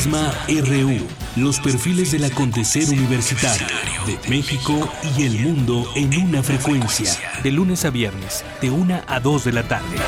[0.00, 1.06] Prisma RU,
[1.36, 3.66] los perfiles del acontecer universitario
[4.06, 7.12] de México y el mundo en una frecuencia,
[7.42, 9.98] de lunes a viernes, de 1 a 2 de la tarde.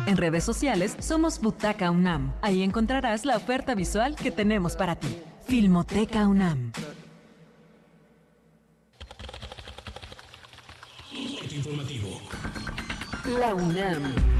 [0.08, 2.32] En redes sociales somos Butaca UNAM.
[2.42, 5.16] Ahí encontrarás la oferta visual que tenemos para ti.
[5.46, 6.72] Filmoteca UNAM.
[11.12, 12.20] Informativo.
[13.38, 14.37] La UNAM.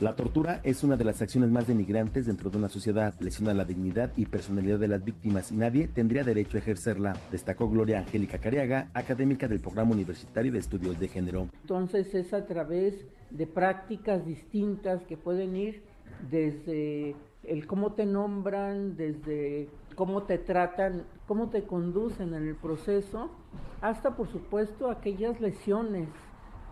[0.00, 3.64] La tortura es una de las acciones más denigrantes dentro de una sociedad, lesiona la
[3.64, 8.38] dignidad y personalidad de las víctimas y nadie tendría derecho a ejercerla, destacó Gloria Angélica
[8.38, 11.48] Cariaga, académica del Programa Universitario de Estudios de Género.
[11.62, 12.94] Entonces es a través
[13.30, 15.82] de prácticas distintas que pueden ir
[16.30, 23.32] desde el cómo te nombran, desde cómo te tratan, cómo te conducen en el proceso,
[23.80, 26.06] hasta por supuesto aquellas lesiones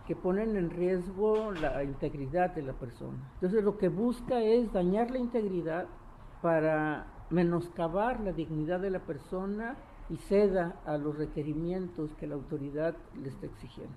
[0.06, 3.18] que ponen en riesgo la integridad de la persona.
[3.34, 5.86] Entonces lo que busca es dañar la integridad
[6.42, 9.76] para menoscabar la dignidad de la persona
[10.08, 13.94] y ceda a los requerimientos que la autoridad le está exigiendo.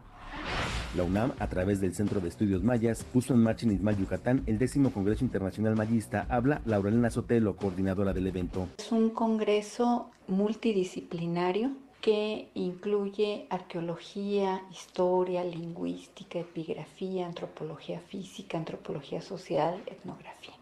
[0.95, 4.43] La UNAM, a través del Centro de Estudios Mayas, puso en marcha en Ismal, Yucatán,
[4.47, 6.25] el décimo Congreso Internacional Mayista.
[6.29, 8.67] Habla Laurelena Sotelo, coordinadora del evento.
[8.79, 11.71] Es un congreso multidisciplinario
[12.01, 20.53] que incluye arqueología, historia, lingüística, epigrafía, antropología física, antropología social, etnografía.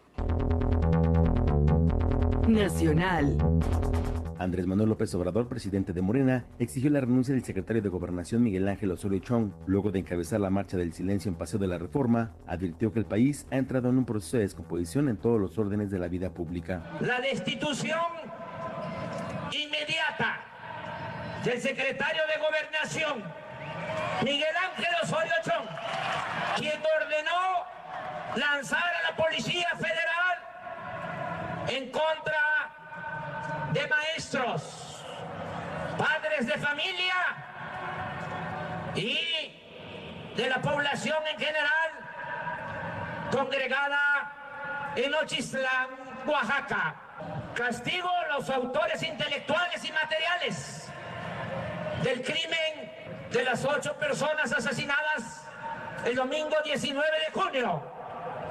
[2.48, 3.36] Nacional.
[4.38, 8.68] Andrés Manuel López Obrador, presidente de Morena, exigió la renuncia del secretario de Gobernación Miguel
[8.68, 9.50] Ángel Osorio Chong.
[9.66, 13.04] Luego de encabezar la marcha del silencio en Paseo de la Reforma, advirtió que el
[13.04, 16.30] país ha entrado en un proceso de descomposición en todos los órdenes de la vida
[16.30, 16.84] pública.
[17.00, 17.98] La destitución
[19.52, 20.57] inmediata
[21.44, 23.24] del secretario de Gobernación,
[24.22, 25.68] Miguel Ángel Osorio Chong,
[26.56, 27.66] quien ordenó
[28.34, 30.38] lanzar a la Policía Federal
[31.68, 32.70] en contra
[33.72, 35.04] de maestros,
[35.96, 37.14] padres de familia
[38.94, 39.54] y
[40.36, 41.90] de la población en general
[43.30, 44.32] congregada
[44.96, 45.88] en Ochislán,
[46.26, 46.94] Oaxaca.
[47.54, 50.87] Castigo a los autores intelectuales y materiales
[52.02, 52.92] del crimen
[53.32, 55.44] de las ocho personas asesinadas
[56.06, 57.82] el domingo 19 de junio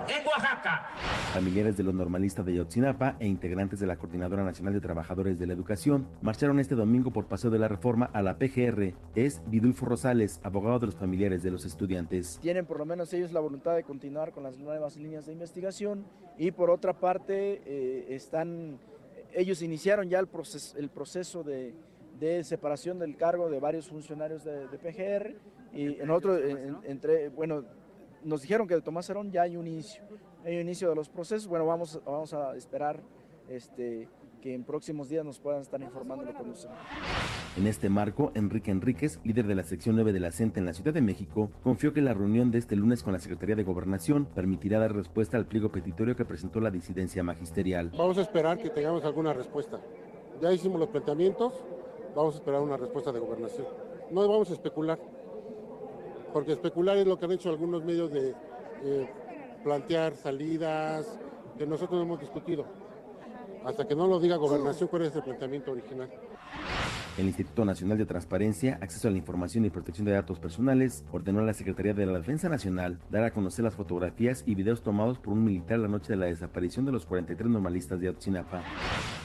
[0.10, 0.90] en Oaxaca.
[1.34, 5.48] Familiares de los normalistas de Yotzinapa e integrantes de la Coordinadora Nacional de Trabajadores de
[5.48, 8.94] la Educación marcharon este domingo por Paseo de la Reforma a la PGR.
[9.16, 12.40] Es Vidulfo Rosales, abogado de los familiares de los estudiantes.
[12.42, 16.06] Tienen por lo menos ellos la voluntad de continuar con las nuevas líneas de investigación
[16.38, 18.80] y por otra parte eh, están,
[19.34, 21.74] ellos iniciaron ya el proceso, el proceso de,
[22.20, 25.36] de separación del cargo de varios funcionarios de, de PGR
[25.74, 27.64] y en otro, en- entre, bueno,
[28.24, 30.02] nos dijeron que de Tomás Herón ya hay un inicio,
[30.44, 33.02] hay un inicio de los procesos, bueno, vamos, vamos a esperar
[33.50, 34.08] este,
[34.42, 36.68] que en próximos días nos puedan estar informando lo que nos
[37.56, 40.74] En este marco, Enrique Enríquez, líder de la sección 9 de la CENTE en la
[40.74, 44.26] Ciudad de México, confió que la reunión de este lunes con la Secretaría de Gobernación
[44.26, 47.92] permitirá dar respuesta al pliego petitorio que presentó la disidencia magisterial.
[47.98, 49.80] Vamos a esperar que tengamos alguna respuesta.
[50.42, 51.54] Ya hicimos los planteamientos,
[52.18, 53.68] vamos a esperar una respuesta de gobernación.
[54.10, 54.98] No vamos a especular,
[56.34, 58.34] porque especular es lo que han hecho algunos medios de
[58.84, 59.10] eh,
[59.64, 61.20] plantear salidas
[61.60, 62.66] que nosotros no hemos discutido.
[63.64, 66.10] Hasta que no lo diga gobernación, cuál es el planteamiento original.
[67.18, 71.40] El Instituto Nacional de Transparencia, Acceso a la Información y Protección de Datos Personales ordenó
[71.40, 75.18] a la Secretaría de la Defensa Nacional dar a conocer las fotografías y videos tomados
[75.18, 78.62] por un militar la noche de la desaparición de los 43 normalistas de Ayotzinapa.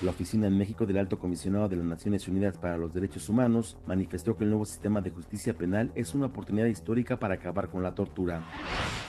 [0.00, 3.76] La Oficina en México del Alto Comisionado de las Naciones Unidas para los Derechos Humanos
[3.86, 7.82] manifestó que el nuevo sistema de justicia penal es una oportunidad histórica para acabar con
[7.82, 8.42] la tortura.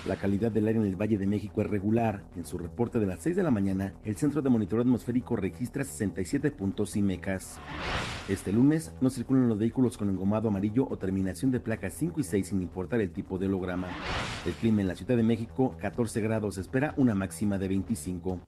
[0.05, 2.25] La calidad del aire en el Valle de México es regular.
[2.35, 5.85] En su reporte de las 6 de la mañana, el Centro de Monitoreo Atmosférico registra
[5.85, 7.61] 67 puntos y mecas.
[8.27, 12.23] Este lunes no circulan los vehículos con engomado amarillo o terminación de placas 5 y
[12.23, 13.87] 6 sin importar el tipo de holograma.
[14.45, 18.39] El clima en la Ciudad de México, 14 grados, espera una máxima de 25.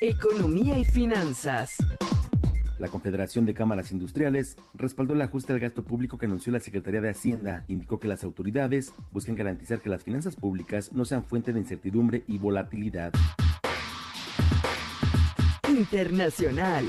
[0.00, 1.76] Economía y finanzas.
[2.78, 7.00] La Confederación de Cámaras Industriales respaldó el ajuste al gasto público que anunció la Secretaría
[7.00, 7.64] de Hacienda.
[7.66, 12.22] Indicó que las autoridades buscan garantizar que las finanzas públicas no sean fuente de incertidumbre
[12.28, 13.12] y volatilidad.
[15.68, 16.84] Internacional.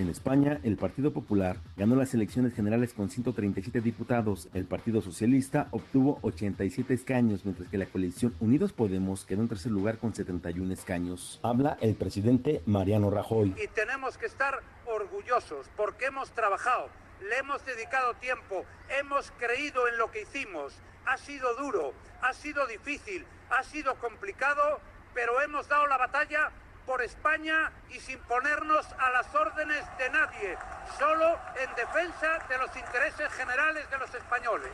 [0.00, 4.48] En España, el Partido Popular ganó las elecciones generales con 137 diputados.
[4.54, 9.70] El Partido Socialista obtuvo 87 escaños, mientras que la coalición Unidos Podemos quedó en tercer
[9.70, 11.38] lugar con 71 escaños.
[11.42, 13.54] Habla el presidente Mariano Rajoy.
[13.62, 16.88] Y tenemos que estar orgullosos porque hemos trabajado,
[17.28, 18.64] le hemos dedicado tiempo,
[19.00, 20.72] hemos creído en lo que hicimos.
[21.04, 21.92] Ha sido duro,
[22.22, 24.80] ha sido difícil, ha sido complicado,
[25.12, 26.52] pero hemos dado la batalla
[26.90, 30.56] por España y sin ponernos a las órdenes de nadie,
[30.98, 34.72] solo en defensa de los intereses generales de los españoles.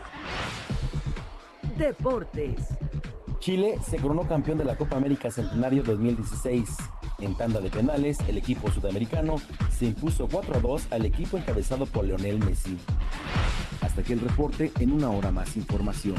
[1.77, 2.57] Deportes.
[3.39, 6.79] Chile se coronó campeón de la Copa América Centenario 2016.
[7.19, 9.37] En tanda de penales, el equipo sudamericano
[9.71, 12.79] se impuso 4 a 2 al equipo encabezado por Leonel Messi.
[13.83, 16.17] Hasta aquí el reporte, en una hora más información.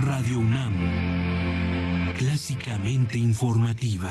[0.00, 1.23] Radio UNAM
[2.14, 4.10] clásicamente informativa.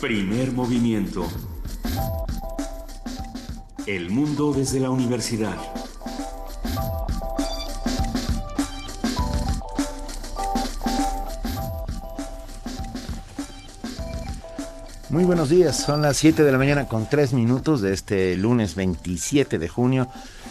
[0.00, 1.26] Primer movimiento.
[3.86, 5.56] El mundo desde la universidad.
[15.10, 18.74] Muy buenos días, son las 7 de la mañana con 3 minutos de este lunes
[18.74, 20.06] 27 de junio.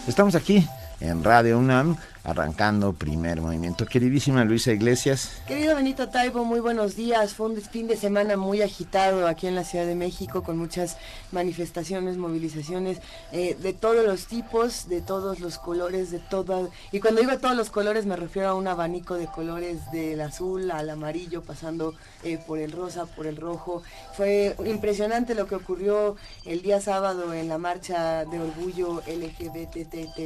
[0.08, 0.66] Estamos aquí
[0.98, 1.96] en Radio UNAM
[2.28, 3.86] arrancando primer movimiento.
[3.86, 5.40] Queridísima Luisa Iglesias.
[5.46, 7.32] Querido Benito Taibo, muy buenos días.
[7.32, 10.98] Fue un fin de semana muy agitado aquí en la Ciudad de México con muchas
[11.32, 12.98] manifestaciones, movilizaciones
[13.32, 16.70] eh, de todos los tipos, de todos los colores, de todo.
[16.92, 20.70] Y cuando digo todos los colores me refiero a un abanico de colores del azul
[20.70, 23.82] al amarillo, pasando eh, por el rosa, por el rojo.
[24.14, 30.18] Fue impresionante lo que ocurrió el día sábado en la marcha de orgullo LGBTTTTTI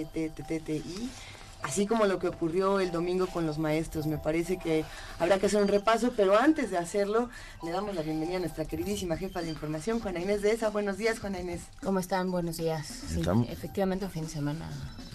[1.62, 4.06] así como lo que ocurrió el domingo con los maestros.
[4.06, 4.84] Me parece que
[5.18, 7.30] habrá que hacer un repaso, pero antes de hacerlo,
[7.62, 10.70] le damos la bienvenida a nuestra queridísima jefa de información, Juana Inés de ESA.
[10.70, 11.62] Buenos días, Juana Inés.
[11.82, 12.30] ¿Cómo están?
[12.30, 12.86] Buenos días.
[12.86, 14.68] Sí, efectivamente, un fin de semana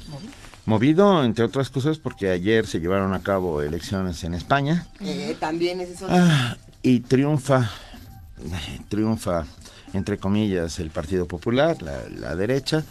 [0.10, 0.32] movido.
[0.66, 4.88] Movido, entre otras cosas, porque ayer se llevaron a cabo elecciones en España.
[5.00, 6.08] Eh, también es eso.
[6.10, 7.70] Ah, y triunfa,
[8.90, 9.46] triunfa,
[9.94, 12.84] entre comillas, el Partido Popular, la derecha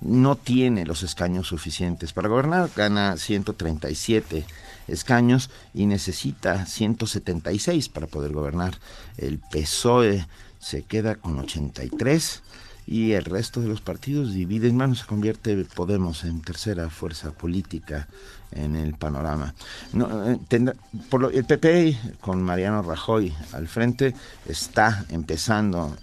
[0.00, 4.44] no tiene los escaños suficientes para gobernar, gana 137
[4.88, 8.78] escaños y necesita 176 para poder gobernar.
[9.16, 10.26] El PSOE
[10.58, 12.42] se queda con 83
[12.86, 18.08] y el resto de los partidos dividen manos, se convierte Podemos en tercera fuerza política
[18.52, 19.54] en el panorama.
[19.92, 24.14] No, eh, el PP con Mariano Rajoy al frente
[24.46, 25.96] está empezando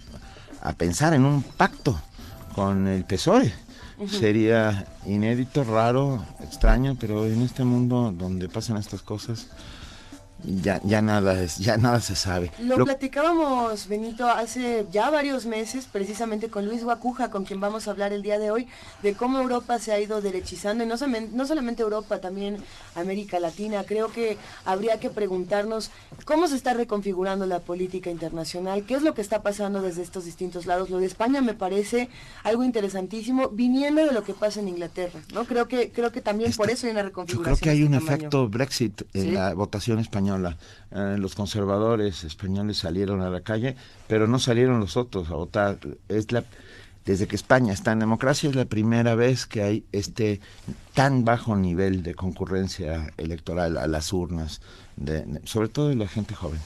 [0.60, 2.00] a pensar en un pacto
[2.54, 3.52] con el PSOE
[4.08, 9.48] Sería inédito, raro, extraño, pero en este mundo donde pasan estas cosas,
[10.44, 12.50] ya, ya nada es, ya nada se sabe.
[12.58, 17.92] Lo, platicábamos, Benito, hace ya varios meses, precisamente con Luis Guacuja, con quien vamos a
[17.92, 18.68] hablar el día de hoy,
[19.02, 20.96] de cómo Europa se ha ido derechizando, y no
[21.32, 22.58] no solamente Europa, también
[22.94, 23.84] América Latina.
[23.84, 25.90] Creo que habría que preguntarnos
[26.24, 30.24] cómo se está reconfigurando la política internacional, qué es lo que está pasando desde estos
[30.24, 30.90] distintos lados.
[30.90, 32.08] Lo de España me parece
[32.42, 35.44] algo interesantísimo, viniendo de lo que pasa en Inglaterra, ¿no?
[35.44, 37.54] Creo que, creo que también por eso hay una reconfiguración.
[37.54, 42.78] Yo creo que hay un efecto Brexit en la votación española eh, los conservadores españoles
[42.78, 43.76] salieron a la calle,
[44.08, 45.78] pero no salieron los otros a votar.
[46.08, 46.44] Es la,
[47.04, 50.40] desde que España está en democracia es la primera vez que hay este
[50.94, 54.60] tan bajo nivel de concurrencia electoral a las urnas,
[54.96, 56.60] de, sobre todo de la gente joven.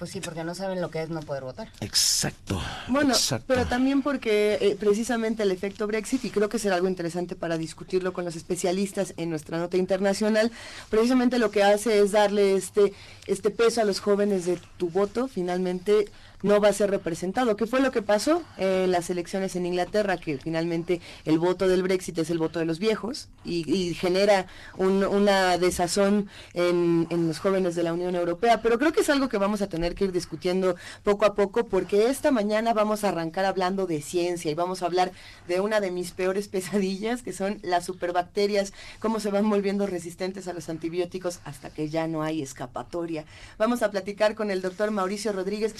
[0.00, 1.70] Pues sí, porque no saben lo que es no poder votar.
[1.82, 2.58] Exacto.
[2.88, 3.44] Bueno, exacto.
[3.46, 7.58] pero también porque eh, precisamente el efecto Brexit, y creo que será algo interesante para
[7.58, 10.52] discutirlo con los especialistas en nuestra nota internacional,
[10.88, 12.94] precisamente lo que hace es darle este,
[13.26, 16.06] este peso a los jóvenes de tu voto, finalmente
[16.42, 17.56] no va a ser representado.
[17.56, 20.16] ¿Qué fue lo que pasó en las elecciones en Inglaterra?
[20.16, 25.58] Que finalmente el voto del Brexit es el voto de los viejos y, genera una
[25.58, 28.62] desazón en, los jóvenes de la Unión Europea.
[28.62, 31.66] Pero creo que es algo que vamos a tener que ir discutiendo poco a poco
[31.66, 35.12] porque esta mañana vamos a arrancar hablando de ciencia y vamos a hablar
[35.48, 40.48] de una de mis peores pesadillas, que son las superbacterias, cómo se van volviendo resistentes
[40.48, 43.24] a los antibióticos hasta que ya no hay escapatoria.
[43.58, 45.74] Vamos a platicar con el doctor Mauricio Rodríguez.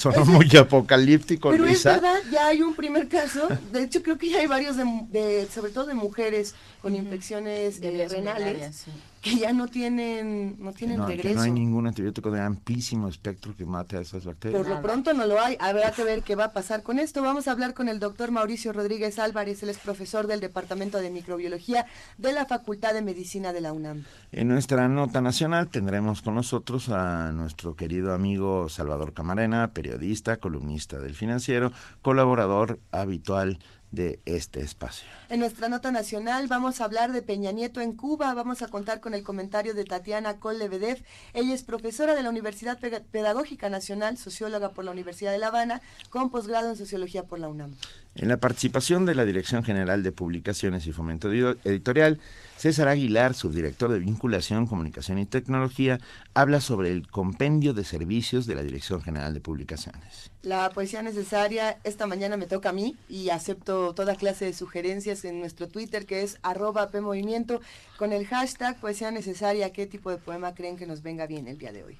[0.00, 3.48] Son muy apocalípticos, Pero es verdad, ya hay un primer caso.
[3.70, 8.08] De hecho, creo que ya hay varios, de, sobre todo de mujeres con infecciones eh,
[8.08, 8.86] renales
[9.20, 11.36] que ya no tienen, no tienen regreso.
[11.36, 14.62] no hay ningún antibiótico de amplísimo espectro que mate a esas bacterias.
[14.62, 15.56] Por lo pronto no lo hay.
[15.60, 17.22] Habrá que ver qué va a pasar con esto.
[17.22, 21.10] Vamos a hablar con el doctor Mauricio Rodríguez Álvarez, él es profesor del Departamento de
[21.10, 21.86] Microbiología
[22.16, 24.04] de la Facultad de Medicina de la UNAM.
[24.32, 30.98] En nuestra nota nacional tendremos con nosotros a nuestro querido amigo Salvador Camarena, periodista, columnista
[30.98, 33.58] del financiero, colaborador habitual
[33.90, 35.08] de este espacio.
[35.28, 39.00] En nuestra nota nacional vamos a hablar de Peña Nieto en Cuba, vamos a contar
[39.00, 41.02] con el comentario de Tatiana Kollebedev.
[41.34, 45.82] Ella es profesora de la Universidad Pedagógica Nacional, socióloga por la Universidad de La Habana,
[46.08, 47.74] con posgrado en sociología por la UNAM.
[48.14, 52.20] En la participación de la Dirección General de Publicaciones y Fomento Editorial,
[52.60, 55.98] César Aguilar, subdirector de Vinculación, Comunicación y Tecnología,
[56.34, 60.30] habla sobre el compendio de servicios de la Dirección General de Publicaciones.
[60.42, 65.24] La poesía necesaria esta mañana me toca a mí y acepto toda clase de sugerencias
[65.24, 67.62] en nuestro Twitter que es arroba PMovimiento
[67.96, 69.72] con el hashtag poesía necesaria.
[69.72, 71.98] ¿Qué tipo de poema creen que nos venga bien el día de hoy?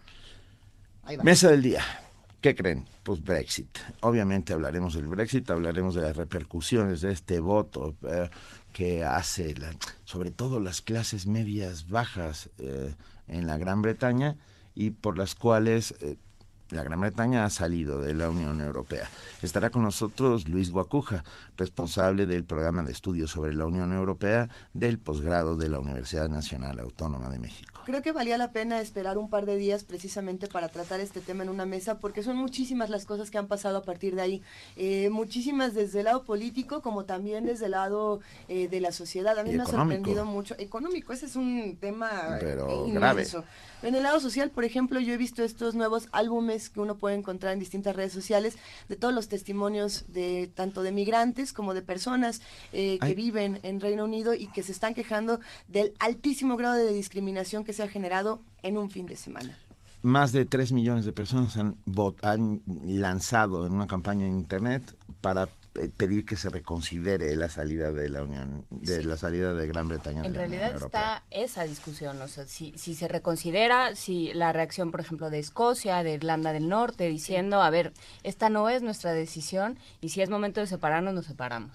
[1.23, 1.83] Mesa del día.
[2.41, 2.87] ¿Qué creen?
[3.03, 3.79] Pues Brexit.
[4.01, 7.97] Obviamente hablaremos del Brexit, hablaremos de las repercusiones de este voto.
[8.03, 8.31] Eh,
[8.73, 9.55] que hace
[10.05, 12.95] sobre todo las clases medias bajas eh,
[13.29, 14.37] en la Gran Bretaña
[14.75, 16.17] y por las cuales eh,
[16.71, 19.09] la Gran Bretaña ha salido de la Unión Europea.
[19.43, 21.25] Estará con nosotros Luis Guacuja,
[21.57, 26.79] responsable del programa de estudios sobre la Unión Europea del posgrado de la Universidad Nacional
[26.79, 30.69] Autónoma de México creo que valía la pena esperar un par de días precisamente para
[30.69, 33.83] tratar este tema en una mesa, porque son muchísimas las cosas que han pasado a
[33.83, 34.43] partir de ahí.
[34.77, 39.39] Eh, muchísimas desde el lado político, como también desde el lado eh, de la sociedad.
[39.39, 40.55] A mí me ha sorprendido mucho.
[40.59, 43.27] Económico, ese es un tema Pero grave.
[43.83, 47.17] En el lado social, por ejemplo, yo he visto estos nuevos álbumes que uno puede
[47.17, 48.59] encontrar en distintas redes sociales
[48.89, 53.81] de todos los testimonios de tanto de migrantes como de personas eh, que viven en
[53.81, 57.89] Reino Unido y que se están quejando del altísimo grado de discriminación que se ha
[57.89, 59.57] generado en un fin de semana.
[60.03, 61.77] Más de 3 millones de personas han,
[62.23, 65.49] han lanzado en una campaña en Internet para
[65.97, 70.25] pedir que se reconsidere la salida de la Unión, de la salida de Gran Bretaña.
[70.25, 75.01] En realidad está esa discusión, o sea, si, si se reconsidera, si la reacción, por
[75.01, 77.93] ejemplo, de Escocia, de Irlanda del Norte, diciendo, a ver,
[78.25, 81.71] esta no es nuestra decisión y si es momento de separarnos, nos separamos.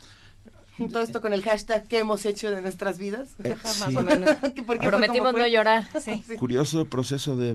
[0.77, 3.29] Todo esto con el hashtag que hemos hecho de nuestras vidas.
[3.43, 3.55] Eh,
[4.81, 5.87] Prometimos no llorar.
[6.39, 7.53] Curioso proceso de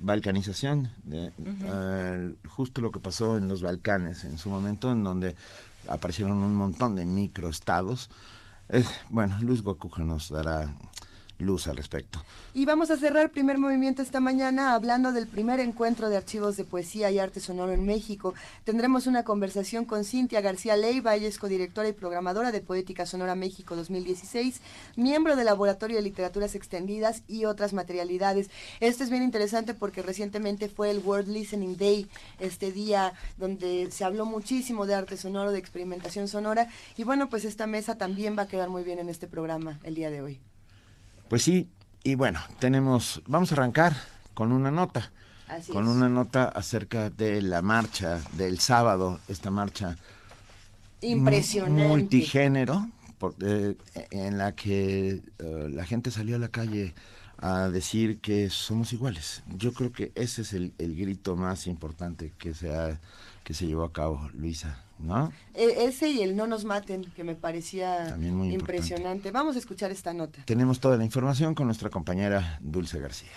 [0.00, 5.34] balcanización, de, eh, justo lo que pasó en los Balcanes en su momento, en donde
[5.88, 8.10] aparecieron un montón de microestados.
[8.68, 10.74] Eh, bueno, Luis Gokuja nos dará
[11.38, 12.24] luz al respecto.
[12.54, 16.56] Y vamos a cerrar el primer movimiento esta mañana hablando del primer encuentro de archivos
[16.56, 18.34] de poesía y arte sonoro en México.
[18.64, 23.34] Tendremos una conversación con Cintia García Leiva, ella es codirectora y programadora de Poética Sonora
[23.34, 24.60] México 2016,
[24.96, 28.50] miembro del Laboratorio de Literaturas Extendidas y otras materialidades.
[28.80, 32.08] Esto es bien interesante porque recientemente fue el World Listening Day,
[32.38, 36.68] este día donde se habló muchísimo de arte sonoro, de experimentación sonora.
[36.96, 39.94] Y bueno, pues esta mesa también va a quedar muy bien en este programa el
[39.94, 40.51] día de hoy.
[41.32, 41.66] Pues sí,
[42.04, 43.96] y bueno, tenemos, vamos a arrancar
[44.34, 45.12] con una nota,
[45.72, 49.96] con una nota acerca de la marcha del sábado, esta marcha
[51.00, 52.86] impresionante, multigénero,
[53.40, 53.78] eh,
[54.10, 56.92] en la que eh, la gente salió a la calle
[57.38, 59.42] a decir que somos iguales.
[59.56, 63.00] Yo creo que ese es el, el grito más importante que se, ha,
[63.42, 64.84] que se llevó a cabo, Luisa.
[65.02, 65.32] ¿No?
[65.54, 69.30] E, ese y el no nos maten, que me parecía impresionante.
[69.30, 70.42] Vamos a escuchar esta nota.
[70.44, 73.30] Tenemos toda la información con nuestra compañera Dulce García.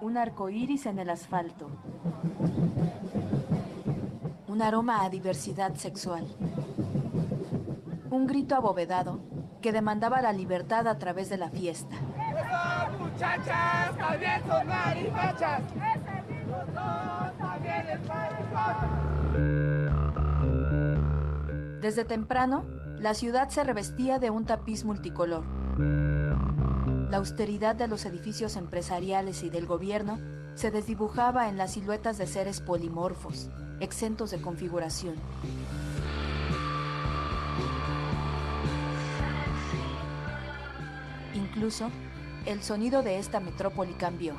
[0.00, 1.70] Un arco iris en el asfalto.
[4.46, 6.26] Un aroma a diversidad sexual.
[8.10, 9.20] Un grito abovedado
[9.60, 11.96] que demandaba la libertad a través de la fiesta.
[12.98, 15.62] muchachas también son marifachas.
[21.80, 22.64] Desde temprano,
[22.98, 25.44] la ciudad se revestía de un tapiz multicolor.
[27.10, 30.18] La austeridad de los edificios empresariales y del gobierno
[30.54, 35.14] se desdibujaba en las siluetas de seres polimorfos, exentos de configuración.
[41.34, 41.90] Incluso,
[42.46, 44.34] el sonido de esta metrópoli cambió.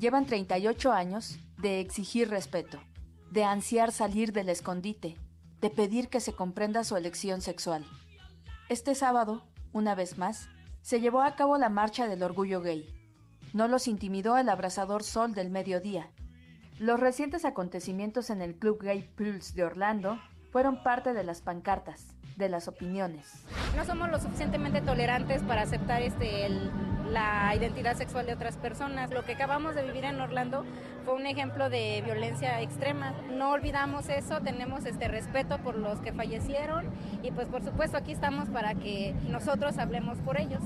[0.00, 2.80] Llevan 38 años de exigir respeto,
[3.30, 5.18] de ansiar salir del escondite,
[5.60, 7.84] de pedir que se comprenda su elección sexual.
[8.70, 10.48] Este sábado, una vez más,
[10.80, 12.88] se llevó a cabo la Marcha del Orgullo Gay.
[13.52, 16.10] No los intimidó el abrasador sol del mediodía.
[16.78, 20.18] Los recientes acontecimientos en el Club Gay Pulse de Orlando
[20.50, 23.44] fueron parte de las pancartas, de las opiniones.
[23.76, 26.70] No somos lo suficientemente tolerantes para aceptar este, el,
[27.12, 29.10] la identidad sexual de otras personas.
[29.10, 30.64] Lo que acabamos de vivir en Orlando
[31.04, 33.12] fue un ejemplo de violencia extrema.
[33.30, 36.90] No olvidamos eso, tenemos este respeto por los que fallecieron
[37.22, 40.62] y pues por supuesto aquí estamos para que nosotros hablemos por ellos.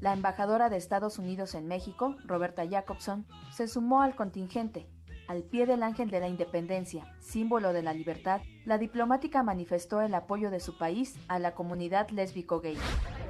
[0.00, 4.86] La embajadora de Estados Unidos en México, Roberta Jacobson, se sumó al contingente.
[5.26, 10.14] Al pie del ángel de la independencia, símbolo de la libertad, la diplomática manifestó el
[10.14, 12.76] apoyo de su país a la comunidad lésbico-gay.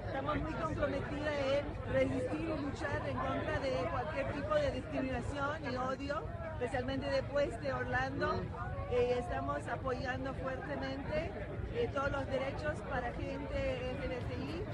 [0.05, 5.77] Estamos muy comprometidas en resistir y luchar en contra de cualquier tipo de discriminación y
[5.77, 6.23] odio,
[6.55, 8.43] especialmente después de Orlando.
[8.91, 11.31] Eh, estamos apoyando fuertemente
[11.75, 14.65] eh, todos los derechos para gente LGBTI.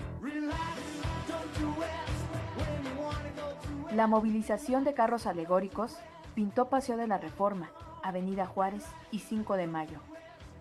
[3.95, 5.99] La movilización de carros alegóricos
[6.41, 7.69] pintó Paseo de la Reforma,
[8.03, 9.99] Avenida Juárez y 5 de Mayo.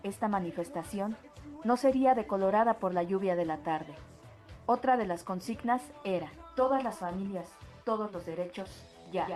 [0.02, 1.16] Esta manifestación
[1.64, 3.94] no sería decolorada por la lluvia de la tarde.
[4.66, 7.48] Otra de las consignas era, todas las familias,
[7.86, 8.68] todos los derechos,
[9.10, 9.26] ya.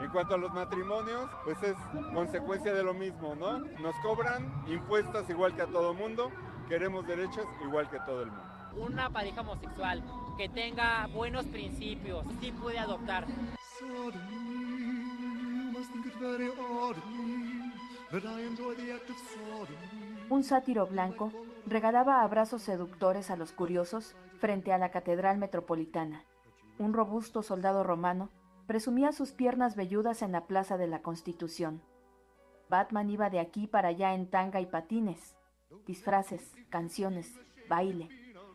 [0.00, 1.76] En cuanto a los matrimonios, pues es
[2.14, 3.58] consecuencia de lo mismo, ¿no?
[3.58, 6.30] Nos cobran impuestos igual que a todo mundo,
[6.70, 8.44] queremos derechos igual que todo el mundo.
[8.78, 10.02] Una pareja homosexual
[10.38, 13.26] que tenga buenos principios, sí puede adoptar.
[20.28, 21.32] Un sátiro blanco
[21.66, 26.24] regalaba abrazos seductores a los curiosos frente a la Catedral Metropolitana.
[26.78, 28.30] Un robusto soldado romano
[28.66, 31.82] presumía sus piernas velludas en la Plaza de la Constitución.
[32.68, 35.36] Batman iba de aquí para allá en tanga y patines,
[35.86, 37.32] disfraces, canciones,
[37.68, 38.08] baile,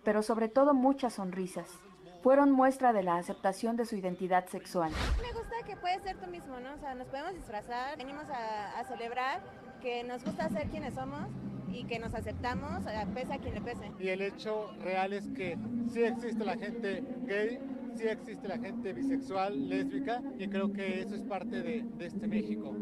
[0.03, 1.79] pero sobre todo muchas sonrisas.
[2.21, 4.91] Fueron muestra de la aceptación de su identidad sexual.
[5.21, 6.73] Me gusta que puedes ser tú mismo, ¿no?
[6.73, 9.41] O sea, nos podemos disfrazar, venimos a, a celebrar
[9.81, 11.27] que nos gusta ser quienes somos
[11.73, 13.91] y que nos aceptamos, pese a quien le pese.
[13.99, 15.57] Y el hecho real es que
[15.91, 17.60] sí existe la gente gay,
[17.95, 22.27] sí existe la gente bisexual, lésbica, y creo que eso es parte de, de este
[22.27, 22.75] México.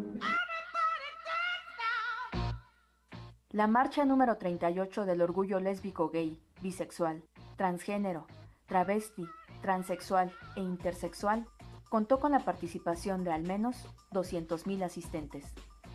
[3.51, 7.23] La marcha número 38 del orgullo lésbico gay, bisexual,
[7.55, 8.27] transgénero,
[8.69, 9.27] travesti,
[9.61, 11.45] transexual e intersexual
[11.89, 13.75] contó con la participación de al menos
[14.11, 15.45] 200.000 asistentes.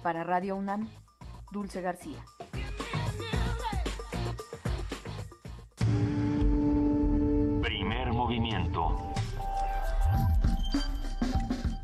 [0.03, 0.89] Para Radio UNAM,
[1.51, 2.23] Dulce García.
[7.63, 9.13] Primer movimiento.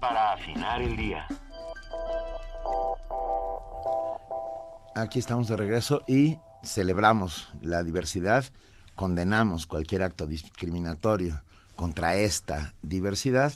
[0.01, 1.27] Para afinar el día.
[4.97, 8.45] Aquí estamos de regreso y celebramos la diversidad,
[9.01, 11.41] condenamos cualquier acto discriminatorio
[11.75, 13.55] contra esta diversidad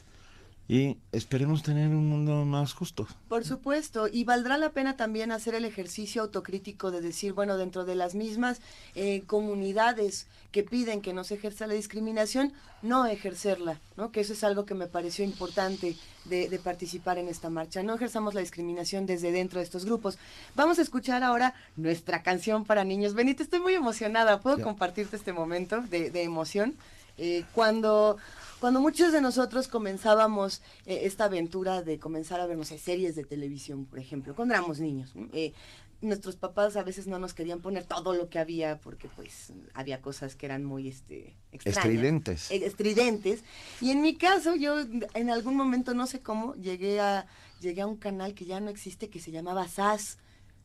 [0.66, 3.06] y esperemos tener un mundo más justo.
[3.28, 7.84] Por supuesto, y valdrá la pena también hacer el ejercicio autocrítico de decir, bueno, dentro
[7.84, 8.60] de las mismas
[8.94, 14.12] eh, comunidades que piden que no se ejerza la discriminación, no ejercerla, ¿no?
[14.12, 15.96] Que eso es algo que me pareció importante
[16.26, 17.82] de, de participar en esta marcha.
[17.82, 20.16] No ejerzamos la discriminación desde dentro de estos grupos.
[20.54, 23.14] Vamos a escuchar ahora nuestra canción para niños.
[23.14, 24.40] Benito, estoy muy emocionada.
[24.40, 26.74] ¿Puedo compartirte este momento de, de emoción?
[27.16, 28.16] Eh, cuando
[28.64, 33.14] cuando muchos de nosotros comenzábamos eh, esta aventura de comenzar a ver, no sé, series
[33.14, 35.52] de televisión, por ejemplo, cuando éramos niños, eh,
[36.00, 40.00] nuestros papás a veces no nos querían poner todo lo que había porque pues había
[40.00, 42.50] cosas que eran muy este extrañas, Estridentes.
[42.50, 43.44] eh, estridentes.
[43.82, 44.80] Y en mi caso yo
[45.12, 47.26] en algún momento no sé cómo llegué a
[47.60, 50.16] llegué a un canal que ya no existe que se llamaba SAS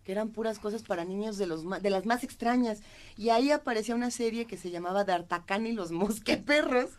[0.10, 2.80] que eran puras cosas para niños de los de las más extrañas
[3.16, 6.90] y ahí aparecía una serie que se llamaba D'Artacán y los mosqueperros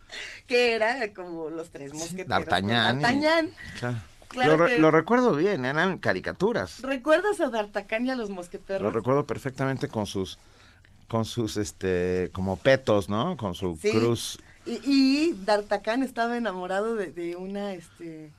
[0.46, 3.00] que era como los tres mosqueteros D'Artagnan.
[3.00, 3.50] D'Artagnan.
[3.80, 3.96] Claro.
[4.28, 6.82] Claro lo, que- lo recuerdo bien, eran caricaturas.
[6.82, 8.80] ¿Recuerdas a D'Artagnan y a los mosqueteros?
[8.80, 10.38] Lo recuerdo perfectamente con sus,
[11.08, 13.36] con sus, este, como petos, ¿no?
[13.36, 13.90] Con su Sí.
[13.90, 14.38] cruz.
[14.66, 18.30] Y, y D'Artagnan estaba enamorado de, de una, este,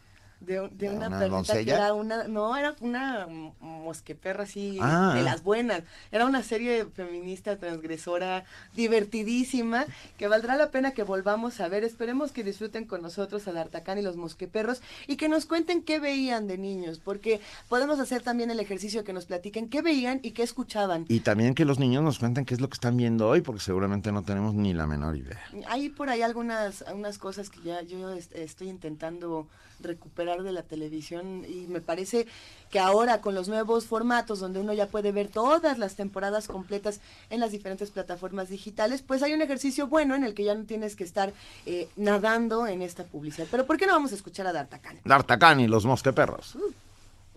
[0.41, 1.75] de, de una, una perrita que doncella?
[1.75, 3.27] era una, no, era una
[3.59, 5.13] mosqueperra así, Ah.
[5.15, 5.83] de las buenas.
[6.11, 8.43] Era una serie feminista, transgresora,
[8.75, 9.85] divertidísima,
[10.17, 11.83] que valdrá la pena que volvamos a ver.
[11.83, 15.99] Esperemos que disfruten con nosotros a D'Artagnan y los mosqueperros y que nos cuenten qué
[15.99, 20.31] veían de niños, porque podemos hacer también el ejercicio que nos platiquen qué veían y
[20.31, 21.05] qué escuchaban.
[21.07, 23.61] Y también que los niños nos cuenten qué es lo que están viendo hoy, porque
[23.61, 25.39] seguramente no tenemos ni la menor idea.
[25.67, 29.47] Hay por ahí algunas, algunas cosas que ya yo est- estoy intentando
[29.83, 32.27] recuperar de la televisión y me parece
[32.69, 37.01] que ahora con los nuevos formatos donde uno ya puede ver todas las temporadas completas
[37.29, 40.65] en las diferentes plataformas digitales, pues hay un ejercicio bueno en el que ya no
[40.65, 41.33] tienes que estar
[41.65, 43.47] eh, nadando en esta publicidad.
[43.51, 44.99] Pero ¿por qué no vamos a escuchar a D'Artagnan?
[45.03, 46.57] D'Artagnan y los mosqueperros.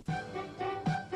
[0.07, 1.14] Eran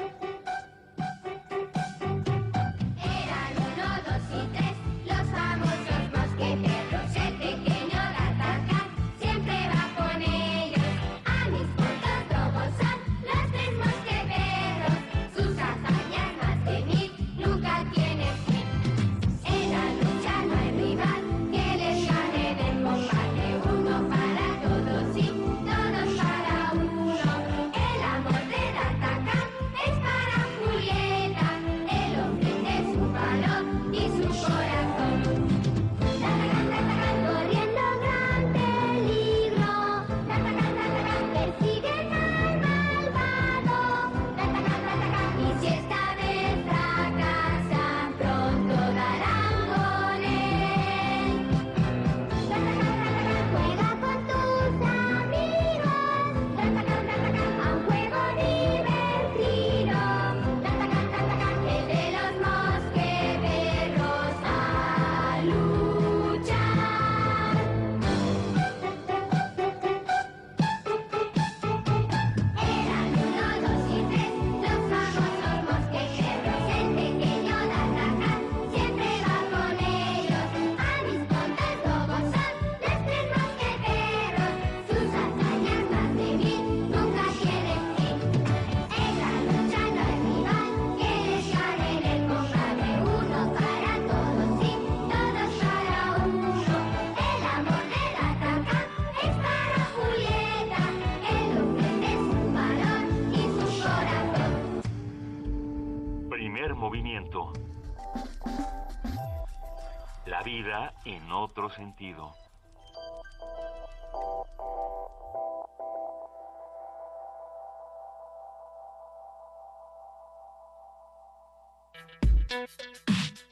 [111.68, 112.34] otro sentido.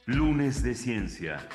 [0.05, 1.47] Lunes de Ciencia.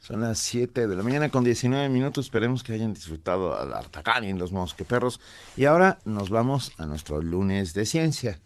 [0.00, 2.26] Son las 7 de la mañana con 19 minutos.
[2.26, 5.20] Esperemos que hayan disfrutado a D'Artagnan y los mosqueperros.
[5.56, 8.40] Y ahora nos vamos a nuestro lunes de ciencia.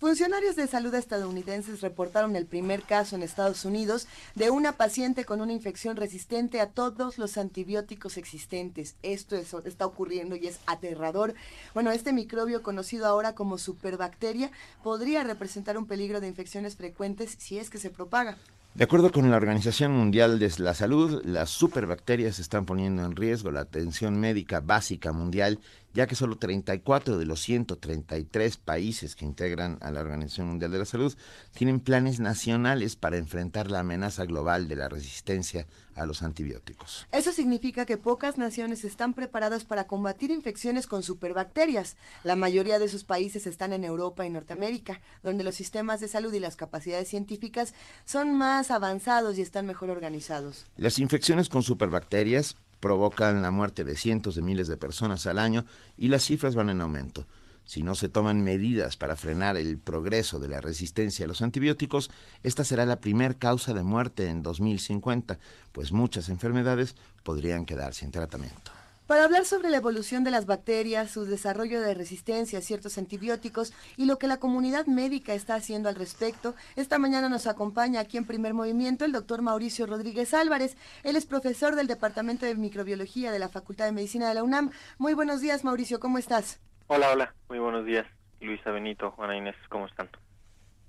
[0.00, 5.42] Funcionarios de salud estadounidenses reportaron el primer caso en Estados Unidos de una paciente con
[5.42, 8.96] una infección resistente a todos los antibióticos existentes.
[9.02, 11.34] Esto es- está ocurriendo y es aterrador.
[11.74, 14.50] Bueno, este microbio conocido ahora como superbacteria
[14.82, 18.38] podría representar un peligro de infecciones frecuentes si es que se propaga.
[18.72, 23.50] De acuerdo con la Organización Mundial de la Salud, las superbacterias están poniendo en riesgo
[23.50, 25.58] la atención médica básica mundial,
[25.94, 30.78] ya que solo 34 de los 133 países que integran a la Organización Mundial de
[30.78, 31.16] la Salud
[31.52, 37.06] tienen planes nacionales para enfrentar la amenaza global de la resistencia a los antibióticos.
[37.12, 41.96] Eso significa que pocas naciones están preparadas para combatir infecciones con superbacterias.
[42.24, 46.32] La mayoría de sus países están en Europa y Norteamérica, donde los sistemas de salud
[46.32, 47.74] y las capacidades científicas
[48.04, 50.66] son más avanzados y están mejor organizados.
[50.76, 55.64] Las infecciones con superbacterias provocan la muerte de cientos de miles de personas al año
[55.96, 57.26] y las cifras van en aumento.
[57.64, 62.10] Si no se toman medidas para frenar el progreso de la resistencia a los antibióticos,
[62.42, 65.38] esta será la primer causa de muerte en 2050,
[65.70, 68.79] pues muchas enfermedades podrían quedar sin tratamiento.
[69.10, 73.72] Para hablar sobre la evolución de las bacterias, su desarrollo de resistencia a ciertos antibióticos
[73.96, 78.18] y lo que la comunidad médica está haciendo al respecto, esta mañana nos acompaña aquí
[78.18, 80.76] en primer movimiento el doctor Mauricio Rodríguez Álvarez.
[81.02, 84.70] Él es profesor del Departamento de Microbiología de la Facultad de Medicina de la UNAM.
[84.96, 86.60] Muy buenos días, Mauricio, ¿cómo estás?
[86.86, 88.06] Hola, hola, muy buenos días.
[88.40, 90.08] Luisa Benito, Juana Inés, ¿cómo están?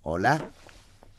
[0.03, 0.47] Hola.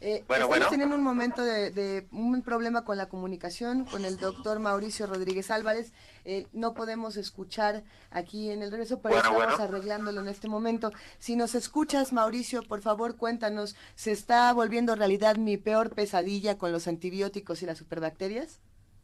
[0.04, 0.66] Eh, Bueno, estamos bueno.
[0.68, 5.48] teniendo un momento de, de un problema con la comunicación con el doctor Mauricio Rodríguez
[5.52, 5.92] Álvarez.
[6.24, 9.64] Eh, no podemos escuchar aquí en el regreso, pero Bueno, estamos bueno.
[9.64, 10.90] arreglándolo en este momento.
[11.20, 16.72] Si nos escuchas, Mauricio, por favor, cuéntanos, ¿se está volviendo realidad mi peor pesadilla con
[16.72, 18.58] los antibióticos y las superbacterias?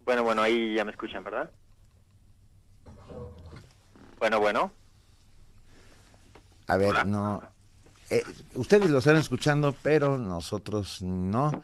[0.05, 1.49] Bueno, bueno, ahí ya me escuchan, ¿verdad?
[4.19, 4.73] Bueno, bueno.
[6.67, 7.41] A ver, no.
[8.11, 8.23] Eh,
[8.55, 11.63] ustedes lo están escuchando, pero nosotros no.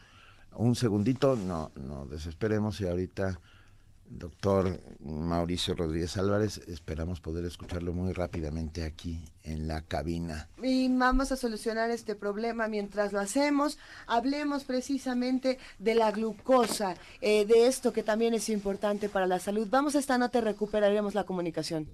[0.57, 3.41] Un segundito, no, no desesperemos y ahorita,
[4.09, 10.49] doctor Mauricio Rodríguez Álvarez, esperamos poder escucharlo muy rápidamente aquí en la cabina.
[10.63, 13.79] Y vamos a solucionar este problema mientras lo hacemos.
[14.07, 19.67] Hablemos precisamente de la glucosa, eh, de esto que también es importante para la salud.
[19.69, 21.89] Vamos a esta nota y recuperaremos la comunicación.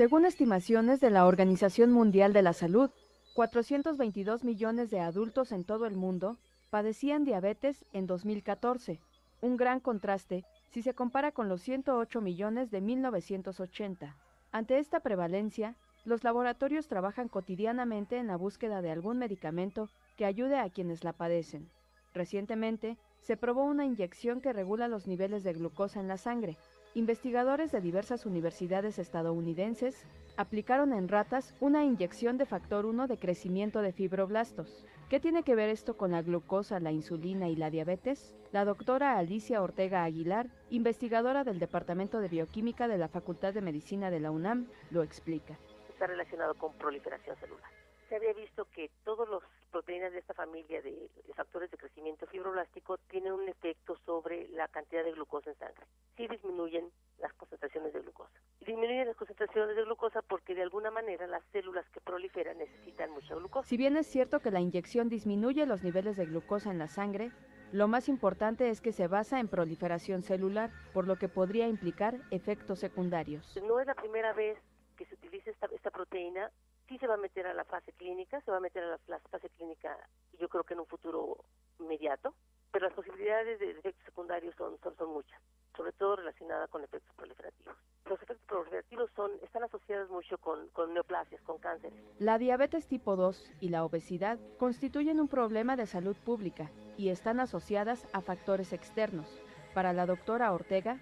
[0.00, 2.88] Según estimaciones de la Organización Mundial de la Salud,
[3.34, 6.38] 422 millones de adultos en todo el mundo
[6.70, 8.98] padecían diabetes en 2014,
[9.42, 14.16] un gran contraste si se compara con los 108 millones de 1980.
[14.52, 20.58] Ante esta prevalencia, los laboratorios trabajan cotidianamente en la búsqueda de algún medicamento que ayude
[20.58, 21.68] a quienes la padecen.
[22.14, 26.56] Recientemente, se probó una inyección que regula los niveles de glucosa en la sangre.
[26.94, 33.80] Investigadores de diversas universidades estadounidenses aplicaron en ratas una inyección de factor 1 de crecimiento
[33.80, 34.84] de fibroblastos.
[35.08, 38.34] ¿Qué tiene que ver esto con la glucosa, la insulina y la diabetes?
[38.50, 44.10] La doctora Alicia Ortega Aguilar, investigadora del Departamento de Bioquímica de la Facultad de Medicina
[44.10, 45.56] de la UNAM, lo explica.
[45.90, 47.70] está relacionado con proliferación celular.
[48.08, 52.98] Se había visto que todas las proteínas de esta familia de factores de crecimiento fibroblástico
[53.08, 55.86] tienen un efecto sobre la cantidad de glucosa en sangre.
[56.16, 58.32] Sí disminuyen las concentraciones de glucosa.
[58.60, 63.10] Y disminuyen las concentraciones de glucosa porque de alguna manera las células que proliferan necesitan
[63.10, 63.68] mucha glucosa.
[63.68, 67.30] Si bien es cierto que la inyección disminuye los niveles de glucosa en la sangre,
[67.72, 72.16] lo más importante es que se basa en proliferación celular, por lo que podría implicar
[72.30, 73.56] efectos secundarios.
[73.64, 74.58] No es la primera vez
[74.96, 76.50] que se utiliza esta, esta proteína.
[76.90, 79.00] Sí se va a meter a la fase clínica, se va a meter a la,
[79.06, 79.96] la fase clínica
[80.40, 81.44] yo creo que en un futuro
[81.78, 82.34] inmediato,
[82.72, 85.40] pero las posibilidades de efectos secundarios son, son, son muchas,
[85.76, 87.76] sobre todo relacionadas con efectos proliferativos.
[88.06, 91.96] Los efectos proliferativos son, están asociados mucho con, con neoplasias, con cánceres.
[92.18, 97.38] La diabetes tipo 2 y la obesidad constituyen un problema de salud pública y están
[97.38, 99.40] asociadas a factores externos.
[99.74, 100.98] Para la doctora Ortega,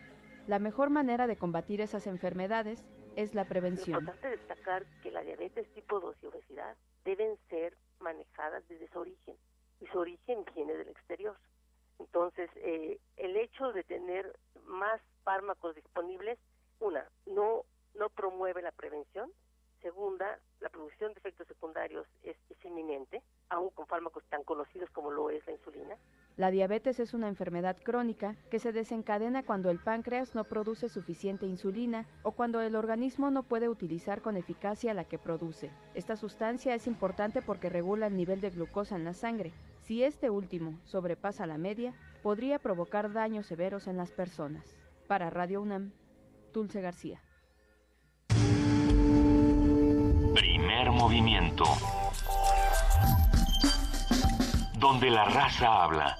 [0.46, 2.84] la mejor manera de combatir esas enfermedades
[3.22, 4.00] es la Es prevención.
[4.00, 9.36] importante destacar que la diabetes tipo 2 y obesidad deben ser manejadas desde su origen
[9.80, 11.36] y su origen viene del exterior.
[11.98, 16.38] Entonces, eh, el hecho de tener más fármacos disponibles,
[16.78, 19.32] una, no, no promueve la prevención.
[19.82, 25.10] Segunda, la producción de efectos secundarios es, es inminente, aún con fármacos tan conocidos como
[25.10, 25.96] lo es la insulina.
[26.38, 31.46] La diabetes es una enfermedad crónica que se desencadena cuando el páncreas no produce suficiente
[31.46, 35.72] insulina o cuando el organismo no puede utilizar con eficacia la que produce.
[35.94, 39.52] Esta sustancia es importante porque regula el nivel de glucosa en la sangre.
[39.82, 44.76] Si este último sobrepasa la media, podría provocar daños severos en las personas.
[45.08, 45.90] Para Radio UNAM,
[46.52, 47.20] Dulce García.
[50.34, 51.64] Primer movimiento.
[54.78, 56.16] Donde la raza habla.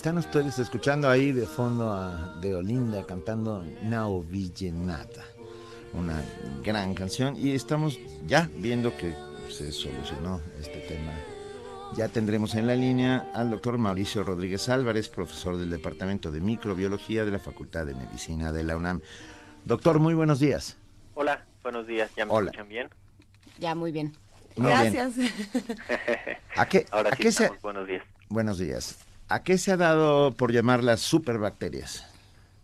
[0.00, 5.22] Están ustedes escuchando ahí de fondo a de Olinda cantando Nao Villenata,
[5.92, 6.24] una
[6.64, 9.14] gran canción y estamos ya viendo que
[9.50, 11.12] se solucionó este tema.
[11.98, 17.26] Ya tendremos en la línea al doctor Mauricio Rodríguez Álvarez, profesor del Departamento de Microbiología
[17.26, 19.02] de la Facultad de Medicina de la UNAM.
[19.66, 20.78] Doctor, muy buenos días.
[21.12, 22.10] Hola, buenos días.
[22.16, 22.50] ¿Ya me Hola.
[22.52, 22.88] escuchan bien?
[23.58, 24.16] Ya, muy bien.
[24.56, 25.12] Muy bien.
[26.56, 27.50] ¿A qué, Ahora a sí qué se.
[27.60, 28.02] Buenos días.
[28.30, 29.09] buenos días.
[29.30, 32.04] ¿A qué se ha dado por llamarlas superbacterias?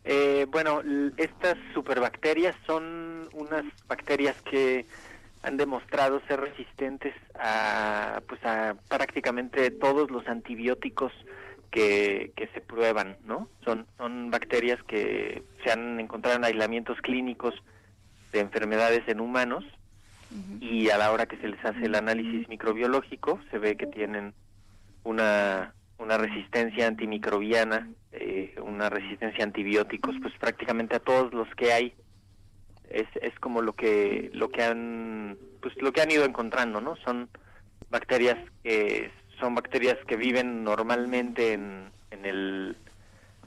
[0.05, 0.83] Eh, bueno,
[1.16, 4.85] estas superbacterias son unas bacterias que
[5.44, 11.12] han demostrado ser resistentes a, pues a prácticamente todos los antibióticos
[11.70, 13.48] que, que se prueban, ¿no?
[13.64, 17.55] Son, son bacterias que se han encontrado en aislamientos clínicos
[18.33, 19.64] de enfermedades en humanos
[20.61, 24.35] y a la hora que se les hace el análisis microbiológico se ve que tienen
[25.05, 31.72] una, una resistencia antimicrobiana, eh, una resistencia a antibióticos, pues prácticamente a todos los que
[31.72, 31.94] hay.
[32.88, 36.96] Es, es como lo que lo que han pues lo que han ido encontrando, ¿no?
[36.96, 37.28] Son
[37.90, 42.76] bacterias que son bacterias que viven normalmente en, en el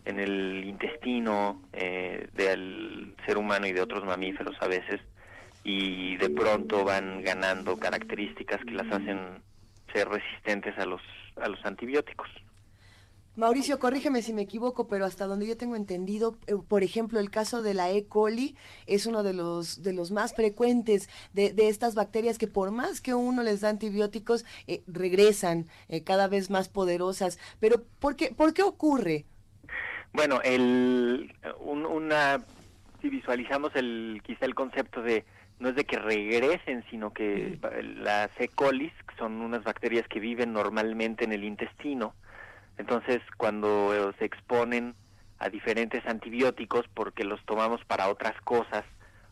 [0.05, 4.99] en el intestino eh, del ser humano y de otros mamíferos a veces
[5.63, 9.19] y de pronto van ganando características que las hacen
[9.93, 11.01] ser resistentes a los
[11.41, 12.27] a los antibióticos.
[13.35, 17.29] Mauricio, corrígeme si me equivoco, pero hasta donde yo tengo entendido, eh, por ejemplo, el
[17.29, 18.05] caso de la E.
[18.05, 22.71] coli es uno de los de los más frecuentes de, de estas bacterias que por
[22.71, 27.39] más que uno les da antibióticos, eh, regresan eh, cada vez más poderosas.
[27.61, 29.25] Pero ¿por qué, ¿por qué ocurre?
[30.11, 32.43] Bueno, el, un- una,
[33.01, 35.23] si visualizamos el, quizá el concepto de,
[35.59, 37.59] no es de que regresen, sino que
[37.97, 38.47] las E.
[38.47, 42.15] coli son unas bacterias que viven normalmente en el intestino.
[42.77, 44.95] Entonces, cuando eh, se exponen
[45.37, 48.85] a diferentes antibióticos porque los tomamos para otras cosas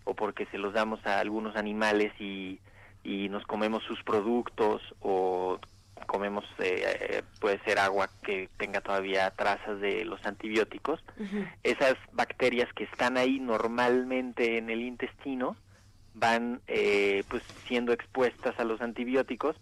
[0.03, 2.59] o porque se los damos a algunos animales y,
[3.03, 5.59] y nos comemos sus productos o
[6.07, 11.03] comemos, eh, eh, puede ser agua que tenga todavía trazas de los antibióticos,
[11.63, 15.57] esas bacterias que están ahí normalmente en el intestino
[16.19, 19.55] van eh, pues siendo expuestas a los antibióticos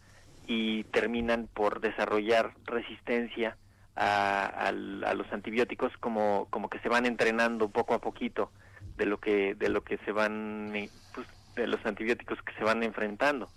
[0.47, 3.57] y terminan por desarrollar resistencia
[3.95, 8.51] a, los antibióticos como, como que se van entrenando poco a poquito
[8.97, 12.63] de lo que de lo que se van eh, pues, de los antibióticos que se
[12.65, 13.49] van enfrentando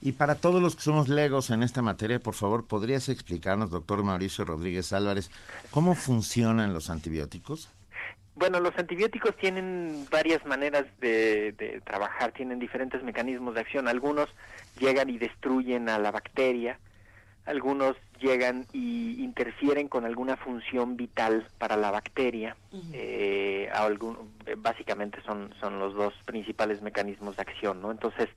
[0.00, 4.02] Y para todos los que somos legos en esta materia, por favor, ¿podrías explicarnos, doctor
[4.02, 5.30] Mauricio Rodríguez Álvarez,
[5.70, 7.68] cómo funcionan los antibióticos?
[8.34, 13.88] Bueno, los antibióticos tienen varias maneras de, de trabajar, tienen diferentes mecanismos de acción.
[13.88, 14.28] Algunos
[14.78, 16.78] llegan y destruyen a la bacteria,
[17.44, 22.56] algunos llegan y interfieren con alguna función vital para la bacteria.
[22.92, 27.90] Eh, algún- básicamente son, son los dos principales mecanismos de acción, ¿no?
[27.90, 28.28] Entonces,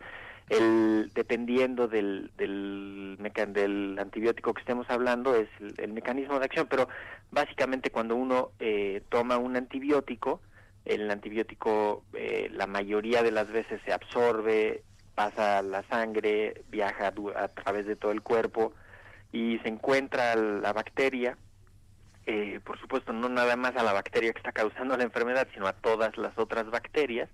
[0.50, 6.88] el, dependiendo del, del, del antibiótico que estemos hablando es el, mecanismo de acción, pero
[7.32, 10.42] básicamente cuando uno eh, toma un antibiótico,
[10.86, 14.84] el antibiótico eh, la mayoría de las veces se absorbe,
[15.16, 18.74] pasa a la sangre, viaja a través de todo el cuerpo
[19.32, 21.38] y se encuentra la bacteria,
[22.28, 25.68] eh, por supuesto no nada más a la bacteria que está causando la enfermedad, sino
[25.68, 27.30] a todas las otras bacterias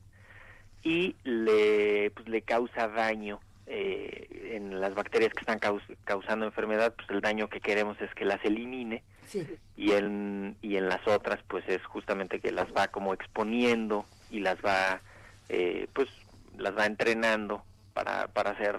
[0.83, 6.93] y le, pues, le causa daño eh, en las bacterias que están caus- causando enfermedad,
[6.95, 9.47] pues el daño que queremos es que las elimine Sí.
[9.77, 14.41] y en, y en las otras pues es justamente que las va como exponiendo y
[14.41, 14.99] las va
[15.47, 16.09] eh, pues
[16.57, 17.63] las va entrenando
[17.93, 18.75] para, para ser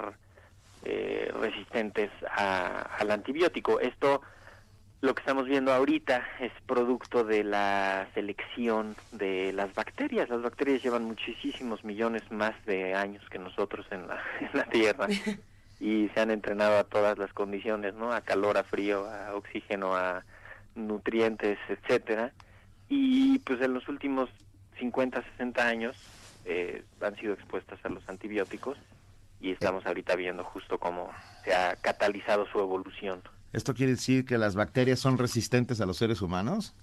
[0.84, 3.80] eh, resistentes a- al antibiótico.
[3.80, 4.20] Esto
[5.02, 10.28] lo que estamos viendo ahorita es producto de la selección de las bacterias.
[10.28, 15.08] Las bacterias llevan muchísimos millones más de años que nosotros en la, en la Tierra
[15.80, 18.12] y se han entrenado a todas las condiciones, ¿no?
[18.12, 20.24] A calor, a frío, a oxígeno, a
[20.76, 22.32] nutrientes, etcétera.
[22.88, 24.30] Y pues en los últimos
[24.78, 25.96] 50, 60 años
[26.44, 28.78] eh, han sido expuestas a los antibióticos
[29.40, 31.10] y estamos ahorita viendo justo cómo
[31.42, 33.20] se ha catalizado su evolución.
[33.52, 36.74] ¿Esto quiere decir que las bacterias son resistentes a los seres humanos?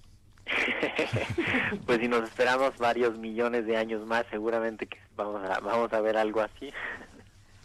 [1.86, 6.00] Pues si nos esperamos varios millones de años más, seguramente que vamos a, vamos a
[6.00, 6.72] ver algo así.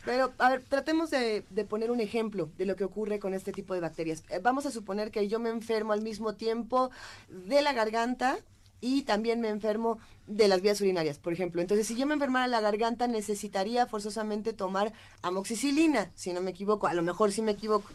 [0.03, 3.51] Pero, a ver, tratemos de, de poner un ejemplo de lo que ocurre con este
[3.51, 4.24] tipo de bacterias.
[4.30, 6.91] Eh, vamos a suponer que yo me enfermo al mismo tiempo
[7.30, 8.38] de la garganta
[8.82, 11.62] y también me enfermo de las vías urinarias, por ejemplo.
[11.62, 14.93] Entonces, si yo me enfermara la garganta, necesitaría forzosamente tomar
[15.24, 16.88] amoxicilina, si no me equivoco.
[16.88, 17.89] A lo mejor sí me equivoco.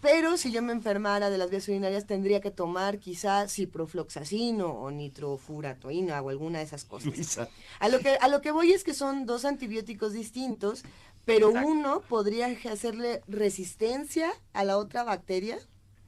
[0.00, 4.90] Pero si yo me enfermara de las vías urinarias tendría que tomar quizás ciprofloxacino o
[4.90, 7.38] nitrofuratoína o alguna de esas cosas.
[7.78, 10.84] A lo que a lo que voy es que son dos antibióticos distintos,
[11.24, 15.58] pero uno podría hacerle resistencia a la otra bacteria.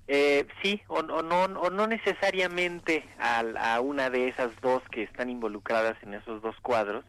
[0.08, 5.04] Eh, sí, o, o no, o no necesariamente al- a, una de esas dos que
[5.04, 7.04] están involucradas en esos dos cuadros,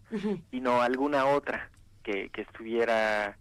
[0.52, 1.70] sino alguna otra
[2.04, 3.38] que, que estuviera,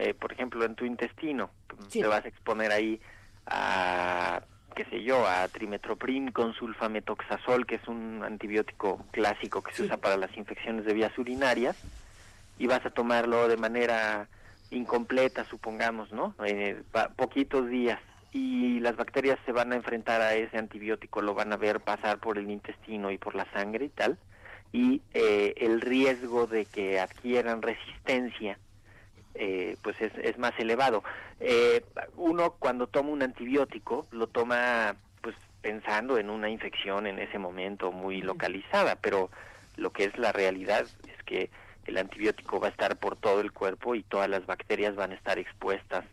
[0.00, 1.50] eh, por ejemplo, en tu intestino.
[1.92, 3.00] Te vas a exponer ahí
[3.46, 4.42] a,
[4.74, 9.98] qué sé yo, a trimetoprim con sulfametoxazol, que es un antibiótico clásico que se usa
[9.98, 11.76] para las infecciones de vías urinarias,
[12.58, 14.28] y vas a tomarlo de manera
[14.70, 16.34] incompleta, supongamos, ¿no?
[16.46, 16.82] Eh,
[17.16, 18.00] poquitos días
[18.32, 22.18] y las bacterias se van a enfrentar a ese antibiótico, lo van a ver pasar
[22.18, 24.18] por el intestino y por la sangre y tal,
[24.72, 28.56] y eh, el riesgo de que adquieran resistencia
[29.34, 31.02] eh, pues es, es más elevado.
[31.40, 31.84] Eh,
[32.16, 37.92] uno cuando toma un antibiótico lo toma pues pensando en una infección en ese momento
[37.92, 39.30] muy localizada, pero
[39.76, 41.50] lo que es la realidad es que
[41.86, 45.14] el antibiótico va a estar por todo el cuerpo y todas las bacterias van a
[45.14, 46.04] estar expuestas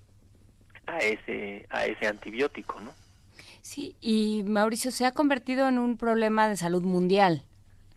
[0.85, 2.93] a ese a ese antibiótico, ¿no?
[3.61, 7.43] Sí, y Mauricio se ha convertido en un problema de salud mundial.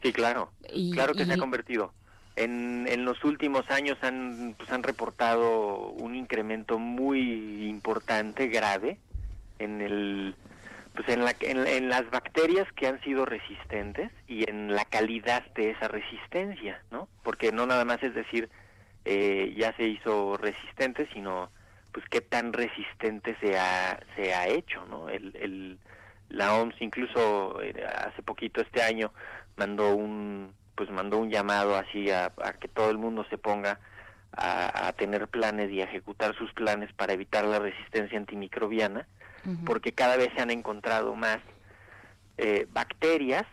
[0.03, 0.51] Sí, claro.
[0.73, 1.93] Y- claro que se ha convertido.
[2.37, 8.99] En, en los últimos años han, pues, han reportado un incremento muy importante, grave,
[9.59, 10.35] en el
[10.95, 15.45] pues en, la, en, en las bacterias que han sido resistentes y en la calidad
[15.55, 17.09] de esa resistencia, ¿no?
[17.23, 18.49] Porque no nada más es decir,
[19.05, 21.51] eh, ya se hizo resistente, sino
[21.93, 25.09] pues qué tan resistente se ha, se ha hecho, ¿no?
[25.09, 25.79] El, el,
[26.29, 29.13] la OMS incluso eh, hace poquito este año
[29.57, 33.81] mandó un pues mandó un llamado así a, a que todo el mundo se ponga
[34.33, 39.07] a, a tener planes y a ejecutar sus planes para evitar la resistencia antimicrobiana
[39.67, 41.37] porque cada vez se han encontrado más
[42.39, 43.45] eh, bacterias,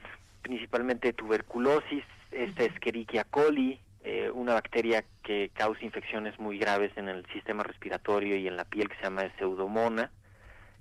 [0.41, 7.25] principalmente tuberculosis, esta Escherichia coli, eh, una bacteria que causa infecciones muy graves en el
[7.33, 10.11] sistema respiratorio y en la piel que se llama pseudomona,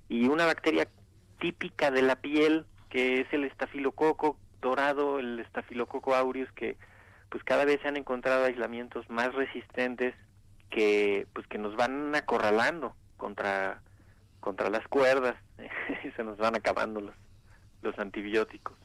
[0.07, 0.87] y una bacteria
[1.41, 6.77] típica de la piel que es el estafilococo dorado, el estafilococo aureus, que
[7.29, 10.15] pues cada vez se han encontrado aislamientos más resistentes
[10.69, 13.81] que pues que nos van acorralando contra
[14.39, 15.35] contra las cuerdas
[16.03, 17.15] y se nos van acabando los
[17.81, 18.75] los antibióticos.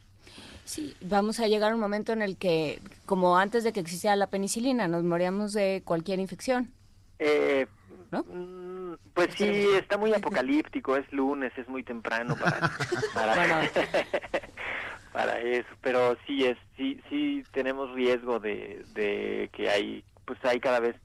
[0.65, 4.15] Sí, vamos a llegar a un momento en el que, como antes de que existiera
[4.15, 6.73] la penicilina, nos moríamos de cualquier infección.
[7.19, 7.67] Eh,
[8.13, 12.61] mm, pues sí, está muy apocalíptico, es lunes, es muy temprano para,
[13.15, 13.71] para,
[15.13, 20.59] para eso, pero sí es, sí, sí tenemos riesgo de, de que hay, pues hay
[20.59, 20.97] cada vez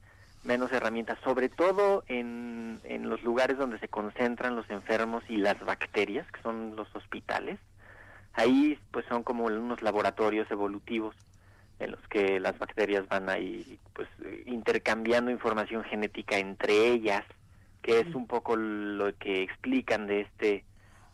[0.44, 5.58] menos herramientas, sobre todo en, en los lugares donde se concentran los enfermos y las
[5.60, 7.58] bacterias, que son los hospitales.
[8.32, 11.14] Ahí pues son como unos laboratorios evolutivos
[11.80, 14.08] en los que las bacterias van ahí pues
[14.46, 17.24] intercambiando información genética entre ellas,
[17.82, 20.64] que es un poco lo que explican de este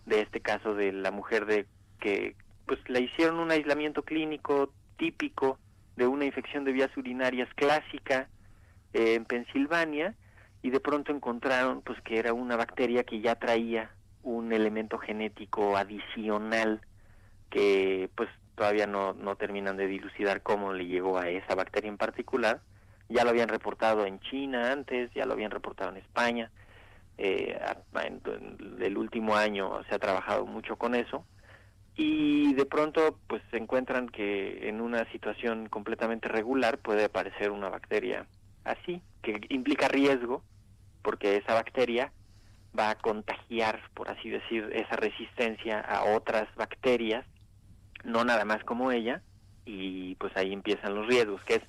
[0.06, 1.66] de este caso de la mujer de
[1.98, 2.36] que
[2.66, 5.58] pues le hicieron un aislamiento clínico típico
[5.96, 8.28] de una infección de vías urinarias clásica
[8.92, 10.14] eh, en Pensilvania
[10.62, 13.90] y de pronto encontraron pues que era una bacteria que ya traía
[14.22, 16.80] un elemento genético adicional
[17.50, 21.98] que pues todavía no, no terminan de dilucidar cómo le llegó a esa bacteria en
[21.98, 22.60] particular.
[23.08, 26.50] Ya lo habían reportado en China antes, ya lo habían reportado en España.
[27.18, 27.60] Eh,
[28.02, 31.24] en el último año se ha trabajado mucho con eso
[31.96, 37.68] y de pronto pues se encuentran que en una situación completamente regular puede aparecer una
[37.68, 38.26] bacteria
[38.64, 40.42] así que implica riesgo
[41.02, 42.12] porque esa bacteria
[42.76, 47.24] va a contagiar por así decir esa resistencia a otras bacterias
[48.04, 49.22] no nada más como ella
[49.64, 51.62] y pues ahí empiezan los riesgos que es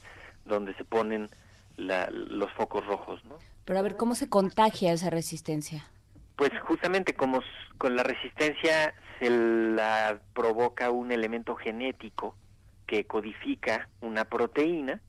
[0.46, 1.30] donde se ponen
[1.78, 5.86] la- los focos rojos no Pero a ver, ¿cómo se contagia esa resistencia?
[6.36, 7.42] Pues justamente como
[7.78, 12.36] con la resistencia se la provoca un elemento genético
[12.88, 15.02] que codifica una proteína,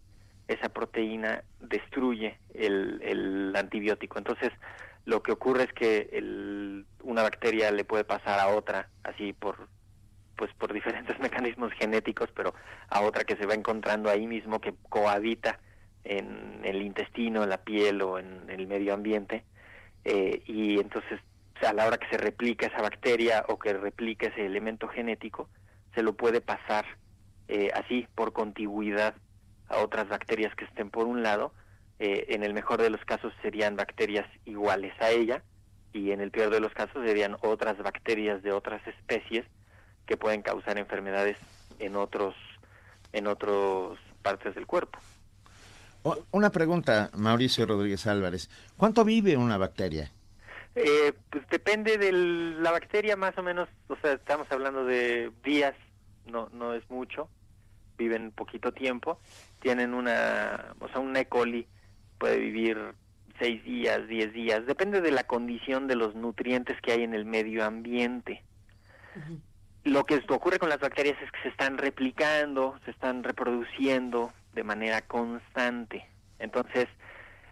[0.48, 4.18] esa proteína destruye el, el antibiótico.
[4.18, 4.50] Entonces,
[5.04, 9.68] lo que ocurre es que el- una bacteria le puede pasar a otra, así por
[10.36, 12.54] pues por diferentes mecanismos genéticos, pero
[12.90, 15.58] a otra que se va encontrando ahí mismo que cohabita
[16.04, 19.44] en el intestino, en la piel o en el medio ambiente
[20.08, 21.18] eh, y entonces
[21.66, 25.48] a la hora que se replica esa bacteria o que replica ese elemento genético,
[25.96, 26.84] se lo puede pasar
[27.48, 29.16] eh, así por contigüidad
[29.68, 31.52] a otras bacterias que estén por un lado.
[31.98, 35.42] eh, en el mejor de los casos serían bacterias iguales a ella
[35.92, 39.44] y en el peor de los casos serían otras bacterias de otras especies
[40.06, 41.38] que pueden causar enfermedades
[41.78, 42.34] en otros
[43.12, 44.98] en otras partes del cuerpo.
[46.30, 48.48] Una pregunta, Mauricio Rodríguez Álvarez.
[48.76, 50.12] ¿Cuánto vive una bacteria?
[50.74, 55.74] Eh, pues depende de la bacteria más o menos, o sea, estamos hablando de días,
[56.26, 57.30] no no es mucho,
[57.96, 59.18] viven poquito tiempo,
[59.60, 61.26] tienen una, o sea, un E.
[61.26, 61.66] coli
[62.18, 62.78] puede vivir
[63.38, 67.24] seis días, diez días, depende de la condición de los nutrientes que hay en el
[67.24, 68.42] medio ambiente.
[69.84, 74.64] Lo que ocurre con las bacterias es que se están replicando, se están reproduciendo de
[74.64, 76.04] manera constante.
[76.40, 76.88] Entonces,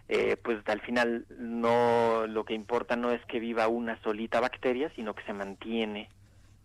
[0.09, 4.91] eh, pues al final no lo que importa no es que viva una solita bacteria,
[4.95, 6.09] sino que se mantiene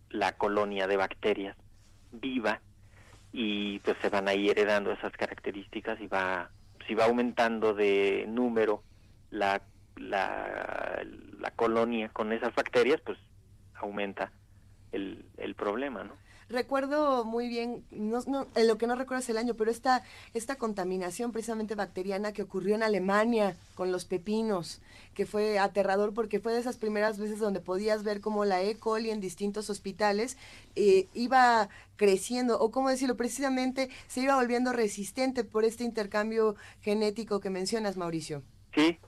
[0.09, 1.57] la colonia de bacterias
[2.11, 2.61] viva
[3.33, 6.51] y pues se van ahí heredando esas características y va
[6.89, 8.83] si va aumentando de número
[9.31, 9.63] la,
[9.97, 11.05] la,
[11.39, 13.17] la colonia con esas bacterias, pues
[13.75, 14.33] aumenta
[14.91, 16.15] el, el problema, ¿no?
[16.51, 18.21] Recuerdo muy bien, no,
[18.57, 20.03] lo que no recuerdo es el año, pero esta,
[20.35, 24.83] esta contaminación precisamente bacteriana que ocurrió en Alemania con los pepinos,
[25.15, 28.77] que fue aterrador porque fue de esas primeras veces donde podías ver cómo la E.
[28.77, 30.37] coli en distintos hospitales
[30.75, 37.39] eh, iba creciendo, o cómo decirlo, precisamente se iba volviendo resistente por este intercambio genético
[37.39, 38.43] que mencionas, Mauricio.
[38.75, 38.99] Sí,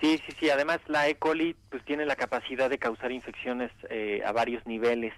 [0.00, 0.50] sí, sí, sí.
[0.50, 1.16] Además, la E.
[1.16, 5.12] coli pues tiene la capacidad de causar infecciones eh, a varios niveles,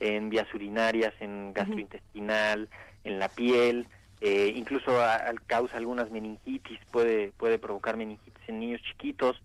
[0.00, 2.68] en vías urinarias, en gastrointestinal,
[3.04, 3.86] en la piel,
[4.20, 9.40] eh, incluso a- al- causa algunas meningitis, puede puede provocar meningitis en niños chiquitos,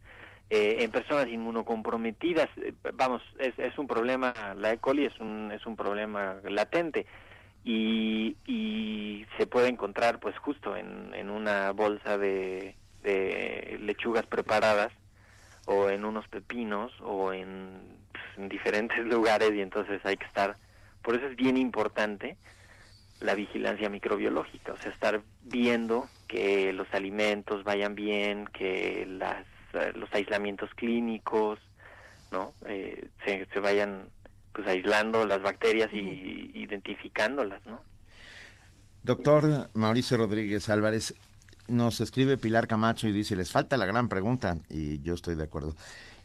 [0.50, 2.50] eh, en personas inmunocomprometidas.
[2.58, 4.78] Eh, vamos, es, es un problema, la E.
[4.78, 7.06] coli es un es un problema latente
[7.64, 14.92] y, y se puede encontrar pues justo en, en una bolsa de, de lechugas preparadas
[15.66, 18.03] o en unos pepinos o en,
[18.38, 20.58] en diferentes lugares y entonces hay que estar
[21.02, 22.38] por eso es bien importante
[23.20, 29.92] la vigilancia microbiológica o sea estar viendo que los alimentos vayan bien que las eh,
[29.96, 31.60] los aislamientos clínicos
[32.32, 34.10] no Eh, se, se vayan
[34.54, 37.82] pues aislando las bacterias y identificándolas no
[39.04, 41.14] Doctor Mauricio Rodríguez Álvarez,
[41.68, 45.44] nos escribe Pilar Camacho y dice, les falta la gran pregunta, y yo estoy de
[45.44, 45.76] acuerdo.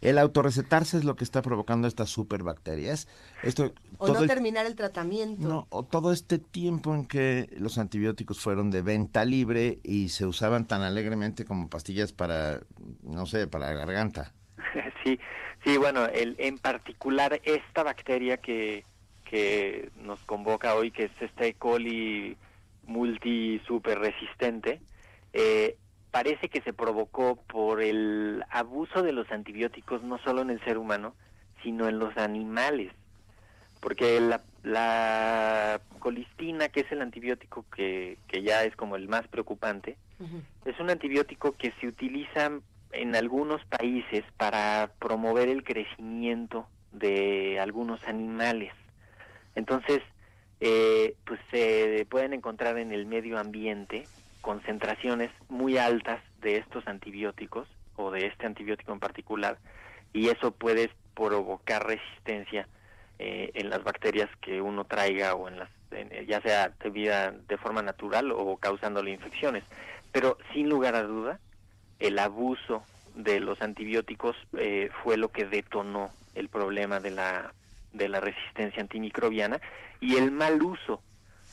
[0.00, 3.08] ¿El autorrecetarse es lo que está provocando estas superbacterias?
[3.42, 5.48] Esto, O todo no el- terminar el tratamiento.
[5.48, 10.26] no, o todo este tiempo en que los antibióticos fueron de venta libre y se
[10.26, 12.60] usaban tan alegremente como pastillas para,
[13.02, 14.32] no sé, para la garganta.
[15.04, 15.18] sí,
[15.64, 18.84] sí, bueno, el, en particular esta bacteria que,
[19.24, 21.54] que nos convoca hoy, que es esta E.
[21.54, 22.36] coli
[22.86, 24.80] multi super resistente,
[25.32, 25.76] eh,
[26.10, 30.78] parece que se provocó por el abuso de los antibióticos no solo en el ser
[30.78, 31.14] humano,
[31.62, 32.92] sino en los animales.
[33.80, 39.28] Porque la, la colistina, que es el antibiótico que, que ya es como el más
[39.28, 39.96] preocupante,
[40.64, 42.50] es un antibiótico que se utiliza
[42.92, 48.72] en algunos países para promover el crecimiento de algunos animales.
[49.54, 50.00] Entonces,
[50.60, 54.06] eh, pues se pueden encontrar en el medio ambiente
[54.52, 59.58] concentraciones muy altas de estos antibióticos o de este antibiótico en particular
[60.14, 62.66] y eso puede provocar resistencia
[63.18, 67.82] eh, en las bacterias que uno traiga o en las en- ya sea de forma
[67.82, 69.64] natural o causándole infecciones
[70.12, 71.38] pero sin lugar a duda
[71.98, 72.82] el abuso
[73.16, 77.52] de los antibióticos eh, fue lo que detonó el problema de la
[77.92, 79.60] de la resistencia antimicrobiana
[80.00, 81.02] y el mal uso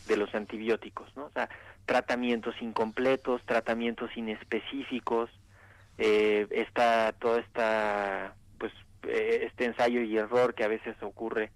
[0.07, 1.25] de los antibióticos, ¿no?
[1.25, 1.49] O sea,
[1.85, 5.29] tratamientos incompletos, tratamientos inespecíficos,
[5.97, 8.73] eh, esta, toda esta, pues,
[9.03, 11.51] eh, este ensayo y error que a veces ocurre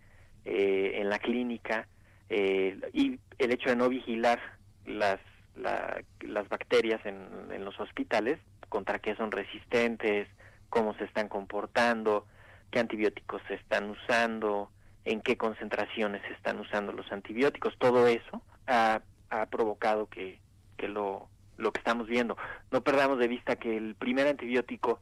[0.45, 1.87] eh, en la clínica
[2.29, 4.39] eh, y el hecho de no vigilar
[4.85, 5.19] las,
[5.55, 7.17] la- las bacterias en,
[7.51, 10.27] en los hospitales, contra qué son resistentes,
[10.69, 12.25] cómo se están comportando,
[12.71, 14.69] qué antibióticos se están usando,
[15.05, 20.39] en qué concentraciones se están usando los antibióticos, todo eso ha, ha provocado que,
[20.77, 21.27] que lo,
[21.57, 22.37] lo que estamos viendo.
[22.71, 24.99] No perdamos de vista que el primer antibiótico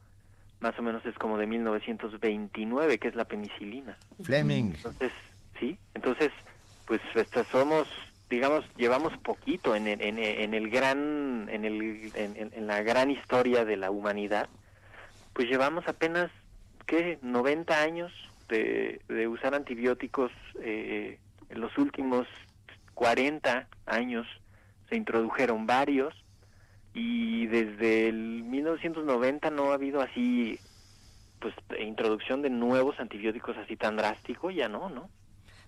[0.60, 3.96] más o menos es como de 1929, que es la penicilina.
[4.22, 4.72] Fleming.
[4.74, 5.12] Entonces,
[5.60, 6.30] sí, entonces,
[6.86, 7.00] pues
[7.52, 7.86] somos,
[8.28, 13.64] digamos, llevamos poquito en, el- en, en el gran, en, el, en la gran historia
[13.64, 14.48] de la humanidad,
[15.32, 16.30] pues llevamos apenas,
[16.86, 17.18] ¿qué?
[17.22, 18.12] 90 años
[18.48, 21.18] de, de usar antibióticos, eh,
[21.50, 22.26] en los últimos
[22.98, 24.26] 40 años
[24.88, 26.12] se introdujeron varios
[26.92, 30.58] y desde el 1990 no ha habido así
[31.38, 35.08] pues introducción de nuevos antibióticos así tan drástico, ya no, ¿no?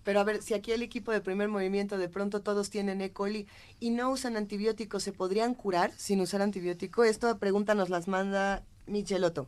[0.03, 3.13] Pero a ver, si aquí el equipo de primer movimiento de pronto todos tienen E.
[3.13, 3.47] coli
[3.79, 7.05] y no usan antibióticos, ¿se podrían curar sin usar antibiótico?
[7.05, 9.47] Esta pregunta nos las manda Michelotto.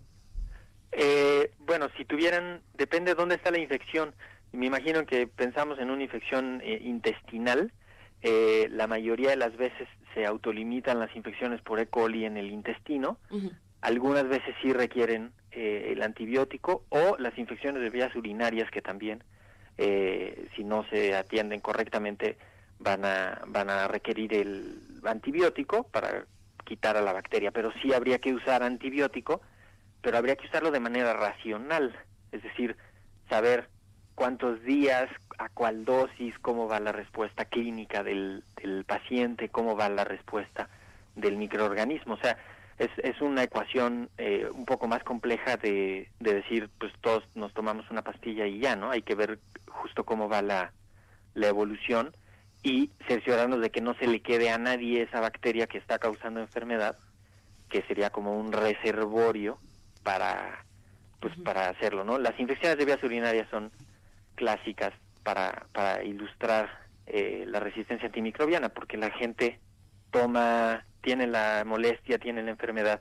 [0.93, 4.15] Eh, bueno, si tuvieran, depende de dónde está la infección.
[4.53, 7.73] Me imagino que pensamos en una infección eh, intestinal.
[8.25, 11.87] eh, la mayoría de las veces se autolimitan las infecciones por E.
[11.87, 13.19] coli en el intestino.
[13.81, 19.25] Algunas veces sí requieren eh, el antibiótico o las infecciones de vías urinarias que también,
[19.77, 22.37] eh, si no se atienden correctamente,
[22.79, 26.27] van a, van a requerir el antibiótico para
[26.65, 27.51] quitar a la bacteria.
[27.51, 29.41] Pero sí habría que usar antibiótico,
[30.01, 31.93] pero habría que usarlo de manera racional,
[32.31, 32.77] es decir,
[33.29, 33.69] saber
[34.15, 35.09] cuántos días,
[35.39, 40.69] a cuál dosis, cómo va la respuesta clínica del, del paciente, cómo va la respuesta
[41.17, 42.15] del microorganismo.
[42.15, 42.37] O sea,
[42.79, 47.53] es, es una ecuación eh, un poco más compleja de, de decir, pues todos nos
[47.53, 48.91] tomamos una pastilla y ya, ¿no?
[48.91, 49.39] Hay que ver
[49.69, 50.73] justo cómo va la,
[51.35, 52.15] la evolución
[52.63, 56.41] y cerciorarnos de que no se le quede a nadie esa bacteria que está causando
[56.41, 56.97] enfermedad,
[57.69, 59.59] que sería como un reservorio
[60.03, 60.65] para
[61.21, 62.19] pues para hacerlo, ¿no?
[62.19, 63.71] Las infecciones de vías urinarias son
[64.35, 66.71] clásicas para, para ilustrar
[67.07, 69.61] eh, la resistencia antimicrobiana, porque la gente
[70.11, 73.01] toma, tiene la molestia, tiene la enfermedad,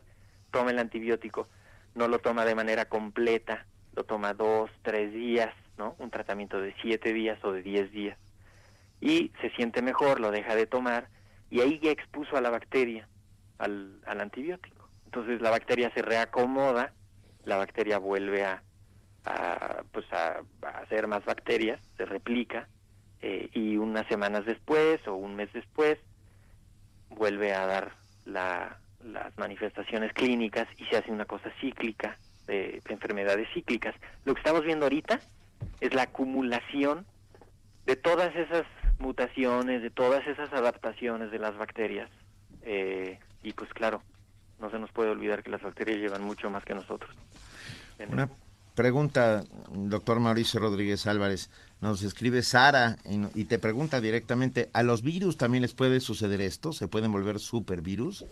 [0.51, 1.47] toma el antibiótico,
[1.95, 3.65] no lo toma de manera completa,
[3.95, 5.95] lo toma dos, tres días, ¿no?
[5.99, 8.17] Un tratamiento de siete días o de diez días.
[9.01, 11.07] Y se siente mejor, lo deja de tomar,
[11.49, 13.07] y ahí ya expuso a la bacteria,
[13.57, 14.89] al, al antibiótico.
[15.05, 16.93] Entonces la bacteria se reacomoda,
[17.43, 18.63] la bacteria vuelve a,
[19.25, 20.41] a, pues a,
[20.81, 22.67] hacer más bacterias, se replica,
[23.21, 25.99] eh, y unas semanas después o un mes después
[27.09, 27.91] vuelve a dar
[28.25, 32.17] la, las manifestaciones clínicas y se hace una cosa cíclica,
[32.47, 33.95] de enfermedades cíclicas.
[34.25, 35.19] Lo que estamos viendo ahorita
[35.79, 37.05] es la acumulación
[37.85, 38.63] de todas esas
[38.99, 42.09] mutaciones, de todas esas adaptaciones de las bacterias.
[42.63, 44.01] Eh, y pues claro,
[44.59, 47.15] no se nos puede olvidar que las bacterias llevan mucho más que nosotros.
[48.07, 48.29] Una
[48.81, 51.51] pregunta, doctor Mauricio Rodríguez Álvarez.
[51.81, 56.41] Nos escribe Sara y, y te pregunta directamente, ¿a los virus también les puede suceder
[56.41, 56.73] esto?
[56.73, 58.25] ¿Se pueden volver supervirus?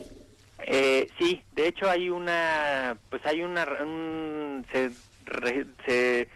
[0.66, 4.90] Eh, sí, de hecho hay una, pues hay una, un- se,
[5.26, 6.28] re- se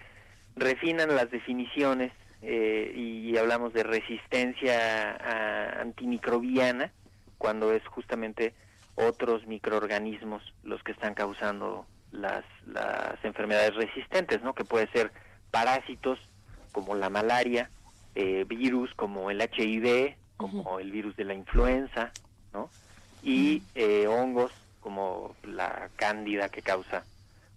[0.55, 2.11] refinan las definiciones
[2.43, 6.91] eh, y hablamos de resistencia a- antimicrobiana
[7.39, 8.53] cuando es justamente
[8.93, 14.53] otros microorganismos los que están causando las, las enfermedades resistentes, ¿no?
[14.53, 15.11] Que puede ser
[15.51, 16.19] parásitos
[16.71, 17.69] como la malaria,
[18.15, 22.11] eh, virus como el HIV, como el virus de la influenza,
[22.53, 22.69] ¿no?
[23.23, 24.51] y eh, hongos
[24.81, 27.03] como la cándida que causa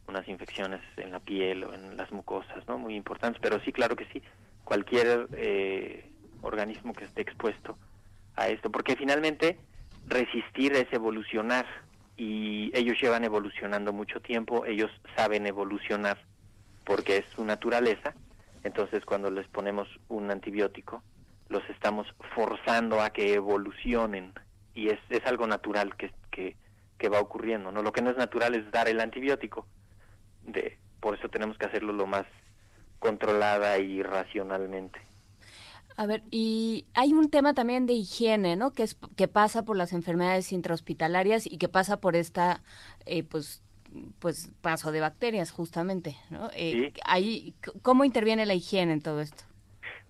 [0.07, 2.78] unas infecciones en la piel o en las mucosas, ¿no?
[2.78, 4.22] Muy importantes, pero sí, claro que sí,
[4.62, 6.09] cualquier eh,
[6.42, 7.76] organismo que esté expuesto
[8.36, 9.59] a esto, porque finalmente
[10.07, 11.66] resistir es evolucionar
[12.16, 16.18] y ellos llevan evolucionando mucho tiempo, ellos saben evolucionar
[16.84, 18.14] porque es su naturaleza,
[18.62, 21.02] entonces cuando les ponemos un antibiótico,
[21.48, 24.32] los estamos forzando a que evolucionen
[24.74, 27.82] y es, es algo natural que, que, va ocurriendo, ¿no?
[27.82, 29.66] Lo que no es natural es dar el antibiótico,
[30.42, 32.26] de, por eso tenemos que hacerlo lo más
[32.98, 35.00] controlada y racionalmente.
[35.97, 38.72] A ver, y hay un tema también de higiene, ¿no?
[38.72, 42.62] Que es que pasa por las enfermedades intrahospitalarias y que pasa por esta,
[43.07, 43.62] eh, pues,
[44.18, 46.51] pues paso de bacterias, justamente, ¿no?
[46.55, 49.44] Eh, ahí, c- ¿Cómo interviene la higiene en todo esto?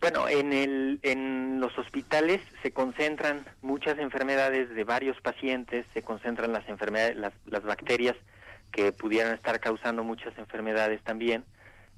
[0.01, 6.53] Bueno, en, el, en los hospitales se concentran muchas enfermedades de varios pacientes, se concentran
[6.53, 8.16] las enfermedades, las, las bacterias
[8.72, 11.45] que pudieran estar causando muchas enfermedades también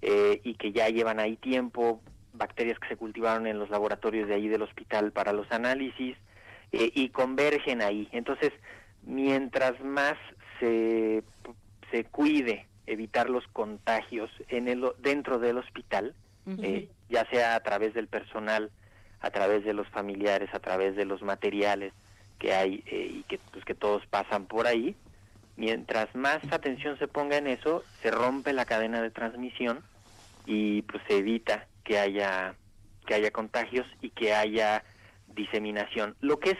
[0.02, 2.00] eh, y que ya llevan ahí tiempo,
[2.38, 6.16] bacterias que se cultivaron en los laboratorios de ahí del hospital para los análisis
[6.72, 8.08] eh, y convergen ahí.
[8.12, 8.52] Entonces,
[9.02, 10.16] mientras más
[10.60, 11.22] se,
[11.90, 16.14] se cuide evitar los contagios en el, dentro del hospital,
[16.62, 18.70] eh, ya sea a través del personal,
[19.20, 21.92] a través de los familiares, a través de los materiales
[22.38, 24.96] que hay eh, y que, pues, que todos pasan por ahí.
[25.56, 29.80] Mientras más atención se ponga en eso, se rompe la cadena de transmisión
[30.46, 32.54] y pues se evita que haya
[33.06, 34.84] que haya contagios y que haya
[35.28, 36.14] diseminación.
[36.20, 36.58] Lo que es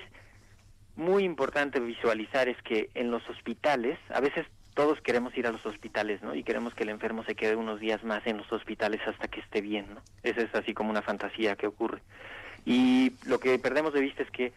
[0.96, 5.66] muy importante visualizar es que en los hospitales, a veces todos queremos ir a los
[5.66, 6.34] hospitales, ¿no?
[6.34, 9.40] Y queremos que el enfermo se quede unos días más en los hospitales hasta que
[9.40, 10.00] esté bien, ¿no?
[10.22, 12.00] Esa es así como una fantasía que ocurre.
[12.64, 14.54] Y lo que perdemos de vista es que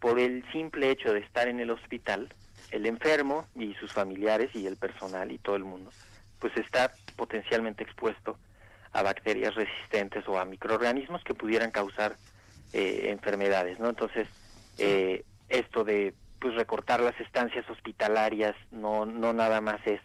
[0.00, 2.32] por el simple hecho de estar en el hospital,
[2.70, 5.90] el enfermo y sus familiares y el personal y todo el mundo,
[6.38, 8.38] pues está potencialmente expuesto
[8.94, 12.16] a bacterias resistentes o a microorganismos que pudieran causar
[12.72, 13.90] eh, enfermedades, ¿no?
[13.90, 14.28] Entonces,
[14.78, 20.00] eh, esto de pues recortar las estancias hospitalarias no no nada más es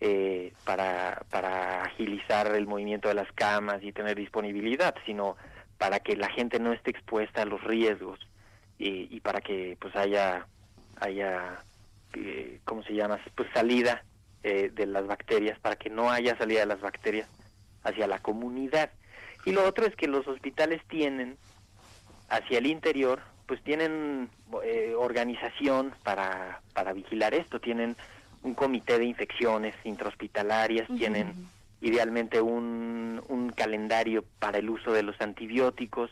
[0.00, 5.36] eh, para para agilizar el movimiento de las camas y tener disponibilidad, sino
[5.78, 8.18] para que la gente no esté expuesta a los riesgos
[8.78, 10.46] y, y para que pues haya
[11.00, 11.62] haya
[12.14, 14.02] eh, cómo se llama pues salida
[14.42, 17.28] eh, de las bacterias para que no haya salida de las bacterias
[17.88, 18.90] hacia la comunidad.
[19.44, 21.36] Y lo otro es que los hospitales tienen
[22.28, 24.28] hacia el interior pues tienen
[24.62, 27.60] eh, organización para para vigilar esto.
[27.60, 27.96] Tienen
[28.42, 31.48] un comité de infecciones intrahospitalarias tienen
[31.80, 36.10] idealmente un, un calendario para el uso de los antibióticos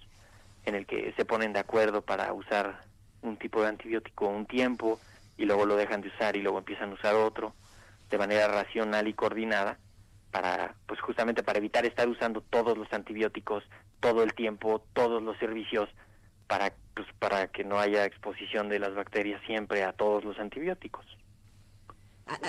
[0.64, 2.80] en el que se ponen de acuerdo para usar
[3.22, 5.00] un tipo de antibiótico un tiempo
[5.36, 7.54] y luego lo dejan de usar y luego empiezan a usar otro
[8.10, 9.78] de manera racional y coordinada
[10.36, 13.64] para pues justamente para evitar estar usando todos los antibióticos
[14.00, 15.88] todo el tiempo todos los servicios
[16.46, 21.06] para pues para que no haya exposición de las bacterias siempre a todos los antibióticos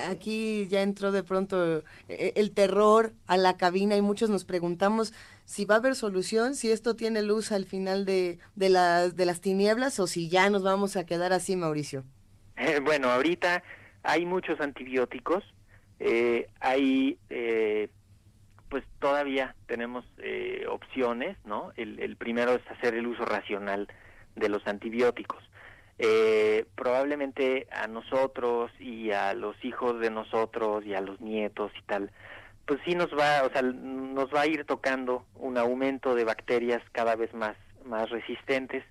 [0.09, 5.13] Aquí ya entró de pronto eh, el terror a la cabina y muchos nos preguntamos
[5.45, 9.25] si va a haber solución, si esto tiene luz al final de, de, las, de
[9.27, 12.03] las tinieblas o si ya nos vamos a quedar así, Mauricio.
[12.55, 13.63] Eh, bueno, ahorita
[14.01, 15.43] hay muchos antibióticos,
[15.99, 17.89] eh, hay, eh,
[18.69, 21.71] pues todavía tenemos eh, opciones, ¿no?
[21.75, 23.87] El, el primero es hacer el uso racional
[24.35, 25.43] de los antibióticos.
[25.99, 31.81] Eh, probablemente a nosotros y a los hijos de nosotros y a los nietos y
[31.87, 32.11] tal,
[32.67, 36.83] pues sí nos va, o sea, nos va a ir tocando un aumento de bacterias
[36.91, 38.83] cada vez más, más resistentes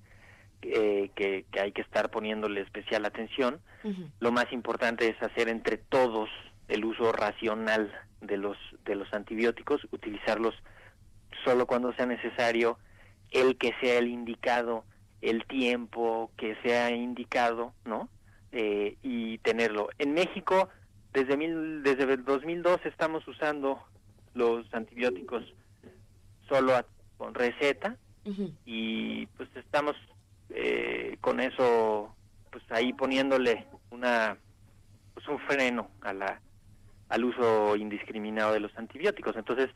[0.63, 3.61] eh, que, que hay que estar poniéndole especial atención.
[4.19, 6.29] Lo más importante es hacer entre todos
[6.69, 10.55] el uso racional de los de los antibióticos, utilizarlos
[11.45, 12.79] solo cuando sea necesario,
[13.31, 14.85] el que sea el indicado,
[15.21, 18.09] el tiempo que sea indicado, ¿no?
[18.53, 19.89] Eh, y tenerlo.
[19.99, 20.69] En México,
[21.13, 23.83] desde mil, desde el 2002 estamos usando
[24.35, 25.45] los antibióticos
[26.49, 26.87] solo a-
[27.17, 27.97] con receta
[28.65, 29.97] y pues estamos
[30.51, 32.15] eh, con eso
[32.51, 34.37] pues ahí poniéndole una
[35.15, 36.41] pues un freno a la
[37.09, 39.37] al uso indiscriminado de los antibióticos.
[39.37, 39.71] Entonces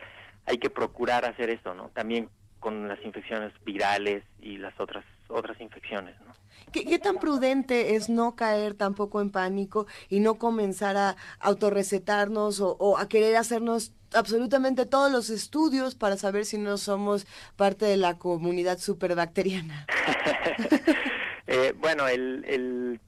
[0.47, 2.29] hay que procurar hacer esto no también
[2.59, 6.35] con las infecciones virales y las otras otras infecciones no
[6.73, 12.61] ¿Qué, qué tan prudente es no caer tampoco en pánico y no comenzar a autorrecetarnos
[12.61, 17.27] o, o a querer hacernos absolutamente todos los estudios para saber si no somos
[17.57, 19.87] parte de la comunidad superbacteriana?
[21.53, 23.01] Eh, bueno, el, el,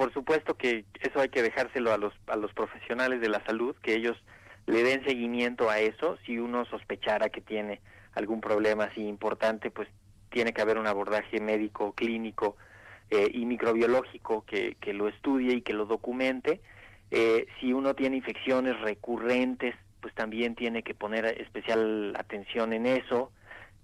[0.00, 3.76] por supuesto que eso hay que dejárselo a los, a los profesionales de la salud,
[3.82, 4.16] que ellos
[4.64, 6.16] le den seguimiento a eso.
[6.24, 7.82] Si uno sospechara que tiene
[8.14, 9.88] algún problema así importante, pues
[10.30, 12.56] tiene que haber un abordaje médico, clínico
[13.10, 16.62] eh, y microbiológico que, que lo estudie y que lo documente.
[17.10, 23.32] Eh, si uno tiene infecciones recurrentes, pues también tiene que poner especial atención en eso.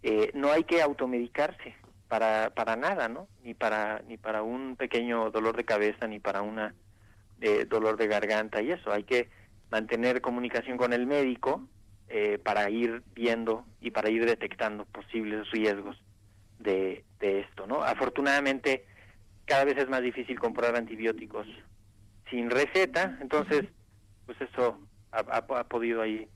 [0.02, 1.74] Eh, no hay que automedicarse
[2.08, 3.28] para para nada, ¿no?
[3.42, 6.74] Ni para ni para un pequeño dolor de cabeza ni para una
[7.40, 8.92] eh, dolor de garganta y eso.
[8.92, 9.28] Hay que
[9.70, 11.68] mantener comunicación con el médico
[12.08, 15.96] eh, para ir viendo y para ir detectando posibles riesgos
[16.58, 17.82] de, de esto, ¿no?
[17.82, 18.86] Afortunadamente
[19.44, 21.46] cada vez es más difícil comprar antibióticos
[22.30, 23.64] sin receta, entonces
[24.26, 24.78] pues eso
[25.12, 26.28] ha, ha- ha podido ahí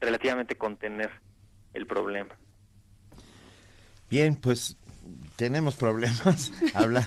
[0.00, 1.10] relativamente contener
[1.72, 2.36] el problema.
[4.10, 4.76] Bien, pues
[5.36, 6.52] tenemos problemas.
[6.74, 7.06] Habla.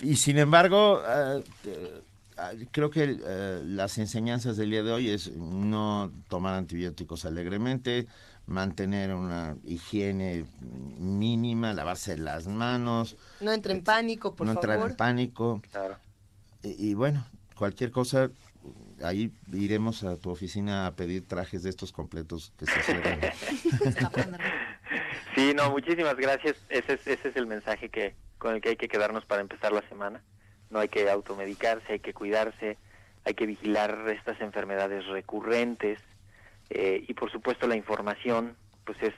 [0.00, 2.02] Y sin embargo, eh, eh,
[2.36, 8.06] ah, creo que eh, las enseñanzas del día de hoy es no tomar antibióticos alegremente,
[8.46, 10.44] mantener una higiene
[10.98, 14.90] mínima, lavarse las manos, No entre en pánico, por no entrar favor.
[14.92, 15.62] en pánico.
[16.62, 17.26] Y, y bueno,
[17.56, 18.30] cualquier cosa,
[19.02, 23.20] ahí iremos a tu oficina a pedir trajes de estos completos que se cierran.
[25.34, 26.56] Sí, no, muchísimas gracias.
[26.68, 29.72] Ese es, ese es el mensaje que con el que hay que quedarnos para empezar
[29.72, 30.22] la semana.
[30.70, 32.76] No hay que automedicarse, hay que cuidarse,
[33.24, 36.00] hay que vigilar estas enfermedades recurrentes
[36.70, 39.14] eh, y por supuesto la información pues es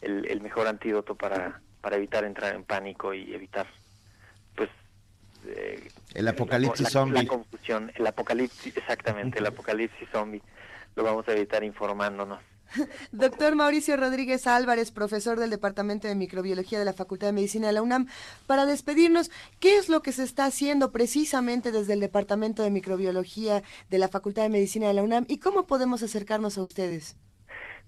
[0.00, 3.66] el, el mejor antídoto para, para evitar entrar en pánico y evitar
[4.54, 4.68] pues
[5.46, 7.26] eh, El apocalipsis la, la zombie.
[7.26, 10.42] confusión, el apocalipsis, exactamente, el apocalipsis zombie
[10.94, 12.40] lo vamos a evitar informándonos.
[13.12, 17.72] Doctor Mauricio Rodríguez Álvarez, profesor del Departamento de Microbiología de la Facultad de Medicina de
[17.72, 18.08] la UNAM,
[18.46, 23.62] para despedirnos, ¿qué es lo que se está haciendo precisamente desde el Departamento de Microbiología
[23.90, 27.16] de la Facultad de Medicina de la UNAM y cómo podemos acercarnos a ustedes?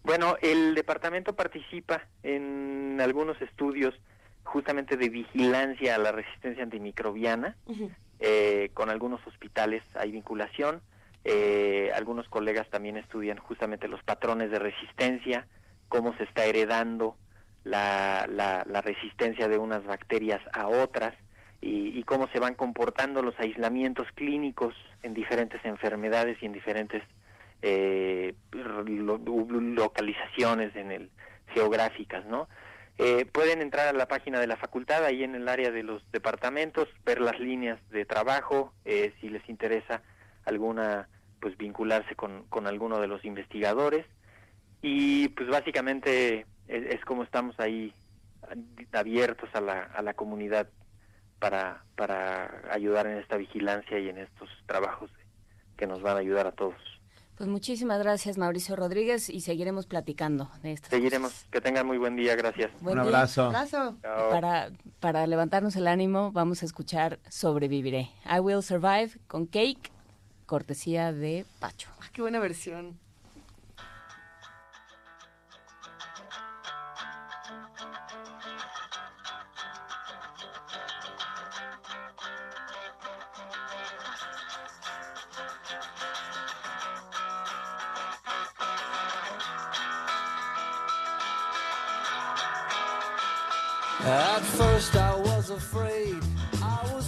[0.02, 3.94] Bueno, el departamento participa en algunos estudios
[4.42, 7.56] justamente de vigilancia a la resistencia antimicrobiana.
[8.20, 10.82] Eh, con algunos hospitales hay vinculación.
[11.24, 15.46] Eh, algunos colegas también estudian justamente los patrones de resistencia,
[15.88, 17.16] cómo se está heredando
[17.64, 21.14] la, la, la resistencia de unas bacterias a otras
[21.62, 27.02] y, cómo se van comportando los aislamientos clínicos en diferentes enfermedades y en diferentes
[27.62, 31.10] eh, lo- localizaciones en el
[31.54, 32.48] geográficas, ¿no?
[32.98, 36.02] Eh, pueden entrar a la página de la facultad, ahí en el área de los
[36.12, 40.02] departamentos, ver las líneas de trabajo, eh, si les interesa
[40.44, 41.08] alguna,
[41.44, 44.06] pues vincularse con, con alguno de los investigadores.
[44.80, 47.92] Y pues básicamente es, es como estamos ahí
[48.92, 50.70] abiertos a la, a la comunidad
[51.38, 55.10] para, para ayudar en esta vigilancia y en estos trabajos
[55.76, 56.80] que nos van a ayudar a todos.
[57.36, 60.88] Pues muchísimas gracias, Mauricio Rodríguez, y seguiremos platicando de esto.
[60.88, 61.44] Seguiremos.
[61.50, 62.36] Que tengan muy buen día.
[62.36, 62.70] Gracias.
[62.80, 63.26] Buen día.
[63.26, 63.52] Chao.
[64.30, 64.70] Para,
[65.00, 68.08] para levantarnos el ánimo, vamos a escuchar Sobreviviré.
[68.24, 69.90] I Will Survive con Cake,
[70.54, 71.88] cortesía de Pacho.
[72.00, 72.96] Ah, qué buena versión.
[94.06, 96.43] At first I was afraid, I was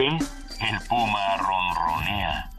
[0.00, 2.50] El puma ronronea.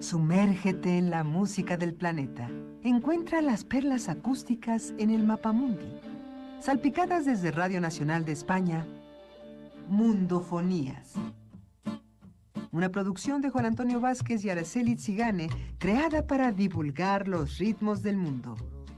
[0.00, 2.50] Sumérgete en la música del planeta.
[2.82, 6.00] Encuentra las perlas acústicas en el Mapamundi.
[6.58, 8.84] Salpicadas desde Radio Nacional de España,
[9.88, 11.12] Mundofonías.
[12.72, 15.48] Una producción de Juan Antonio Vázquez y Araceli Zigane,
[15.78, 18.56] creada para divulgar los ritmos del mundo.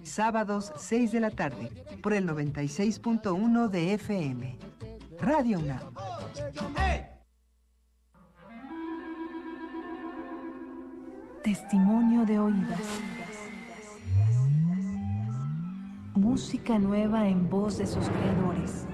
[0.09, 1.70] Sábados, 6 de la tarde,
[2.02, 4.56] por el 96.1 de FM.
[5.20, 5.80] Radio UNAM.
[11.44, 12.80] Testimonio de oídas.
[16.14, 18.86] Música nueva en voz de sus creadores.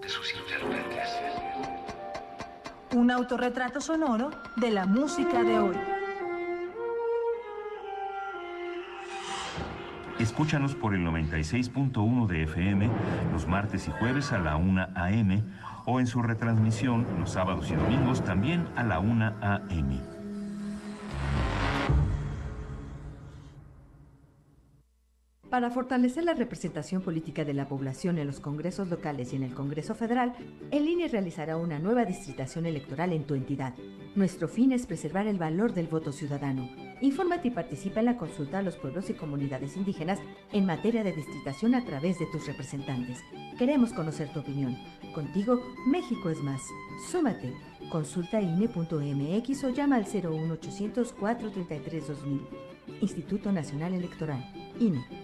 [0.00, 1.08] De sus intérpretes.
[2.94, 5.76] Un autorretrato sonoro de la música de hoy.
[10.24, 12.88] Escúchanos por el 96.1 de FM
[13.30, 15.42] los martes y jueves a la 1 a.m.
[15.84, 20.00] o en su retransmisión los sábados y domingos también a la 1 a.m.
[25.54, 29.54] Para fortalecer la representación política de la población en los congresos locales y en el
[29.54, 30.34] Congreso Federal,
[30.72, 33.72] el INE realizará una nueva distritación electoral en tu entidad.
[34.16, 36.68] Nuestro fin es preservar el valor del voto ciudadano.
[37.00, 40.18] Infórmate y participa en la consulta a los pueblos y comunidades indígenas
[40.50, 43.20] en materia de distritación a través de tus representantes.
[43.56, 44.76] Queremos conocer tu opinión.
[45.14, 46.62] Contigo, México es más.
[47.12, 47.54] Súmate.
[47.92, 52.40] Consulta INE.mx o llama al 01800 433 2000.
[53.00, 54.44] Instituto Nacional Electoral.
[54.80, 55.23] INE.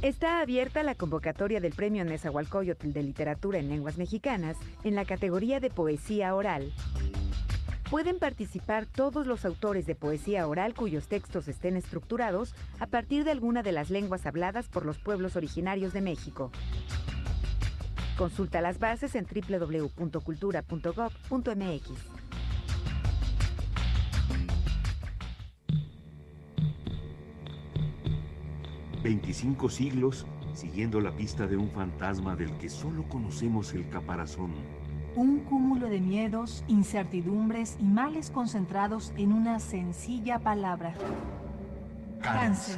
[0.00, 5.58] Está abierta la convocatoria del Premio Nezahualcóyotl de Literatura en Lenguas Mexicanas en la categoría
[5.58, 6.72] de poesía oral.
[7.90, 13.32] Pueden participar todos los autores de poesía oral cuyos textos estén estructurados a partir de
[13.32, 16.52] alguna de las lenguas habladas por los pueblos originarios de México.
[18.16, 22.17] Consulta las bases en www.cultura.gov.mx.
[29.08, 34.52] 25 siglos siguiendo la pista de un fantasma del que solo conocemos el caparazón.
[35.16, 40.92] Un cúmulo de miedos, incertidumbres y males concentrados en una sencilla palabra.
[42.20, 42.76] Cáncer.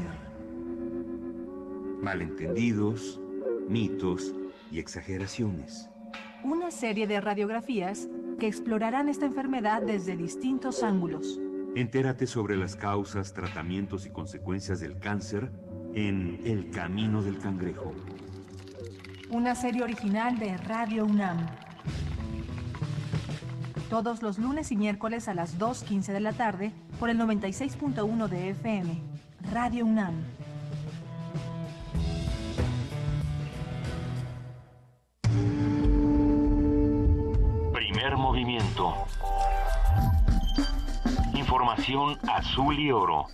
[2.00, 3.20] Malentendidos,
[3.68, 4.32] mitos
[4.70, 5.90] y exageraciones.
[6.44, 8.08] Una serie de radiografías
[8.38, 11.40] que explorarán esta enfermedad desde distintos ángulos.
[11.74, 15.50] Entérate sobre las causas, tratamientos y consecuencias del cáncer
[15.94, 17.92] en El Camino del Cangrejo.
[19.30, 21.46] Una serie original de Radio UNAM.
[23.88, 28.50] Todos los lunes y miércoles a las 2.15 de la tarde por el 96.1 de
[28.50, 28.98] FM.
[29.52, 30.14] Radio UNAM.
[37.72, 38.94] Primer movimiento.
[41.34, 43.26] Información azul y oro.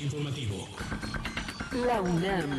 [0.00, 0.68] Informativo.
[1.86, 2.50] La UNAM.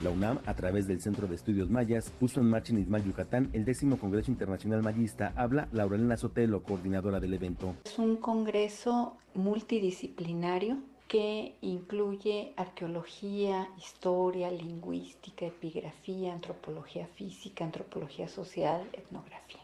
[0.00, 3.50] La UNAM, a través del Centro de Estudios Mayas, puso en marcha en Ismal, Yucatán,
[3.52, 5.32] el décimo Congreso Internacional Mayista.
[5.36, 7.76] Habla Laurelena Sotelo, coordinadora del evento.
[7.84, 19.59] Es un congreso multidisciplinario que incluye arqueología, historia, lingüística, epigrafía, antropología física, antropología social, etnografía.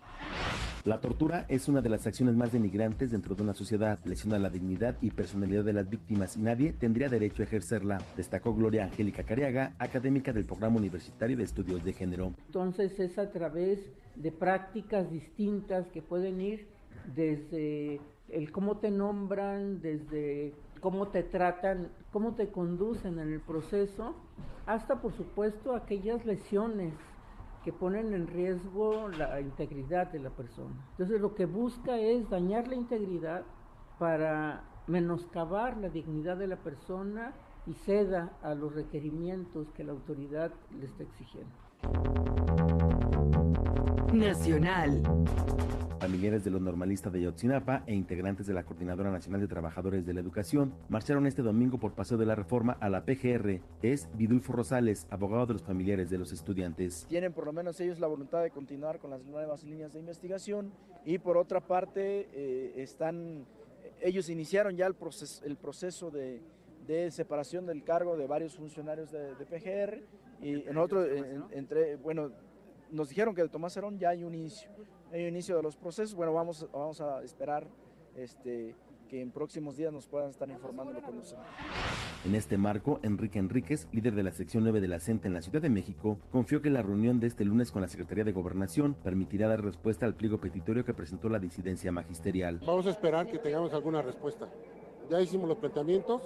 [0.86, 4.50] La tortura es una de las acciones más denigrantes dentro de una sociedad, lesiona la
[4.50, 9.24] dignidad y personalidad de las víctimas y nadie tendría derecho a ejercerla, destacó Gloria Angélica
[9.24, 12.32] Cariaga, académica del Programa Universitario de Estudios de Género.
[12.46, 13.80] Entonces es a través
[14.14, 16.68] de prácticas distintas que pueden ir
[17.16, 24.14] desde el cómo te nombran, desde cómo te tratan, cómo te conducen en el proceso,
[24.66, 26.92] hasta por supuesto aquellas lesiones
[27.66, 30.72] que ponen en riesgo la integridad de la persona.
[30.92, 33.42] Entonces lo que busca es dañar la integridad
[33.98, 37.32] para menoscabar la dignidad de la persona
[37.66, 41.50] y ceda a los requerimientos que la autoridad le está exigiendo.
[44.12, 45.02] Nacional.
[46.00, 50.12] Familiares de los normalistas de Yotzinapa e integrantes de la Coordinadora Nacional de Trabajadores de
[50.12, 53.60] la Educación marcharon este domingo por Paseo de la Reforma a la PGR.
[53.82, 57.06] Es Vidulfo Rosales, abogado de los familiares de los estudiantes.
[57.08, 60.70] Tienen por lo menos ellos la voluntad de continuar con las nuevas líneas de investigación
[61.06, 63.46] y por otra parte eh, están,
[64.02, 66.42] ellos iniciaron ya el proceso, el proceso de,
[66.86, 70.02] de separación del cargo de varios funcionarios de, de PGR
[70.42, 72.30] y en otro, en- entre, bueno,
[72.92, 74.68] nos dijeron que de Tomás Herón ya hay un inicio,
[75.12, 76.14] hay un inicio de los procesos.
[76.14, 77.66] Bueno, vamos, vamos a esperar
[78.16, 78.74] este,
[79.08, 81.34] que en próximos días nos puedan estar informando lo que nos
[82.24, 85.42] En este marco, Enrique Enríquez, líder de la sección 9 de la CENTE en la
[85.42, 88.94] Ciudad de México, confió que la reunión de este lunes con la Secretaría de Gobernación
[88.94, 92.60] permitirá dar respuesta al pliego petitorio que presentó la disidencia magisterial.
[92.66, 94.48] Vamos a esperar que tengamos alguna respuesta.
[95.10, 96.22] Ya hicimos los planteamientos,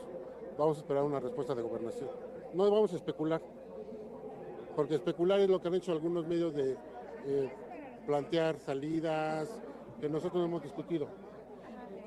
[0.58, 2.08] vamos a esperar una respuesta de gobernación.
[2.54, 3.42] No vamos a especular,
[4.74, 6.76] porque especular es lo que han hecho algunos medios de
[7.26, 7.50] eh,
[8.10, 9.48] plantear salidas
[10.00, 11.08] que nosotros no hemos discutido.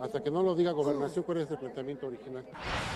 [0.01, 2.43] Hasta que no lo diga gobernación, cuál es el planteamiento original.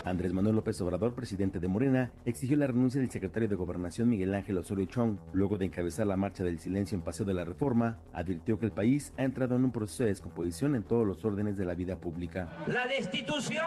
[0.04, 4.36] Andrés Manuel López Obrador, presidente de Morena, exigió la renuncia del secretario de Gobernación Miguel
[4.36, 5.18] Ángel Osorio Chong.
[5.32, 8.74] Luego de encabezar la marcha del silencio en Paseo de la Reforma, advirtió que el
[8.74, 11.96] país ha entrado en un proceso de descomposición en todos los órdenes de la vida
[11.96, 12.50] pública.
[12.68, 13.64] la destitución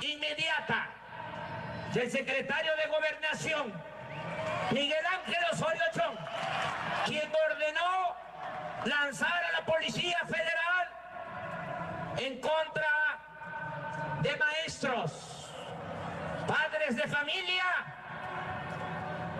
[0.00, 0.90] inmediata
[1.92, 3.72] del secretario de Gobernación,
[4.70, 6.16] Miguel Ángel Osorio Chong,
[7.06, 8.16] quien ordenó
[8.84, 10.88] lanzar a la Policía Federal
[12.18, 13.18] en contra
[14.22, 15.52] de maestros,
[16.46, 17.64] padres de familia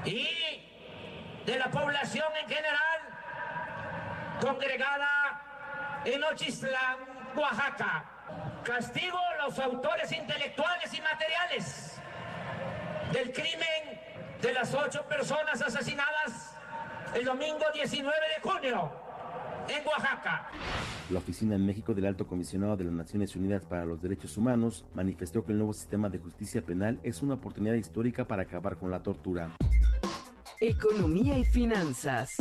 [0.05, 0.67] y
[1.45, 3.01] de la población en general
[4.41, 5.43] congregada
[6.05, 6.97] en Ochistlán,
[7.37, 8.05] Oaxaca.
[8.65, 12.01] Castigo a los autores intelectuales y materiales
[13.13, 14.00] del crimen
[14.43, 16.57] de las ocho personas asesinadas
[17.15, 18.91] el domingo 19 de junio
[19.69, 20.49] en Oaxaca.
[21.11, 24.87] La oficina en México del Alto Comisionado de las Naciones Unidas para los Derechos Humanos
[24.95, 28.91] manifestó que el nuevo sistema de justicia penal es una oportunidad histórica para acabar con
[28.91, 29.51] la tortura.
[30.61, 32.37] Economía y finanzas.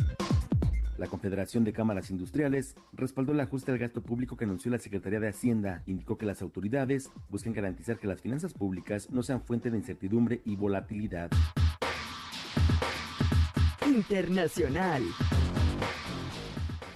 [0.97, 5.19] La Confederación de Cámaras Industriales respaldó el ajuste al gasto público que anunció la Secretaría
[5.19, 5.81] de Hacienda.
[5.85, 10.41] Indicó que las autoridades buscan garantizar que las finanzas públicas no sean fuente de incertidumbre
[10.45, 11.29] y volatilidad.
[13.89, 15.03] Internacional.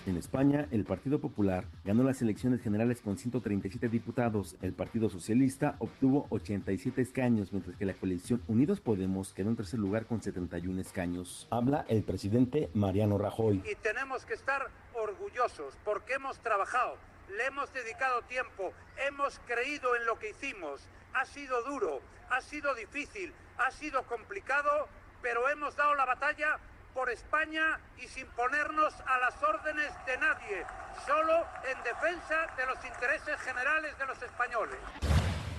[0.06, 4.56] En España, el Partido Popular ganó las elecciones generales con 137 diputados.
[4.61, 9.80] El Partido Socialista obtuvo 87 escaños, mientras que la coalición Unidos Podemos quedó en tercer
[9.80, 11.48] lugar con 71 escaños.
[11.49, 13.64] Habla el presidente Mariano Rajoy.
[13.70, 16.98] y tenemos que estar orgullosos porque hemos trabajado
[17.30, 18.74] le hemos dedicado tiempo,
[19.07, 20.82] hemos creído en lo que hicimos.
[21.14, 24.88] Ha sido duro, ha sido difícil, ha sido complicado,
[25.22, 26.60] pero hemos dado la batalla
[26.94, 30.65] por España y sin ponernos a las órdenes de nadie,
[31.06, 34.78] solo en defensa de los intereses generales de los españoles.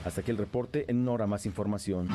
[0.04, 2.08] Hasta aquí el reporte, en hora más información.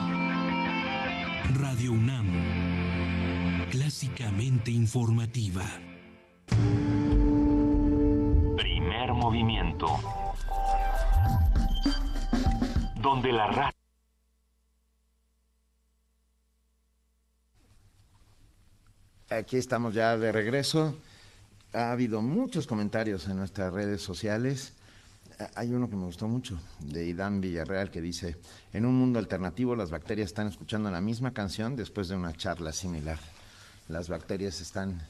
[1.59, 5.63] Radio UNAM, clásicamente informativa.
[8.57, 9.87] Primer movimiento.
[12.95, 13.78] Donde la raza...
[19.29, 20.95] Aquí estamos ya de regreso.
[21.73, 24.73] Ha habido muchos comentarios en nuestras redes sociales.
[25.55, 28.37] Hay uno que me gustó mucho, de Idán Villarreal, que dice,
[28.73, 32.73] en un mundo alternativo las bacterias están escuchando la misma canción después de una charla
[32.73, 33.19] similar.
[33.87, 35.01] Las bacterias están...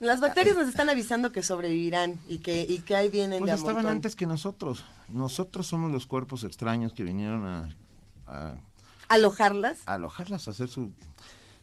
[0.00, 3.52] Las bacterias nos están avisando que sobrevivirán y que, y que ahí vienen Pues de
[3.52, 3.92] a estaban montón.
[3.92, 4.84] antes que nosotros.
[5.08, 7.74] Nosotros somos los cuerpos extraños que vinieron a,
[8.26, 8.56] a
[9.08, 9.78] ¿Alojarlas?
[9.86, 10.92] alojarlas, a hacer su...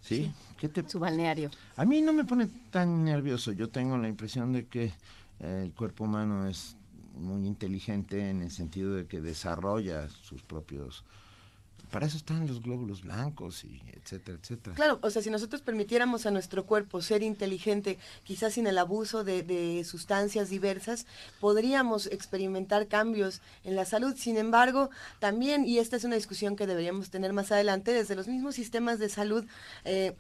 [0.04, 0.32] ¿Sí?
[0.58, 0.88] ¿Qué te...
[0.88, 1.50] Su balneario.
[1.78, 3.54] A mí no me pone tan nervioso.
[3.54, 4.92] Yo tengo la impresión de que
[5.40, 6.76] eh, el cuerpo humano es
[7.16, 11.04] muy inteligente en el sentido de que desarrolla sus propios...
[11.94, 14.76] Para eso están los glóbulos blancos y etcétera, etcétera.
[14.76, 19.24] Claro, o sea, si nosotros permitiéramos a nuestro cuerpo ser inteligente, quizás sin el abuso
[19.24, 21.06] de, sustancias diversas,
[21.40, 24.16] podríamos experimentar cambios en la salud.
[24.18, 24.90] Sin embargo,
[25.20, 28.98] también, y esta es una discusión que deberíamos tener más adelante, desde los mismos sistemas
[28.98, 29.46] de salud,
[29.86, 30.16] eh,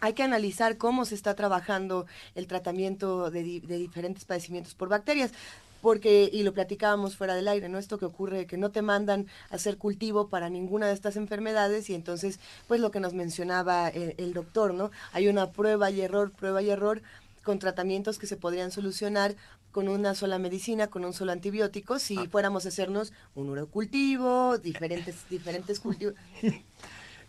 [0.00, 5.32] hay que analizar cómo se está trabajando el tratamiento de diferentes padecimientos por bacterias.
[5.80, 7.78] Porque, y lo platicábamos fuera del aire, ¿no?
[7.78, 11.88] Esto que ocurre, que no te mandan a hacer cultivo para ninguna de estas enfermedades
[11.90, 12.38] y entonces,
[12.68, 14.90] pues lo que nos mencionaba el, el doctor, ¿no?
[15.12, 17.02] Hay una prueba y error, prueba y error
[17.42, 19.34] con tratamientos que se podrían solucionar
[19.72, 25.28] con una sola medicina, con un solo antibiótico, si fuéramos a hacernos un urocultivo, diferentes,
[25.28, 26.14] diferentes cultivos.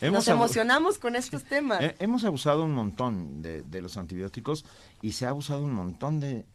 [0.01, 1.81] Nos emocionamos con estos temas.
[1.81, 4.65] Eh, hemos abusado un montón de, de los antibióticos
[5.01, 6.45] y se ha abusado un montón de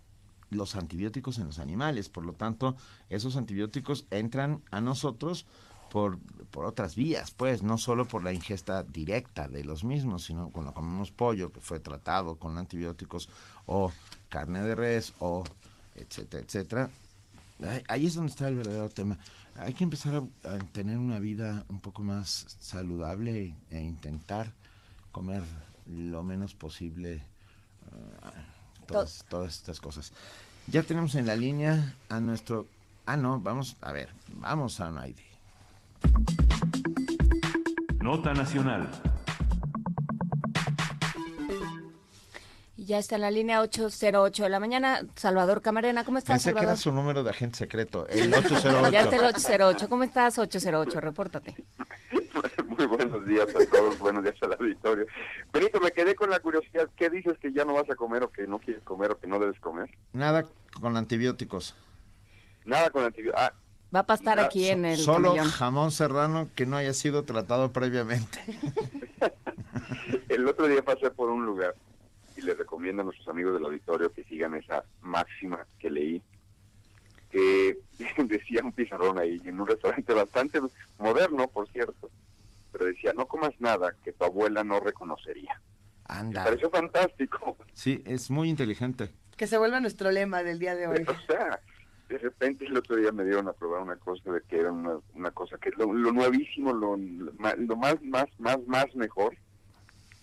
[0.50, 2.08] los antibióticos en los animales.
[2.08, 2.76] Por lo tanto,
[3.10, 5.46] esos antibióticos entran a nosotros
[5.90, 6.18] por,
[6.50, 10.74] por otras vías, pues, no solo por la ingesta directa de los mismos, sino cuando
[10.74, 13.28] comemos pollo que fue tratado con antibióticos
[13.66, 13.92] o
[14.28, 15.44] carne de res o
[15.94, 16.90] etcétera, etcétera.
[17.88, 19.16] Ahí- es donde está el verdadero tema.
[19.54, 20.14] Hay que empezar
[20.44, 24.52] a, a tener una vida un poco más saludable e intentar
[25.12, 25.42] comer
[25.86, 27.22] lo menos posible
[28.22, 28.32] ah,
[28.86, 30.12] todas, todas estas cosas.
[30.68, 32.66] Ya tenemos en la línea a nuestro...
[33.06, 35.22] Ah, no, vamos, a ver, vamos a Naidi.
[38.00, 38.88] Nota Nacional.
[42.76, 45.00] Ya está en la línea 808 de la mañana.
[45.16, 46.78] Salvador Camarena, ¿cómo estás, Pensé que era Salvador?
[46.78, 48.90] su número de agente secreto, el 808.
[48.92, 49.88] Ya está el 808.
[49.88, 51.00] ¿Cómo estás, 808?
[51.00, 51.56] Repórtate.
[52.76, 55.06] Muy buenos días a todos, buenos días al auditorio.
[55.52, 56.88] Benito, me quedé con la curiosidad.
[56.96, 59.26] ¿Qué dices que ya no vas a comer o que no quieres comer o que
[59.26, 59.88] no debes comer?
[60.12, 60.44] Nada
[60.80, 61.74] con antibióticos.
[62.64, 63.42] Nada con antibióticos.
[63.42, 63.52] Ah,
[63.94, 68.40] Va a pastar aquí en el Solo jamón serrano que no haya sido tratado previamente.
[70.28, 71.74] el otro día pasé por un lugar
[72.36, 76.22] y les recomiendo a nuestros amigos del auditorio que sigan esa máxima que leí,
[77.30, 77.78] que
[78.24, 80.60] decía un pizarrón ahí en un restaurante bastante
[80.98, 82.10] moderno, por cierto,
[82.76, 85.60] pero decía, no comas nada que tu abuela no reconocería.
[86.08, 86.44] Me Anda.
[86.44, 87.56] pareció fantástico.
[87.72, 89.10] Sí, es muy inteligente.
[89.36, 91.04] Que se vuelva nuestro lema del día de hoy.
[91.08, 91.58] O sea,
[92.08, 94.98] de repente el otro día me dieron a probar una cosa de que era una,
[95.14, 99.36] una cosa que lo, lo nuevísimo, lo, lo más, más, más, más mejor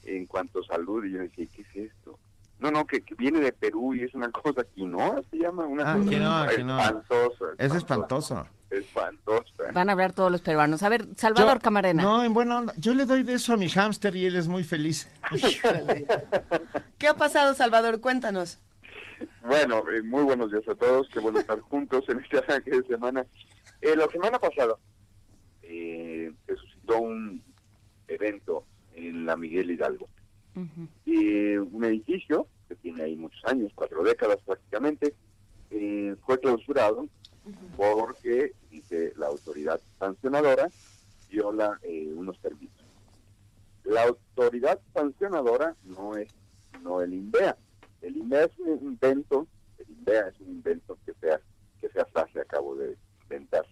[0.04, 1.04] en cuanto a salud.
[1.06, 2.20] Y yo decía, ¿qué es esto?
[2.64, 5.84] No, no, que, que viene de Perú y es una cosa quinoa, se llama una
[5.91, 6.81] Ah, cosa quinoa, quinoa.
[6.85, 7.45] espantosa.
[7.57, 8.48] Es espantoso.
[8.69, 9.64] Espantosa.
[9.73, 10.81] Van a hablar todos los peruanos.
[10.81, 12.02] A ver, Salvador Yo- Camarena.
[12.02, 12.73] No, en buena onda.
[12.77, 15.11] Yo le doy de eso a mi hámster y él es muy feliz.
[16.98, 17.99] ¿Qué ha pasado, Salvador?
[17.99, 18.60] Cuéntanos.
[19.45, 22.84] Bueno, eh, muy buenos días a todos, qué bueno estar juntos en este arranque de
[22.88, 23.26] semana.
[23.81, 24.76] Eh, la semana pasada
[25.61, 27.44] eh, se suscitó un
[28.07, 28.65] evento
[28.95, 30.07] en la Miguel Hidalgo.
[31.06, 35.16] Eh, un edificio que tiene ahí muchos años, cuatro décadas prácticamente,
[35.72, 37.08] eh, fue clausurado
[37.76, 40.70] porque, dice la autoridad sancionadora,
[41.30, 42.86] viola eh, unos permisos.
[43.84, 46.30] La autoridad sancionadora no es
[46.84, 47.58] no el INVEA.
[48.02, 49.48] El INVEA es un invento,
[49.78, 51.40] el INVEA es un invento que sea,
[51.80, 53.66] que sea frase acabo de inventar.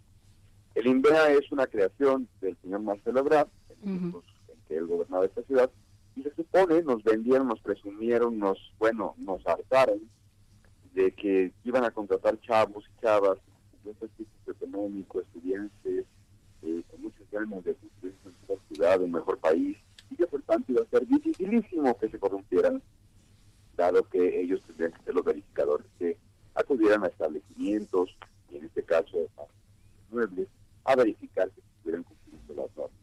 [0.75, 5.25] El INVEA es una creación del señor Marcelo Ebrard, en tiempos en que él gobernaba
[5.25, 5.69] esta ciudad,
[6.15, 10.01] y se supone, nos vendieron, nos presumieron, nos, bueno, nos hartaron
[10.93, 13.37] de que iban a contratar chavos y chavas,
[13.83, 16.05] de este económico, estudiantes,
[16.61, 18.15] eh, con muchos ganas de construir
[18.47, 19.77] una ciudad, un mejor país,
[20.09, 22.81] y que por tanto iba a ser dificilísimo que se corrompieran,
[23.75, 26.17] dado que ellos tendrían que ser los verificadores que
[26.53, 28.15] acudieran a establecimientos,
[28.51, 29.43] y en este caso a
[30.11, 30.47] muebles,
[30.83, 33.00] a verificar que estuvieran cumpliendo las normas.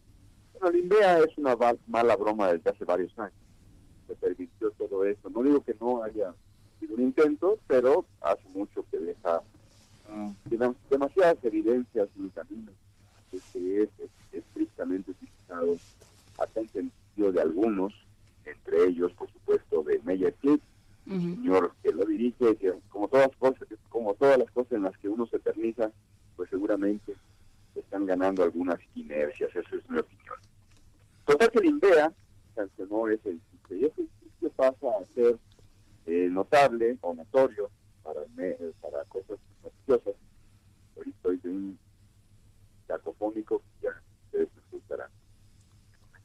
[0.61, 1.57] Bueno, la INVEA es una
[1.87, 3.33] mala broma desde hace varios años.
[4.07, 5.29] Se permitió todo eso.
[5.31, 6.35] No digo que no haya
[6.81, 9.43] sido un intento, pero hace mucho que deja
[10.09, 12.73] mm, dem- demasiadas evidencias en el camino
[13.31, 15.79] que es es- estrictamente utilizado
[16.39, 17.93] hasta en sentido de algunos,
[18.45, 20.63] entre ellos, por supuesto, de Meyer Clip,
[21.07, 24.97] el señor que lo dirige, que como todas cosas, como todas las cosas en las
[24.99, 25.91] que uno se eterniza,
[26.37, 27.17] pues seguramente
[27.81, 30.37] están ganando algunas inercias, esa es mi opinión.
[31.25, 35.39] Total que el ese edificio y ese edificio pasa a ser
[36.07, 37.71] eh, notable o notorio
[38.03, 38.21] para,
[38.81, 40.15] para cosas noticiosas.
[40.97, 41.79] Hoy estoy de un
[42.87, 45.11] cacofónico que ya ustedes escucharán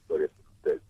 [0.02, 0.82] historias con ustedes.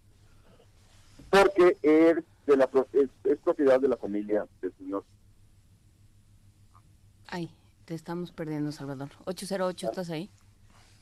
[1.30, 5.04] Porque es, de la, es, es propiedad de la familia del señor
[7.28, 7.50] Ay,
[7.86, 9.10] te estamos perdiendo, Salvador.
[9.26, 10.30] 808, ¿estás ahí?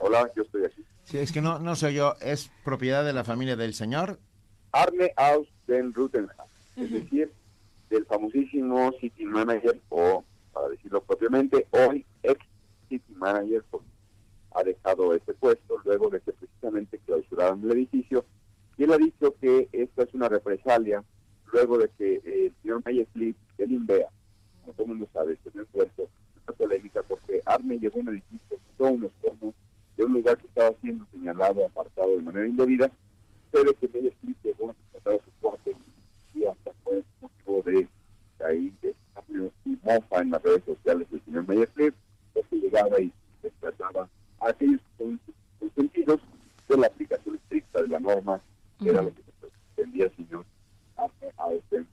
[0.04, 0.84] Hola, yo estoy aquí.
[1.04, 4.20] Sí, es que no, no soy yo, es propiedad de la familia del señor.
[4.72, 7.32] Arne Aus den Rutenhaus, es decir,
[7.90, 10.24] del famosísimo City Manager, o
[10.54, 12.40] para decirlo propiamente, hoy ex
[12.90, 13.88] City Manager, porque
[14.56, 18.26] ha dejado ese puesto luego de que precisamente clausuraron el edificio.
[18.78, 21.04] Y él ha dicho que esta es una represalia
[21.54, 24.10] luego de que eh, el señor Mayer Flip, del INVEA,
[24.62, 26.10] como todo el mundo sabe, se ha puesto
[26.48, 29.54] una polémica porque Arne llegó a un edificio, quitó unos tomos
[30.02, 32.92] de un lugar que estaba siendo señalado, apartado de manera indebida,
[33.52, 35.76] pero que Meyer Flip llegó a tratar su corte
[36.34, 37.88] y hasta fue motivo de
[38.44, 41.94] ahí de cambio y mofa en las redes sociales del señor Meyer Flip,
[42.34, 43.14] porque llegaba y
[43.44, 44.10] desplazaba
[44.40, 45.20] a aquellos que son
[45.60, 46.20] consentidos
[46.68, 48.42] de la aplicación estricta de la norma,
[48.80, 49.22] que era lo que
[49.76, 50.46] pretendía el señor
[50.98, 51.88] Arne Austen.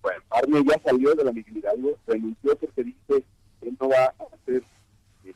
[0.00, 3.24] Bueno, Arne ya salió de la Miguel renunció porque dice
[3.60, 4.62] que no va a hacer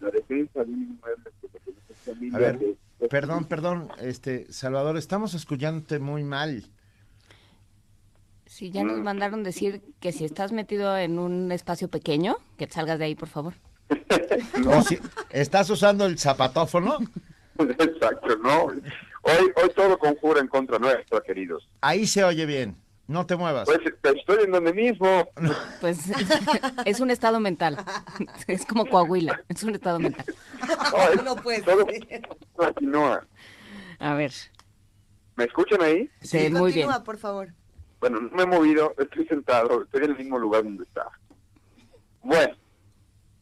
[0.01, 2.37] la defensa de un inmueble que pertenece a su familia.
[2.37, 6.65] A ver, de- perdón, perdón, este Salvador, estamos escuchándote muy mal.
[8.47, 12.75] Sí, ya nos mandaron decir que si estás metido en un espacio pequeño, que te
[12.75, 13.55] salgas de ahí, por favor.
[14.89, 14.99] Si-
[15.31, 16.99] ¿Estás usando el zapatófono?
[17.59, 18.65] Exacto, ¿no?
[18.67, 18.83] Hoy,
[19.57, 21.69] hoy todo conjura en contra nuestra, queridos.
[21.81, 22.77] Ahí se oye bien,
[23.09, 23.67] no te muevas.
[23.67, 25.29] Pues estoy en donde mismo.
[25.81, 26.01] Pues
[26.85, 27.77] es un estado mental.
[28.47, 30.25] Es como Coahuila, es un estado mental.
[31.25, 31.87] No, es- todo
[32.55, 33.27] continúa.
[33.99, 34.33] A ver.
[35.37, 36.11] ¿Me escuchan ahí?
[36.21, 36.87] Sí, muy bien.
[36.87, 37.49] Continúa, por favor.
[38.01, 41.13] Bueno, no me he movido, estoy sentado, estoy en el mismo lugar donde estaba.
[42.23, 42.55] Bueno,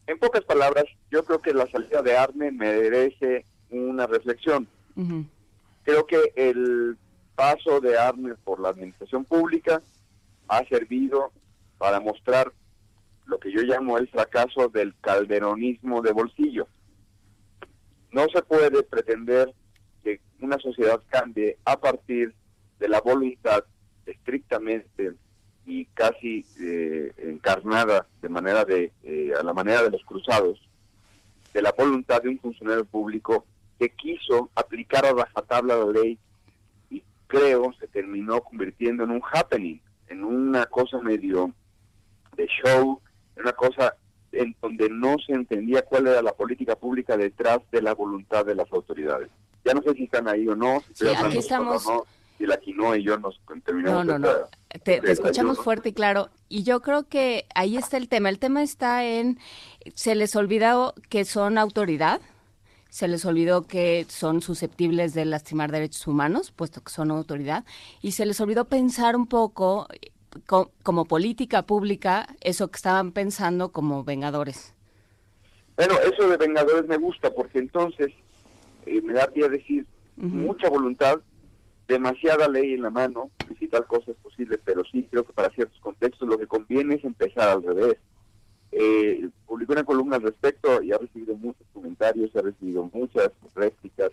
[0.06, 4.68] en pocas palabras, yo creo que la salida de Arne merece una reflexión.
[5.84, 6.96] Creo que el
[7.34, 9.82] paso de Arne por la administración pública
[10.48, 11.32] ha servido
[11.78, 12.52] para mostrar
[13.26, 16.66] lo que yo llamo el fracaso del calderonismo de bolsillo.
[18.12, 19.52] No se puede pretender
[20.02, 22.34] que una sociedad cambie a partir
[22.78, 23.64] de la voluntad
[24.06, 25.14] estrictamente
[25.66, 30.60] y casi eh, encarnada de manera de eh, a la manera de los cruzados
[31.54, 33.46] de la voluntad de un funcionario público
[33.78, 36.18] que quiso aplicar a rajatabla la ley
[37.34, 39.78] y creo se terminó convirtiendo en un happening,
[40.08, 41.52] en una cosa medio
[42.36, 43.00] de show,
[43.36, 43.96] en una cosa
[44.32, 48.54] en donde no se entendía cuál era la política pública detrás de la voluntad de
[48.54, 49.30] las autoridades.
[49.64, 51.86] Ya no sé si están ahí o no, si Sí, aquí estamos.
[51.86, 52.06] o no,
[52.36, 54.30] si la quinoa y yo nos terminamos No, no, no.
[54.82, 56.30] Te, te escuchamos fuerte y claro.
[56.48, 58.28] Y yo creo que ahí está el tema.
[58.28, 59.38] El tema está en,
[59.94, 62.20] se les olvidó que son autoridad,
[62.94, 67.64] se les olvidó que son susceptibles de lastimar derechos humanos, puesto que son autoridad,
[68.02, 69.88] y se les olvidó pensar un poco
[70.46, 74.74] co- como política pública eso que estaban pensando como vengadores.
[75.76, 78.12] Bueno, eso de Vengadores me gusta porque entonces
[78.86, 79.84] eh, me da pie a decir
[80.16, 81.18] mucha voluntad,
[81.88, 85.32] demasiada ley en la mano, y si tal cosa es posible, pero sí creo que
[85.32, 87.96] para ciertos contextos lo que conviene es empezar al revés.
[88.76, 94.10] Eh, publicó una columna al respecto y ha recibido muchos comentarios, ha recibido muchas réplicas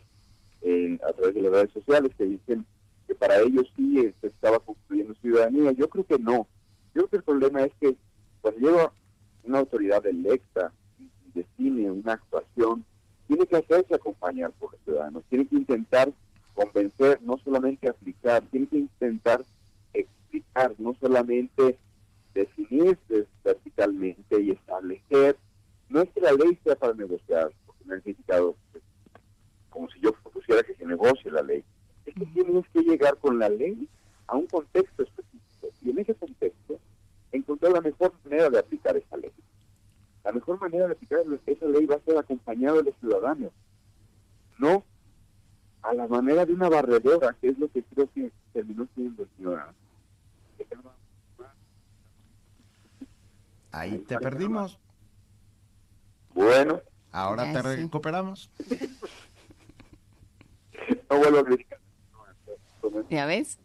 [0.62, 2.64] en- a través de las redes sociales que dicen
[3.08, 5.72] que para ellos sí eh, se estaba construyendo ciudadanía.
[5.72, 6.46] Yo creo que no.
[6.94, 7.96] Yo creo que el problema es que
[8.42, 8.92] cuando llega
[9.46, 12.86] una autoridad electa y define una actuación,
[13.28, 16.12] tiene que hacerse acompañar por los ciudadanos, tiene que intentar
[16.54, 19.44] convencer, no solamente aplicar, tiene que intentar
[19.94, 21.78] explicar, no solamente
[22.34, 22.98] definir
[23.44, 25.38] verticalmente y establecer.
[25.90, 28.84] No es que la ley sea para negociar, porque me han criticado pues,
[29.70, 31.64] como si yo propusiera que se negocie la ley.
[32.06, 33.88] Es que tienes que llegar con la ley
[34.28, 36.80] a un contexto específico y en ese contexto
[37.32, 39.32] encontrar la mejor manera de aplicar esa ley.
[40.24, 43.52] La mejor manera de aplicar esa ley va a ser acompañado de los ciudadanos,
[44.60, 44.84] no
[45.82, 49.30] a la manera de una barredora, que es lo que creo que terminó siendo el
[49.36, 49.64] señor.
[53.72, 54.80] Ahí te perdimos.
[56.34, 56.82] Bueno.
[57.12, 57.76] Ahora Ya, te sí.
[57.84, 58.50] recuperamos.
[61.10, 61.80] No vuelvo a criticar.
[63.10, 63.60] ¿Ya ves?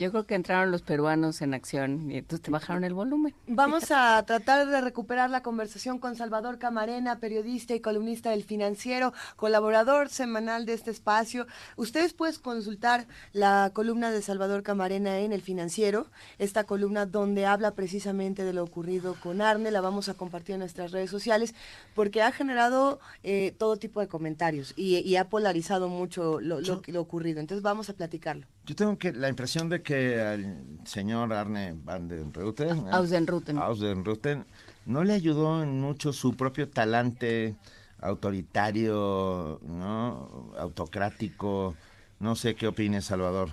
[0.00, 3.34] Yo creo que entraron los peruanos en acción y entonces te bajaron el volumen.
[3.46, 9.12] Vamos a tratar de recuperar la conversación con Salvador Camarena, periodista y columnista del Financiero,
[9.36, 11.46] colaborador semanal de este espacio.
[11.76, 16.06] Ustedes pueden consultar la columna de Salvador Camarena en el Financiero,
[16.38, 20.60] esta columna donde habla precisamente de lo ocurrido con Arne, la vamos a compartir en
[20.60, 21.54] nuestras redes sociales
[21.94, 26.80] porque ha generado eh, todo tipo de comentarios y, y ha polarizado mucho lo, lo,
[26.86, 27.38] lo ocurrido.
[27.38, 28.46] Entonces vamos a platicarlo.
[28.70, 33.58] Yo tengo que la impresión de que al señor Arne Van den Reuten, Ausdenruten.
[33.58, 34.46] Ausdenruten,
[34.86, 37.56] no le ayudó en mucho su propio talante
[38.00, 40.52] autoritario, ¿no?
[40.56, 41.74] autocrático.
[42.20, 43.48] No sé qué opines, Salvador.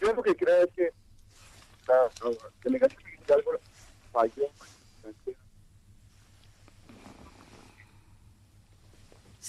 [0.00, 0.92] Yo lo que creo es que
[1.88, 3.50] la, la delegación de Hidalgo
[4.12, 4.44] falló.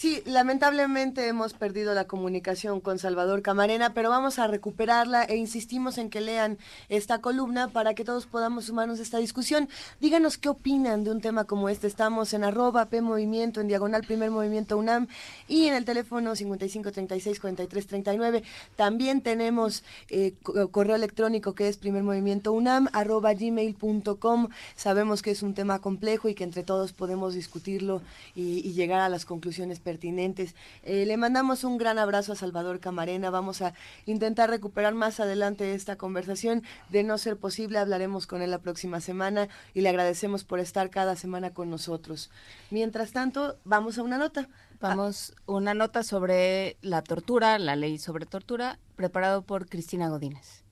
[0.02, 6.00] Sí, lamentablemente hemos perdido la comunicación con Salvador Camarena, pero vamos a recuperarla e insistimos
[6.00, 6.58] en que lean
[6.90, 9.70] esta columna para que todos podamos sumarnos a esta discusión.
[10.00, 11.86] Díganos qué opinan de un tema como este.
[11.86, 15.06] Estamos en arroba P Movimiento, en diagonal Primer Movimiento UNAM
[15.48, 18.42] y en el teléfono 5536-4339.
[18.76, 24.48] También tenemos eh, co- correo electrónico que es Primer Movimiento UNAM, arroba gmail.com.
[24.76, 28.02] Sabemos que es un tema complejo y que entre todos podemos discutirlo
[28.34, 30.56] y llegar a las conclusiones pertinentes.
[30.84, 33.30] Eh, le mandamos un gran abrazo a Salvador Camarena.
[33.30, 33.74] Vamos a
[34.06, 36.64] intentar recuperar más adelante esta conversación.
[36.88, 40.90] De no ser posible, hablaremos con él la próxima semana y le agradecemos por estar
[40.90, 42.32] cada semana con nosotros.
[42.70, 44.48] Mientras tanto, vamos a una nota.
[44.80, 50.64] Vamos, una nota sobre la tortura, la ley sobre tortura, preparado por Cristina Godínez.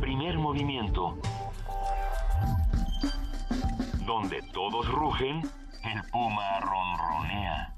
[0.00, 1.16] Primer movimiento.
[4.04, 5.42] Donde todos rugen,
[5.84, 7.74] el puma ronronea.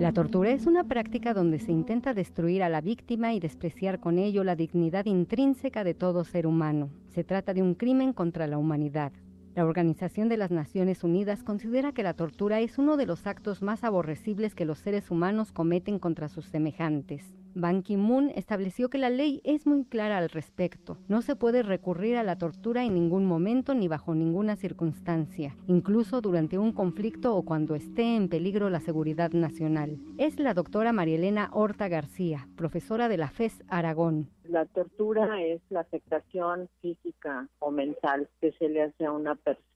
[0.00, 4.18] La tortura es una práctica donde se intenta destruir a la víctima y despreciar con
[4.18, 6.90] ello la dignidad intrínseca de todo ser humano.
[7.08, 9.12] Se trata de un crimen contra la humanidad.
[9.54, 13.62] La Organización de las Naciones Unidas considera que la tortura es uno de los actos
[13.62, 17.36] más aborrecibles que los seres humanos cometen contra sus semejantes.
[17.54, 20.98] Ban Ki-moon estableció que la ley es muy clara al respecto.
[21.06, 26.20] No se puede recurrir a la tortura en ningún momento ni bajo ninguna circunstancia, incluso
[26.20, 29.98] durante un conflicto o cuando esté en peligro la seguridad nacional.
[30.18, 34.30] Es la doctora Marielena Horta García, profesora de la FES Aragón.
[34.44, 39.73] La tortura es la afectación física o mental que se le hace a una persona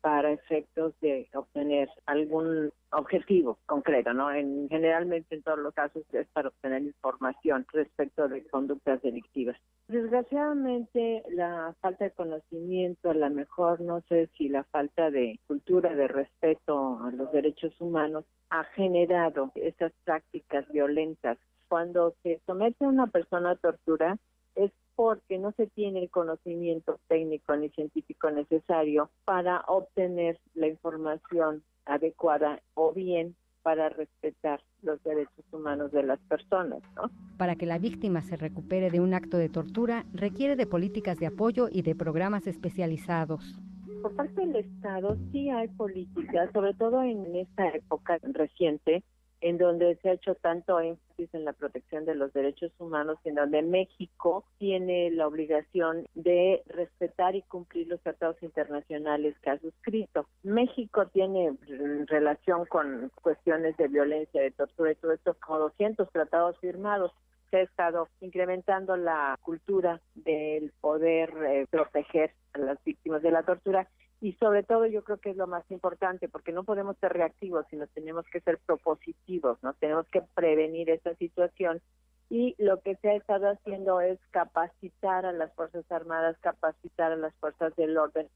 [0.00, 4.32] para efectos de obtener algún objetivo concreto, ¿no?
[4.32, 9.56] En, generalmente en todos los casos es para obtener información respecto de conductas delictivas.
[9.88, 15.94] Desgraciadamente la falta de conocimiento, a lo mejor no sé si la falta de cultura
[15.94, 21.38] de respeto a los derechos humanos ha generado estas prácticas violentas.
[21.68, 24.16] Cuando se somete a una persona a tortura
[24.54, 31.62] es porque no se tiene el conocimiento técnico ni científico necesario para obtener la información
[31.84, 37.10] adecuada o bien para respetar los derechos humanos de las personas, ¿no?
[37.38, 41.26] Para que la víctima se recupere de un acto de tortura, requiere de políticas de
[41.26, 43.54] apoyo y de programas especializados.
[44.02, 49.04] Por parte del Estado sí hay políticas, sobre todo en esta época reciente,
[49.42, 53.34] en donde se ha hecho tanto énfasis en la protección de los derechos humanos, en
[53.34, 60.26] donde México tiene la obligación de respetar y cumplir los tratados internacionales que ha suscrito.
[60.44, 66.08] México tiene en relación con cuestiones de violencia, de tortura y todo esto, como 200
[66.10, 67.12] tratados firmados
[67.50, 73.42] se ha estado incrementando la cultura del poder eh, proteger a las víctimas de la
[73.42, 73.88] tortura
[74.22, 77.66] y sobre todo yo creo que es lo más importante porque no podemos ser reactivos
[77.68, 81.82] sino tenemos que ser propositivos nos tenemos que prevenir esta situación
[82.30, 87.16] y lo que se ha estado haciendo es capacitar a las fuerzas armadas capacitar a
[87.16, 88.28] las fuerzas del orden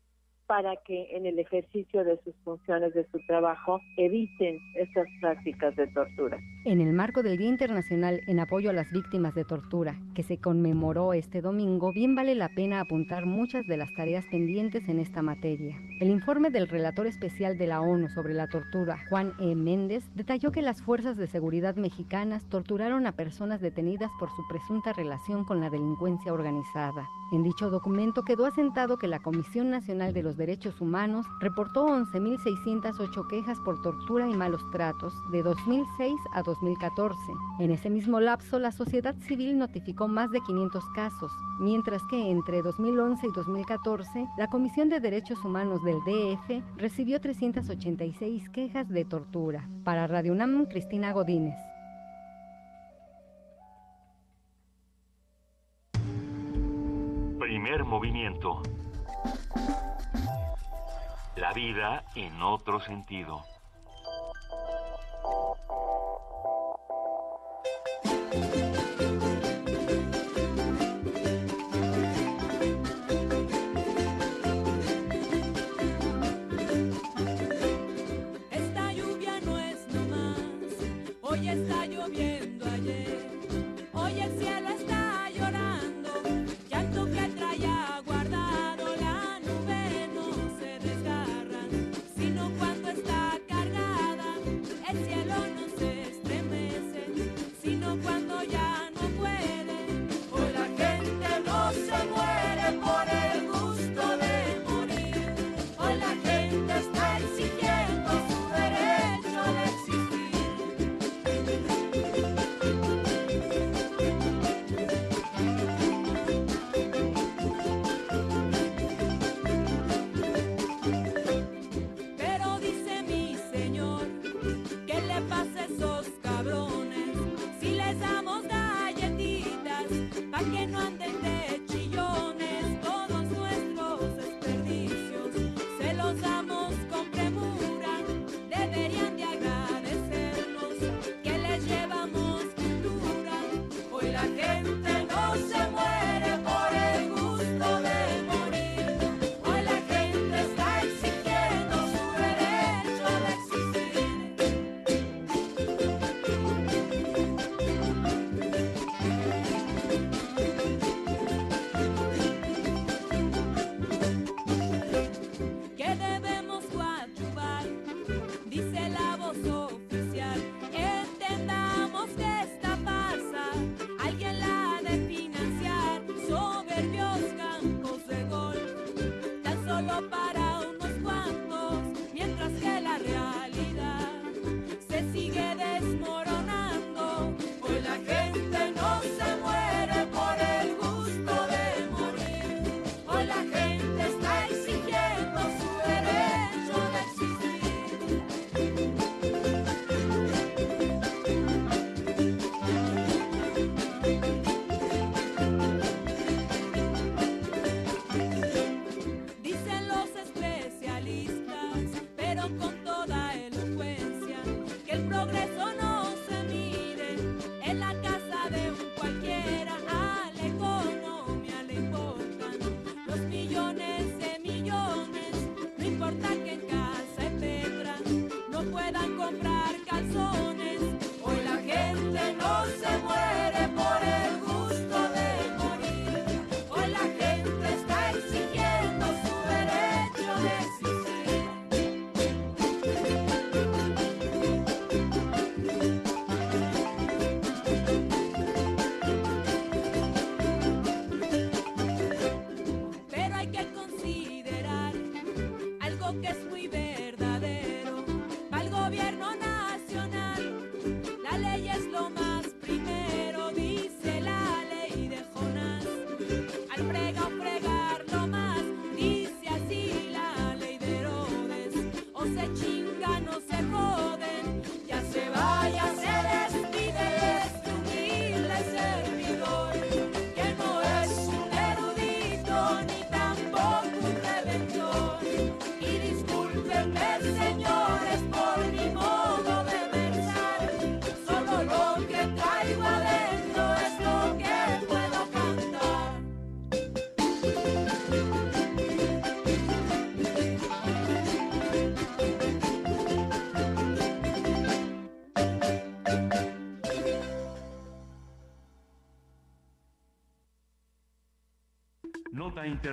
[0.47, 5.87] para que en el ejercicio de sus funciones, de su trabajo, eviten estas prácticas de
[5.89, 6.39] tortura.
[6.65, 10.39] En el marco del Día Internacional en apoyo a las víctimas de tortura, que se
[10.39, 15.23] conmemoró este domingo, bien vale la pena apuntar muchas de las tareas pendientes en esta
[15.23, 15.77] materia.
[16.01, 19.55] El informe del relator especial de la ONU sobre la tortura, Juan E.
[19.55, 24.93] Méndez, detalló que las fuerzas de seguridad mexicanas torturaron a personas detenidas por su presunta
[24.93, 27.09] relación con la delincuencia organizada.
[27.33, 31.87] En dicho documento quedó asentado que la Comisión Nacional de los los Derechos Humanos reportó
[31.87, 37.19] 11.608 quejas por tortura y malos tratos de 2006 a 2014.
[37.59, 42.61] En ese mismo lapso, la sociedad civil notificó más de 500 casos, mientras que entre
[42.61, 49.67] 2011 y 2014, la Comisión de Derechos Humanos del DF recibió 386 quejas de tortura.
[49.85, 51.57] Para Radio UNAM, Cristina Godínez.
[57.39, 58.61] Primer movimiento
[61.37, 63.45] la vida en otro sentido.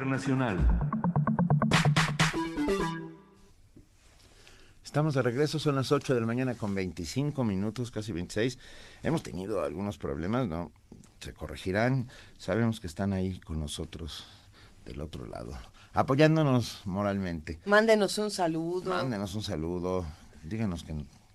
[0.03, 0.57] Internacional.
[4.83, 8.59] Estamos de regreso, son las 8 de la mañana con 25 minutos, casi 26.
[9.01, 10.73] Hemos tenido algunos problemas, ¿no?
[11.21, 12.09] Se corregirán.
[12.37, 14.25] Sabemos que están ahí con nosotros
[14.83, 15.57] del otro lado,
[15.93, 17.61] apoyándonos moralmente.
[17.63, 18.89] Mándenos un saludo.
[18.89, 20.05] Mándenos un saludo.
[20.43, 20.93] Díganos que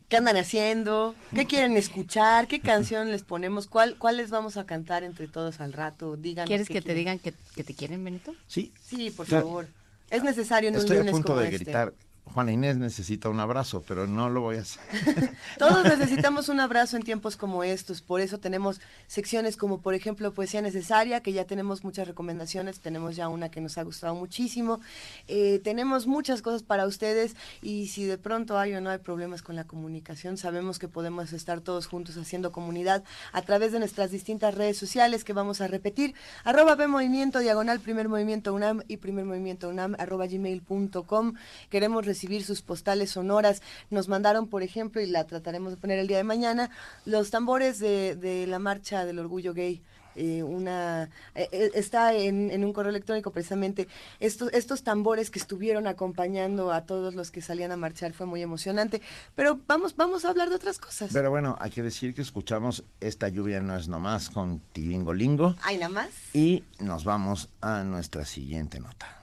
[0.09, 1.15] ¿Qué andan haciendo?
[1.35, 2.49] ¿Qué quieren escuchar?
[2.49, 3.67] ¿Qué canción les ponemos?
[3.67, 6.17] ¿Cuál, ¿Cuál les vamos a cantar entre todos al rato?
[6.17, 8.35] Díganos ¿Quieres que te digan que, que te quieren, Benito?
[8.47, 8.73] Sí.
[8.83, 9.69] Sí, por favor.
[10.09, 11.65] Es necesario en un Estoy a punto como de este.
[11.65, 11.93] gritar.
[12.29, 14.81] Juana Inés necesita un abrazo, pero no lo voy a hacer.
[15.59, 20.33] Todos necesitamos un abrazo en tiempos como estos, por eso tenemos secciones como por ejemplo
[20.33, 24.81] Poesía Necesaria, que ya tenemos muchas recomendaciones, tenemos ya una que nos ha gustado muchísimo,
[25.27, 29.43] Eh, tenemos muchas cosas para ustedes y si de pronto hay o no hay problemas
[29.43, 34.11] con la comunicación, sabemos que podemos estar todos juntos haciendo comunidad a través de nuestras
[34.11, 36.15] distintas redes sociales que vamos a repetir,
[36.45, 41.35] arroba B Movimiento, diagonal Primer Movimiento UNAM y Primer Movimiento UNAM, arroba gmail.com.
[41.71, 43.63] Queremos recibir sus postales sonoras.
[43.91, 46.71] Nos mandaron, por ejemplo, y la trataremos de poner el día de mañana,
[47.05, 49.83] los tambores de, de la marcha del orgullo gay.
[50.19, 53.87] Eh, una eh, eh, está en, en un correo electrónico precisamente
[54.19, 58.43] estos estos tambores que estuvieron acompañando a todos los que salían a marchar fue muy
[58.43, 59.01] emocionante
[59.37, 62.83] pero vamos vamos a hablar de otras cosas Pero bueno, hay que decir que escuchamos
[62.99, 68.25] Esta lluvia no es nomás con Tibingolingo hay nada más y nos vamos a nuestra
[68.25, 69.19] siguiente nota.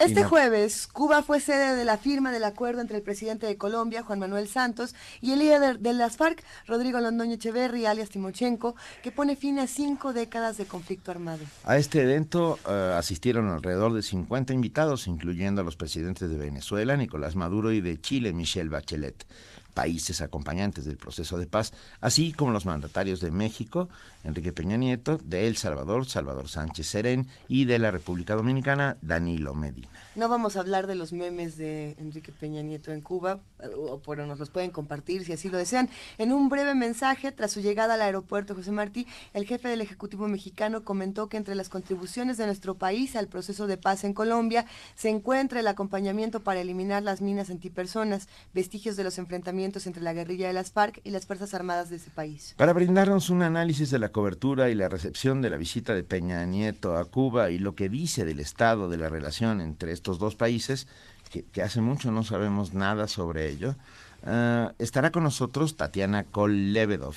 [0.00, 4.02] Este jueves, Cuba fue sede de la firma del acuerdo entre el presidente de Colombia,
[4.02, 9.12] Juan Manuel Santos, y el líder de las FARC, Rodrigo Londoño Echeverri, alias Timochenko, que
[9.12, 11.44] pone fin a cinco décadas de conflicto armado.
[11.64, 16.96] A este evento eh, asistieron alrededor de 50 invitados, incluyendo a los presidentes de Venezuela,
[16.96, 19.26] Nicolás Maduro, y de Chile, Michelle Bachelet,
[19.74, 23.90] países acompañantes del proceso de paz, así como los mandatarios de México,
[24.24, 29.54] Enrique Peña Nieto, de El Salvador, Salvador Sánchez Serén, y de la República Dominicana, Danilo
[29.54, 29.88] Medina.
[30.16, 34.00] No vamos a hablar de los memes de Enrique Peña Nieto en Cuba, eh, o-
[34.00, 35.88] pero nos los pueden compartir si así lo desean.
[36.18, 40.28] En un breve mensaje, tras su llegada al aeropuerto José Martí, el jefe del Ejecutivo
[40.28, 44.66] mexicano comentó que entre las contribuciones de nuestro país al proceso de paz en Colombia
[44.96, 50.12] se encuentra el acompañamiento para eliminar las minas antipersonas, vestigios de los enfrentamientos entre la
[50.12, 52.54] guerrilla de las FARC y las Fuerzas Armadas de ese país.
[52.58, 56.44] Para brindarnos un análisis de la cobertura y la recepción de la visita de Peña
[56.44, 60.36] Nieto a Cuba y lo que dice del estado de la relación entre estos dos
[60.36, 60.86] países,
[61.30, 63.76] que, hace mucho no sabemos nada sobre ello,
[64.24, 67.14] ah, estará con nosotros Tatiana Kolevedov,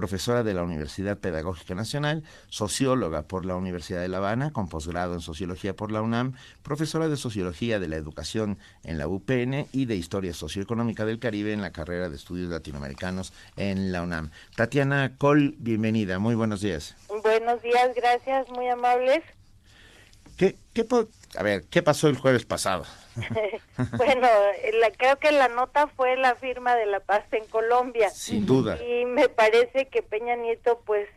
[0.00, 5.12] profesora de la Universidad Pedagógica Nacional, socióloga por la Universidad de La Habana, con posgrado
[5.12, 6.32] en Sociología por la UNAM,
[6.62, 11.52] profesora de Sociología de la Educación en la UPN y de Historia Socioeconómica del Caribe
[11.52, 14.30] en la carrera de Estudios Latinoamericanos en la UNAM.
[14.56, 16.96] Tatiana Col, bienvenida, muy buenos días.
[17.22, 19.20] Buenos días, gracias, muy amables.
[20.38, 20.84] ¿Qué, qué
[21.36, 22.84] a ver, ¿qué pasó el jueves pasado?
[23.96, 24.28] bueno,
[24.80, 28.10] la- creo que la nota fue la firma de la paz en Colombia.
[28.10, 28.82] Sin duda.
[28.82, 31.08] Y me parece que Peña Nieto, pues,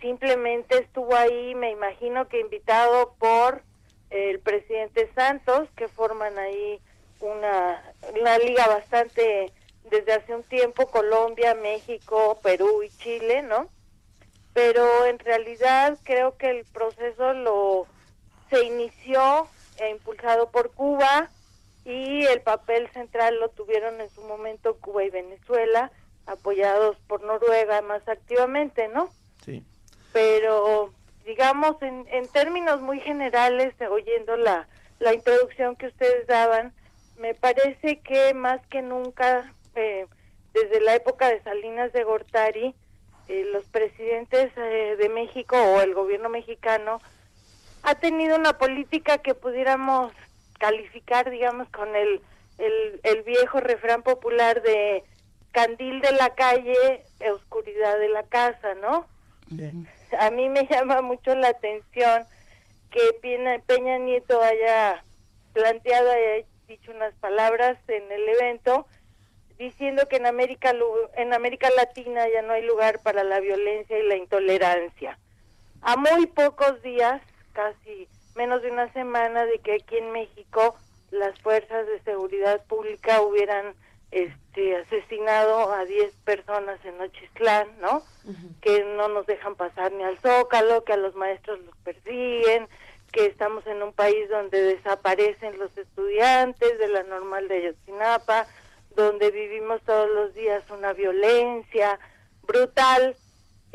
[0.00, 3.62] simplemente estuvo ahí, me imagino que invitado por
[4.10, 6.78] el presidente Santos, que forman ahí
[7.20, 7.82] una,
[8.20, 9.52] una liga bastante
[9.90, 13.68] desde hace un tiempo, Colombia, México, Perú y Chile, ¿no?
[14.52, 17.86] Pero en realidad creo que el proceso lo
[18.54, 19.48] se inició
[19.78, 21.28] e impulsado por Cuba
[21.84, 25.90] y el papel central lo tuvieron en su momento Cuba y Venezuela,
[26.26, 29.10] apoyados por Noruega más activamente, ¿no?
[29.44, 29.64] Sí.
[30.12, 30.92] Pero
[31.26, 34.68] digamos en, en términos muy generales, oyendo la,
[35.00, 36.72] la introducción que ustedes daban,
[37.18, 40.06] me parece que más que nunca, eh,
[40.52, 42.74] desde la época de Salinas de Gortari,
[43.26, 47.00] eh, los presidentes eh, de México o el gobierno mexicano
[47.84, 50.12] ha tenido una política que pudiéramos
[50.58, 52.20] calificar, digamos, con el,
[52.58, 55.04] el, el viejo refrán popular de
[55.52, 59.06] candil de la calle, oscuridad de la casa, ¿no?
[60.18, 62.24] A mí me llama mucho la atención
[62.90, 65.04] que Peña, Peña Nieto haya
[65.52, 68.86] planteado, haya dicho unas palabras en el evento
[69.58, 70.72] diciendo que en América
[71.16, 75.18] en América Latina ya no hay lugar para la violencia y la intolerancia.
[75.82, 77.20] A muy pocos días,
[77.54, 80.76] casi menos de una semana de que aquí en México
[81.10, 83.74] las fuerzas de seguridad pública hubieran
[84.10, 88.02] este asesinado a 10 personas en Nochistlán, ¿no?
[88.60, 92.68] que no nos dejan pasar ni al Zócalo, que a los maestros los persiguen,
[93.12, 98.46] que estamos en un país donde desaparecen los estudiantes de la normal de Ayotzinapa,
[98.94, 101.98] donde vivimos todos los días una violencia
[102.42, 103.16] brutal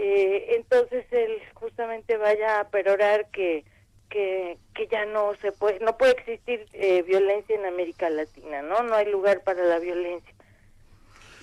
[0.01, 3.65] eh, entonces él justamente vaya a perorar que,
[4.09, 8.83] que, que ya no se puede, no puede existir eh, violencia en América Latina, ¿no?
[8.83, 10.33] No hay lugar para la violencia.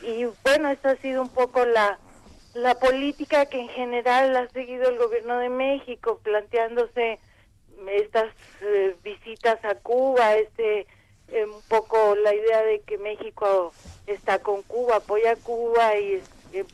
[0.02, 1.98] Y bueno, esta ha sido un poco la,
[2.54, 7.18] la política que en general ha seguido el gobierno de México, planteándose
[7.88, 8.32] estas
[8.62, 10.86] eh, visitas a Cuba, este
[11.28, 13.72] eh, un poco la idea de que México
[14.06, 16.22] está con Cuba, apoya a Cuba y
[16.52, 16.64] eh,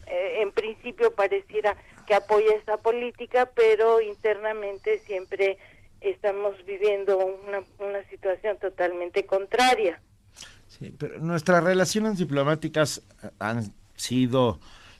[0.40, 5.58] en principio pareciera que apoya esta política, pero internamente siempre
[6.04, 10.00] estamos viviendo una, situación totalmente contraria.
[10.66, 13.02] Sí, pero nuestras relaciones diplomáticas
[13.38, 14.58] han sido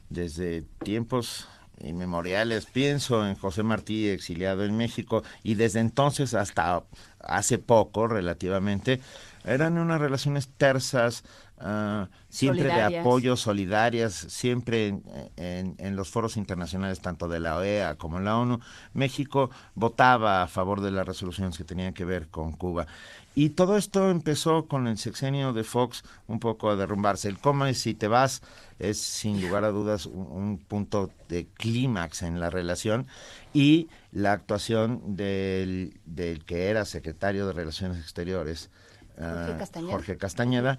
[0.09, 1.49] desde tiempos
[1.81, 2.67] inmemoriales.
[2.67, 6.85] Pienso en José Martí, exiliado en México, y desde entonces hasta
[7.21, 9.01] hace poco, relativamente,
[9.45, 11.25] eran unas relaciones tersas,
[11.63, 12.91] uh, siempre Solidarias.
[12.91, 15.03] de apoyo, solidarias, siempre en,
[15.37, 18.61] en, en, los foros internacionales, tanto de la OEA como en la ONU.
[18.93, 22.87] México votaba a favor de las resoluciones que tenían que ver con Cuba.
[23.35, 27.29] Y todo esto empezó con el sexenio de Fox un poco a derrumbarse.
[27.29, 28.43] El cómo es si te vas
[28.79, 33.07] es sin lugar a dudas un, un punto de clímax en la relación
[33.55, 38.71] y la actuación del, del que era secretario de Relaciones Exteriores,
[39.19, 40.79] Jorge Castañeda, Jorge Castañeda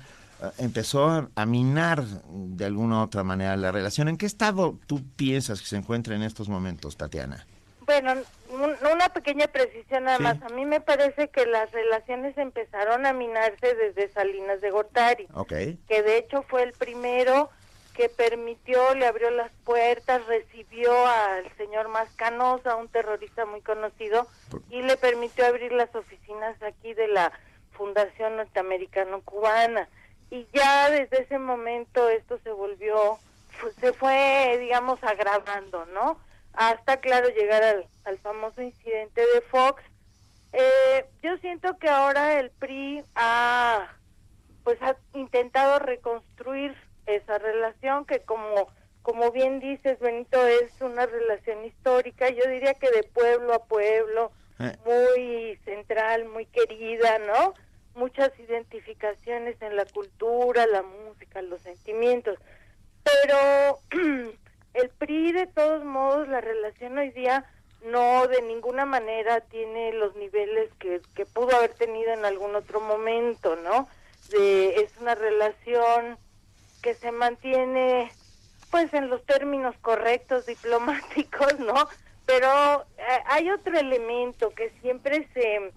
[0.58, 4.08] empezó a, a, minar de alguna u otra manera la relación.
[4.08, 7.46] ¿En qué estado tú piensas que se encuentra en estos momentos, Tatiana?
[7.86, 8.14] Bueno,
[8.50, 10.24] un, una pequeña precisión nada Sí.
[10.24, 10.42] más.
[10.44, 15.50] A mí me parece que las relaciones empezaron a minarse desde Salinas de Gortari, Ok.
[15.88, 17.50] que de hecho fue el primero
[17.94, 24.28] que permitió, le abrió las puertas, recibió al señor Mascanosa, un terrorista muy conocido,
[24.72, 27.32] y le permitió abrir las oficinas aquí de la
[27.74, 29.88] Fundación Norteamericano-Cubana.
[30.34, 33.20] Y ya desde ese momento esto se volvió,
[33.80, 36.18] se fue, digamos, agravando, ¿no?
[36.54, 39.84] Hasta, claro, llegar al, al famoso incidente de Fox.
[40.54, 43.94] Eh, yo siento que ahora el PRI ha,
[44.64, 48.70] pues, ha intentado reconstruir esa relación que como
[49.04, 54.32] como bien dices Benito es una relación histórica yo diría que de pueblo a pueblo
[54.60, 54.78] Eh.
[54.86, 57.54] muy central muy querida no
[57.96, 62.38] muchas identificaciones en la cultura la música los sentimientos
[63.04, 63.80] pero
[64.74, 67.46] el PRI de todos modos la relación hoy día
[67.86, 72.80] no de ninguna manera tiene los niveles que, que pudo haber tenido en algún otro
[72.80, 73.88] momento no
[74.30, 76.18] de es una relación
[76.82, 78.12] que se mantiene
[78.74, 81.88] pues en los términos correctos diplomáticos, ¿no?
[82.26, 85.72] Pero eh, hay otro elemento que siempre se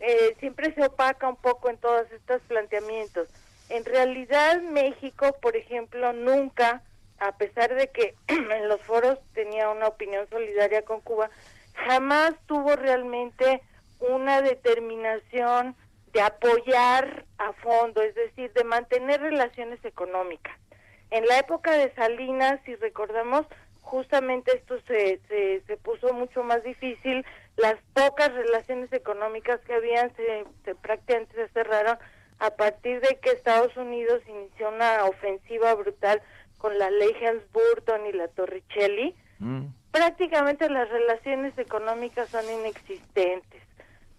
[0.00, 3.28] eh, siempre se opaca un poco en todos estos planteamientos.
[3.68, 6.82] En realidad México, por ejemplo, nunca,
[7.18, 11.30] a pesar de que en los foros tenía una opinión solidaria con Cuba,
[11.74, 13.62] jamás tuvo realmente
[14.00, 15.74] una determinación
[16.12, 20.56] de apoyar a fondo, es decir, de mantener relaciones económicas.
[21.10, 23.46] En la época de Salinas, si recordamos,
[23.82, 27.24] justamente esto se, se, se puso mucho más difícil,
[27.58, 31.98] las pocas relaciones económicas que habían se, se prácticamente se cerraron
[32.38, 36.22] a partir de que Estados Unidos inició una ofensiva brutal
[36.56, 39.14] con la ley Helms-Burton y la Torricelli,
[39.90, 43.62] prácticamente las relaciones económicas son inexistentes.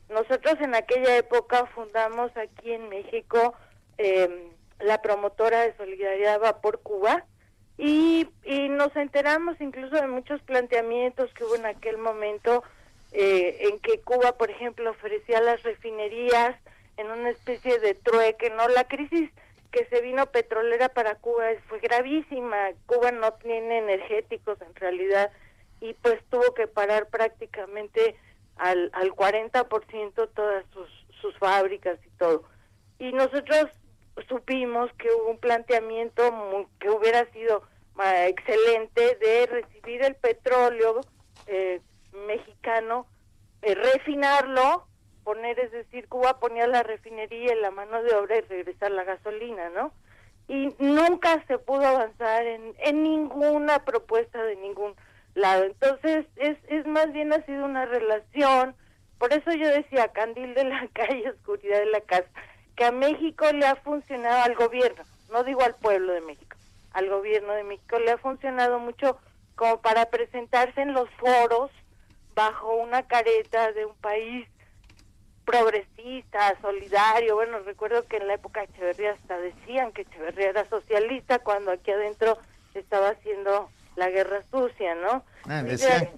[0.10, 3.54] Nosotros en aquella época fundamos aquí en México
[3.98, 7.26] eh, la promotora de solidaridad Va por Cuba
[7.78, 12.64] y, y nos enteramos incluso de muchos planteamientos que hubo en aquel momento
[13.12, 16.56] eh, en que Cuba, por ejemplo, ofrecía las refinerías
[16.98, 18.68] en una especie de trueque, ¿no?
[18.68, 19.30] La crisis
[19.72, 22.70] que se vino petrolera para Cuba fue gravísima.
[22.86, 25.32] Cuba no tiene energéticos en realidad
[25.82, 28.16] y pues tuvo que parar prácticamente
[28.58, 30.90] al, al 40% todas sus,
[31.22, 32.44] sus fábricas y todo.
[33.00, 33.68] Y nosotros
[34.28, 37.64] supimos que hubo un planteamiento muy- que hubiera sido
[37.98, 41.02] ah, excelente de recibir el petróleo
[41.48, 41.80] eh,
[42.14, 43.06] mexicano,
[43.62, 44.86] eh, refinarlo,
[45.24, 49.04] poner, es decir, Cuba ponía la refinería y la mano de obra y regresar la
[49.04, 49.92] gasolina, ¿no?
[50.48, 54.96] Y nunca se pudo avanzar en, en ninguna propuesta de ningún
[55.36, 55.66] lado.
[55.66, 58.76] Entonces, es, es más bien ha sido una relación,
[59.18, 62.30] por eso yo decía, candil de la calle, oscuridad de la casa,
[62.76, 66.58] que a México le ha funcionado al gobierno, no digo al pueblo de México,
[66.94, 69.20] al gobierno de México le ha funcionado mucho
[69.56, 71.70] como para presentarse en los foros
[72.36, 74.48] bajo una careta de un país
[75.46, 77.36] progresista, solidario.
[77.36, 81.72] Bueno, recuerdo que en la época de Echeverría hasta decían que Echeverría era socialista cuando
[81.72, 82.38] aquí adentro
[82.76, 85.24] estaba haciendo la guerra sucia, ¿no?
[85.46, 86.12] Ah, decían, de-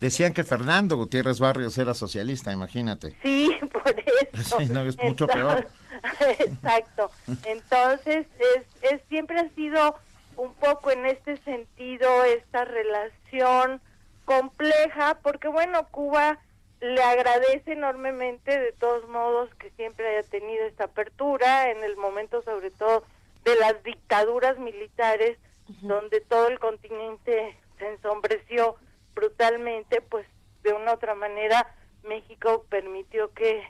[0.00, 3.16] decían que Fernando Gutiérrez Barrios era socialista, imagínate.
[3.22, 3.94] Sí, por
[4.32, 4.58] eso.
[4.58, 5.68] Sí, no, es mucho peor.
[6.38, 7.10] Exacto.
[7.44, 8.26] Entonces,
[8.56, 8.62] es,
[8.92, 9.96] es siempre ha sido
[10.36, 13.80] un poco en este sentido esta relación
[14.28, 16.38] compleja, porque bueno, Cuba
[16.80, 22.42] le agradece enormemente de todos modos que siempre haya tenido esta apertura en el momento
[22.42, 23.04] sobre todo
[23.44, 25.38] de las dictaduras militares
[25.80, 28.76] donde todo el continente se ensombreció
[29.14, 30.26] brutalmente, pues
[30.62, 31.74] de una u otra manera
[32.04, 33.66] México permitió que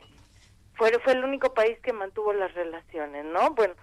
[0.74, 3.54] fue, fue el único país que mantuvo las relaciones, ¿no?
[3.54, 3.74] Bueno,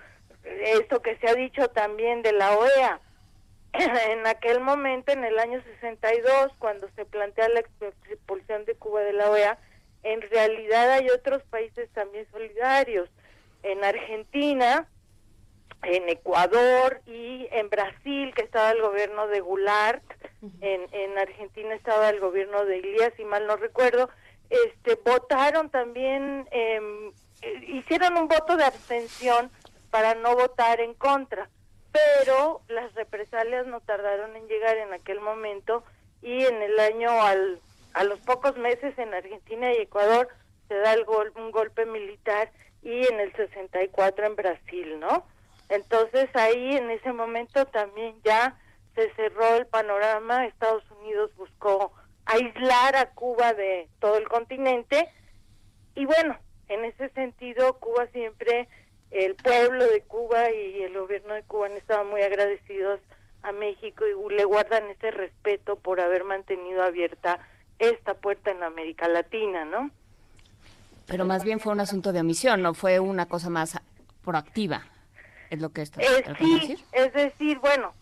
[0.43, 2.99] esto que se ha dicho también de la OEA,
[4.09, 9.13] en aquel momento, en el año 62, cuando se plantea la expulsión de Cuba de
[9.13, 9.57] la OEA,
[10.03, 13.09] en realidad hay otros países también solidarios.
[13.63, 14.87] En Argentina,
[15.81, 20.03] en Ecuador y en Brasil, que estaba el gobierno de Goulart,
[20.61, 24.09] en, en Argentina estaba el gobierno de Ilías, si mal no recuerdo,
[24.49, 27.11] este, votaron también, em,
[27.41, 29.49] eh, hicieron un voto de abstención
[29.89, 31.49] para no votar en contra,
[31.95, 35.83] pero las represalias no tardaron en llegar en aquel momento
[36.21, 37.59] y en el año, al,
[37.93, 40.27] a los pocos meses en Argentina y Ecuador,
[40.67, 42.51] se da el gol, un golpe militar
[42.81, 45.25] y en el 64 en Brasil, ¿no?
[45.69, 48.59] Entonces ahí en ese momento también ya
[48.93, 51.93] se cerró el panorama, Estados Unidos buscó
[52.25, 55.09] aislar a Cuba de todo el continente
[55.95, 58.67] y bueno, en ese sentido Cuba siempre,
[59.15, 62.99] el pueblo de Cuba y el gobierno de Cuba han estado muy agradecidos
[63.43, 67.39] a México y le guardan ese respeto por haber mantenido abierta
[67.79, 69.89] esta puerta en América Latina, ¿no?
[71.05, 73.79] Pero más bien fue un asunto de omisión, no fue una cosa más
[74.23, 74.83] proactiva.
[75.49, 76.79] Es lo que está Eh, sí, decir.
[76.91, 77.93] es decir, bueno,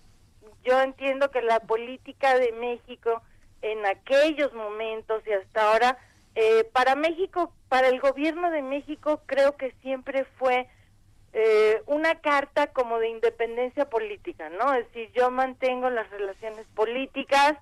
[0.64, 3.22] yo entiendo que la política de México
[3.62, 5.98] en aquellos momentos y hasta ahora,
[6.36, 10.68] eh, para México, para el gobierno de México, creo que siempre fue
[11.34, 14.74] eh, una carta como de independencia política, ¿no?
[14.74, 17.56] Es decir, yo mantengo las relaciones políticas,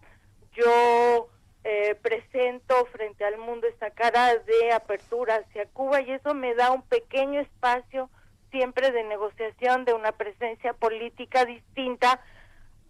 [0.53, 1.29] yo
[1.63, 6.71] eh, presento frente al mundo esta cara de apertura hacia Cuba y eso me da
[6.71, 8.09] un pequeño espacio
[8.51, 12.19] siempre de negociación, de una presencia política distinta,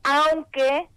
[0.04, 0.88] aunque,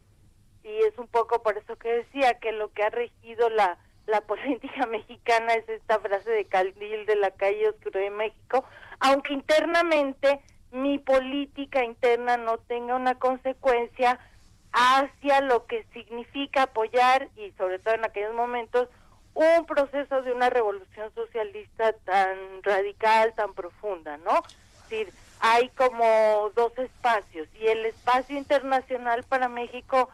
[0.62, 4.20] y es un poco por eso que decía que lo que ha regido la, la
[4.26, 8.64] política mexicana es esta frase de Caldil de la calle Oscuro de México,
[9.04, 10.40] aunque internamente
[10.72, 14.18] mi política interna no tenga una consecuencia
[14.72, 18.88] hacia lo que significa apoyar y sobre todo en aquellos momentos
[19.34, 24.38] un proceso de una revolución socialista tan radical, tan profunda, ¿no?
[24.38, 30.08] Es decir, hay como dos espacios y el espacio internacional para México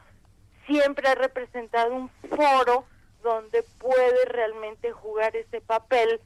[0.67, 2.87] siempre ha representado un foro
[3.23, 6.21] donde puede realmente jugar ese papel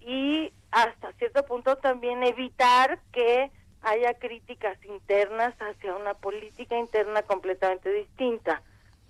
[0.00, 3.50] y hasta cierto punto también evitar que
[3.82, 8.62] haya críticas internas hacia una política interna completamente distinta.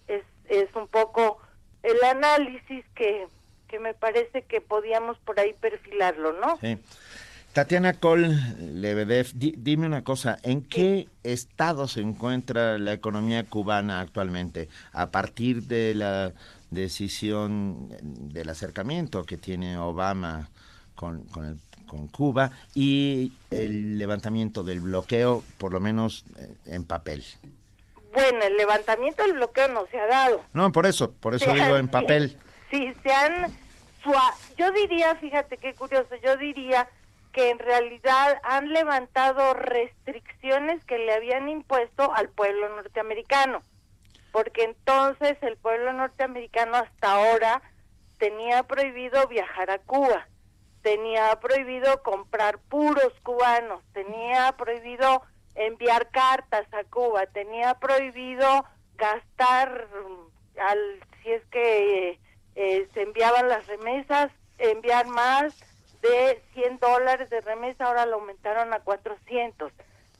[0.06, 1.38] Es, es un poco
[1.82, 3.26] el análisis que,
[3.68, 6.58] que me parece que podíamos por ahí perfilarlo, ¿no?
[6.60, 6.78] Sí.
[7.52, 8.28] Tatiana Col
[8.80, 15.10] Lebedev, di- dime una cosa, ¿en qué estado se encuentra la economía cubana actualmente a
[15.10, 16.32] partir de la
[16.70, 17.88] decisión
[18.32, 20.48] del acercamiento que tiene Obama
[21.00, 21.58] con, con, el-
[21.88, 27.24] con Cuba y el levantamiento del bloqueo, por lo menos eh, en papel?
[28.12, 30.44] Bueno, el levantamiento del bloqueo no se ha dado.
[30.52, 32.36] No, por eso, por eso Sí, digo en papel.
[32.70, 33.50] Sí, se han...
[34.04, 36.86] sua- Yo diría, fíjate qué curioso, yo diría
[37.32, 43.62] que en realidad han levantado restricciones que le habían impuesto al pueblo norteamericano,
[44.32, 47.62] porque entonces el pueblo norteamericano hasta ahora
[48.18, 50.26] tenía prohibido viajar a Cuba,
[50.82, 55.22] tenía prohibido comprar puros cubanos, tenía prohibido
[55.54, 58.64] enviar cartas a Cuba, tenía prohibido
[58.96, 62.18] gastar mm, al si es que
[62.54, 65.54] eh, se enviaban las remesas, enviar más
[66.02, 69.72] de 100 dólares de remesa, ahora lo aumentaron a 400.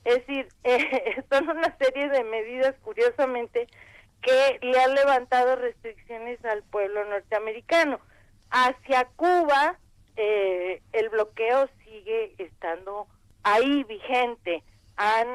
[0.04, 3.66] Es decir, eh, son una serie de medidas, curiosamente,
[4.22, 8.00] que le han levantado restricciones al pueblo norteamericano.
[8.50, 9.78] Hacia Cuba,
[10.22, 13.06] eh, el bloqueo sigue estando
[13.42, 14.62] ahí vigente.
[14.96, 15.28] Han,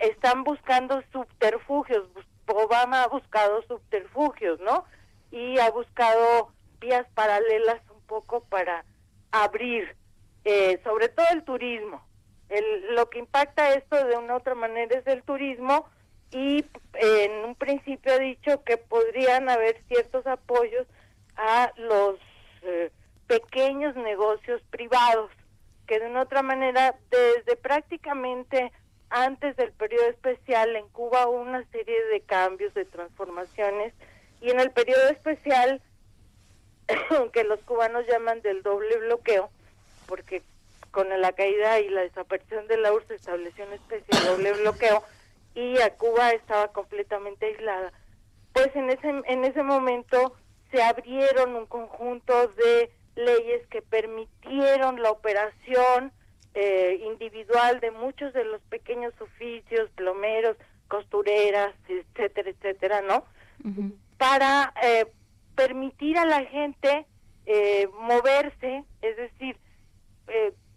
[0.00, 2.06] están buscando subterfugios.
[2.46, 4.84] Obama ha buscado subterfugios, ¿no?
[5.32, 8.84] Y ha buscado vías paralelas un poco para
[9.32, 9.96] abrir,
[10.44, 12.00] eh, sobre todo el turismo.
[12.48, 15.86] El- lo que impacta esto de una u otra manera es el turismo
[16.30, 20.86] y en un principio ha dicho que podrían haber ciertos apoyos
[21.36, 22.16] a los
[22.62, 22.90] eh,
[23.28, 25.30] pequeños negocios privados,
[25.86, 28.72] que de una otra manera, desde prácticamente
[29.10, 33.94] antes del periodo especial en Cuba hubo una serie de cambios, de transformaciones,
[34.40, 35.80] y en el periodo especial,
[37.32, 39.50] que los cubanos llaman del doble bloqueo,
[40.06, 40.42] porque
[40.90, 44.52] con la caída y la desaparición de la URSS se estableció una especie de doble
[44.54, 45.02] bloqueo
[45.54, 47.92] y a Cuba estaba completamente aislada.
[48.52, 50.34] Pues en ese, en ese momento
[50.70, 56.12] se abrieron un conjunto de leyes que permitieron la operación
[56.54, 63.24] eh, individual de muchos de los pequeños oficios, plomeros, costureras, etcétera, etcétera, ¿no?
[64.16, 65.06] Para eh,
[65.54, 67.06] permitir a la gente
[67.46, 69.56] eh, moverse, es decir,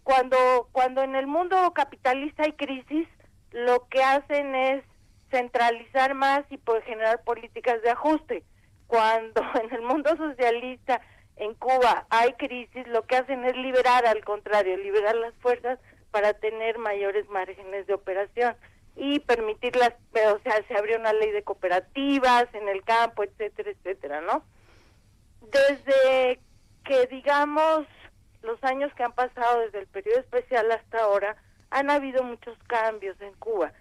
[0.02, 3.06] cuando cuando en el mundo capitalista hay crisis,
[3.52, 4.84] lo que hacen es
[5.30, 8.42] centralizar más y poder generar políticas de ajuste.
[8.86, 11.00] Cuando en el mundo socialista
[11.36, 15.78] en Cuba hay crisis, lo que hacen es liberar, al contrario, liberar las fuerzas
[16.10, 18.54] para tener mayores márgenes de operación
[18.96, 24.20] y permitirlas, o sea, se abrió una ley de cooperativas en el campo, etcétera, etcétera,
[24.20, 24.44] ¿no?
[25.40, 26.38] Desde
[26.84, 27.86] que, digamos,
[28.42, 31.36] los años que han pasado desde el periodo especial hasta ahora,
[31.70, 33.72] han habido muchos cambios en Cuba.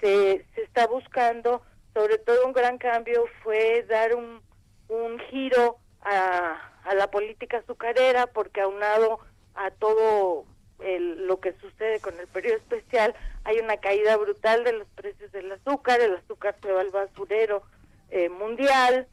[0.00, 1.62] Se, se está buscando,
[1.94, 8.60] sobre todo un gran cambio fue dar un giro a, a la política azucarera, porque
[8.60, 9.20] aunado
[9.54, 10.44] a todo
[10.80, 15.30] el, lo que sucede con el periodo especial, hay una caída brutal de los precios
[15.32, 17.62] del azúcar, el azúcar se va al basurero
[18.10, 19.06] eh, mundial,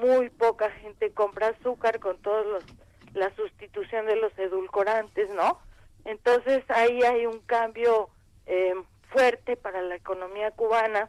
[0.00, 2.64] muy poca gente compra azúcar con todos los
[3.14, 5.60] la sustitución de los edulcorantes, ¿no?
[6.04, 8.10] Entonces ahí hay un cambio
[8.46, 8.74] eh,
[9.10, 11.08] fuerte para la economía cubana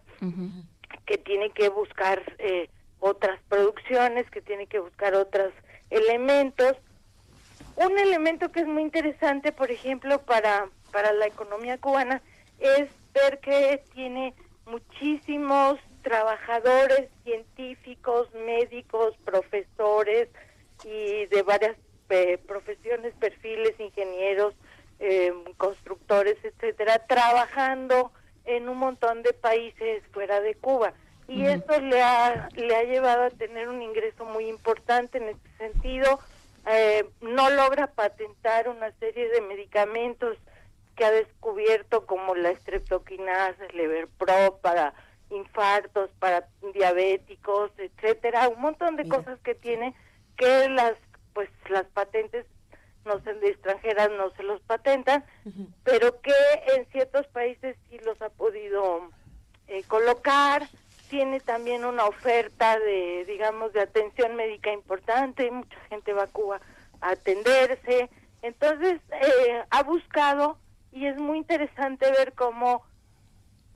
[1.05, 2.69] que tiene que buscar eh,
[2.99, 5.51] otras producciones, que tiene que buscar otros
[5.89, 6.77] elementos.
[7.75, 12.21] Un elemento que es muy interesante, por ejemplo, para, para la economía cubana
[12.59, 14.33] es ver que tiene
[14.65, 20.29] muchísimos trabajadores científicos, médicos, profesores
[20.83, 21.75] y de varias
[22.09, 24.53] eh, profesiones, perfiles, ingenieros,
[24.99, 28.11] eh, constructores, etcétera, trabajando
[28.45, 30.93] en un montón de países fuera de Cuba.
[31.27, 35.49] Y eso le ha, le ha llevado a tener un ingreso muy importante en este
[35.57, 36.19] sentido.
[36.67, 40.37] Eh, no logra patentar una serie de medicamentos
[40.95, 44.93] que ha descubierto como la streptokinase, el Leverpro para
[45.29, 49.95] infartos, para diabéticos, etcétera, un montón de cosas que tiene
[50.37, 50.95] que las
[51.33, 52.45] pues las patentes
[53.03, 55.23] no se de extranjeras no se los patentan,
[55.83, 56.33] pero que
[56.75, 59.09] en ciertos países sí los ha podido
[59.67, 60.67] eh, colocar.
[61.09, 65.49] Tiene también una oferta de, digamos, de atención médica importante.
[65.51, 66.59] Mucha gente va a Cuba
[67.01, 68.09] a atenderse.
[68.41, 70.57] Entonces, eh, ha buscado
[70.91, 72.83] y es muy interesante ver cómo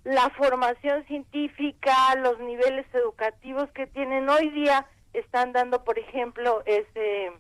[0.03, 7.31] la formación científica, los niveles educativos que tienen hoy día están dando, por ejemplo, ese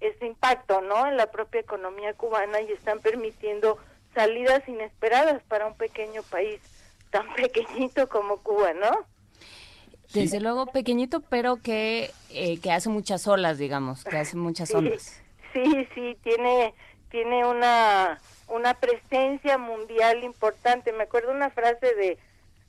[0.00, 3.78] ese impacto no en la propia economía cubana y están permitiendo
[4.14, 6.60] salidas inesperadas para un pequeño país
[7.10, 9.06] tan pequeñito como Cuba, ¿no?
[10.12, 15.22] Desde luego pequeñito, pero que, eh, que hace muchas olas, digamos, que hace muchas ondas.
[15.52, 16.74] Sí, sí, tiene,
[17.10, 20.92] tiene una, una presencia mundial importante.
[20.92, 22.18] Me acuerdo una frase de,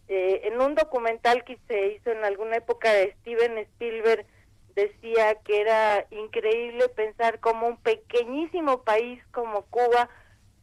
[0.07, 4.26] eh, en un documental que se hizo en alguna época de Steven Spielberg,
[4.73, 10.07] decía que era increíble pensar como un pequeñísimo país como Cuba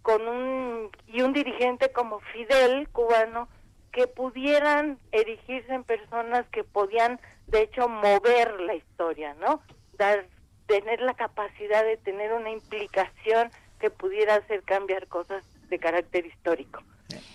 [0.03, 3.49] con un y un dirigente como Fidel cubano
[3.95, 9.63] que pudieran erigirse en personas que podían de hecho mover la historia, ¿no?
[9.97, 10.27] Dar
[10.67, 16.83] tener la capacidad de tener una implicación que pudiera hacer cambiar cosas de carácter histórico.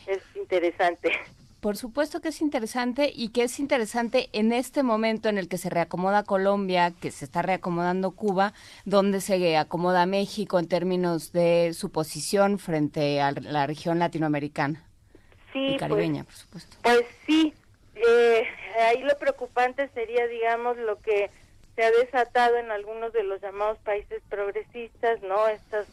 [0.07, 1.11] Es interesante.
[1.61, 5.57] Por supuesto que es interesante y que es interesante en este momento en el que
[5.57, 8.53] se reacomoda Colombia, que se está reacomodando Cuba,
[8.86, 14.89] donde se acomoda México en términos de su posición frente a la región latinoamericana
[15.54, 16.78] sí, y caribeña, pues, por supuesto.
[16.84, 17.54] Pues sí,
[17.96, 18.48] eh,
[18.88, 21.30] ahí lo preocupante sería, digamos, lo que
[21.76, 25.48] se ha desatado en algunos de los llamados países progresistas, ¿no?
[25.48, 25.88] Estas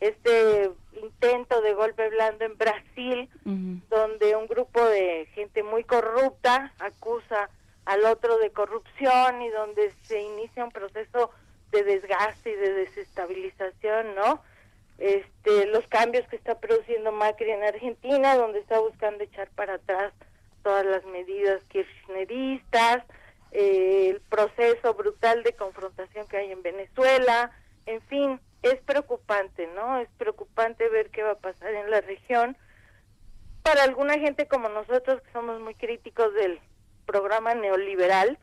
[0.00, 0.70] este
[1.00, 7.50] intento de golpe blando en Brasil, donde un grupo de gente muy corrupta acusa
[7.84, 11.30] al otro de corrupción y donde se inicia un proceso
[11.70, 14.42] de desgaste y de desestabilización, ¿no?
[15.00, 20.12] Este, los cambios que está produciendo Macri en Argentina, donde está buscando echar para atrás
[20.62, 23.02] todas las medidas kirchneristas,
[23.50, 27.50] eh, el proceso brutal de confrontación que hay en Venezuela,
[27.86, 29.98] en fin, es preocupante, ¿no?
[29.98, 32.58] Es preocupante ver qué va a pasar en la región.
[33.62, 36.60] Para alguna gente como nosotros, que somos muy críticos del
[37.06, 38.38] programa neoliberal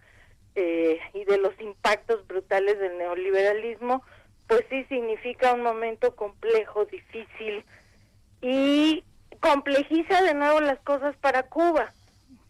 [0.56, 4.04] eh, y de los impactos brutales del neoliberalismo,
[4.48, 7.66] pues sí significa un momento complejo, difícil
[8.42, 9.04] y
[9.40, 11.92] complejiza de nuevo las cosas para Cuba,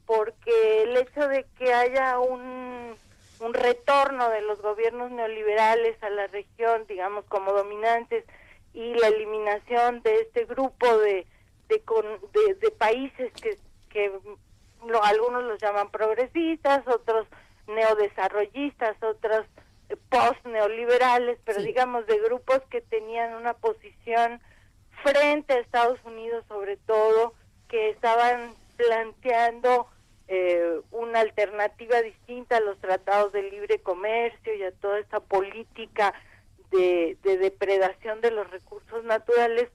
[0.06, 2.96] porque el hecho de que haya un,
[3.40, 8.24] un retorno de los gobiernos neoliberales a la región, digamos, como dominantes,
[8.74, 11.26] y la eliminación de este grupo de,
[11.68, 11.84] de,
[12.34, 13.58] de, de países que,
[13.90, 14.12] que
[14.86, 17.28] lo, algunos los llaman progresistas, otros
[17.68, 19.46] neodesarrollistas, otros
[20.10, 24.42] post-neoliberales, pero digamos de grupos que tenían una posición
[25.04, 27.34] frente a Estados Unidos sobre todo,
[27.70, 29.88] que estaban planteando
[30.28, 36.14] eh, una alternativa distinta a los tratados de libre comercio y a toda esta política
[36.72, 39.70] de, de depredación de los recursos naturales,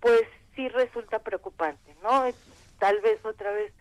[0.00, 0.22] pues
[0.54, 2.24] sí resulta preocupante, ¿no?
[2.78, 3.72] Tal vez otra vez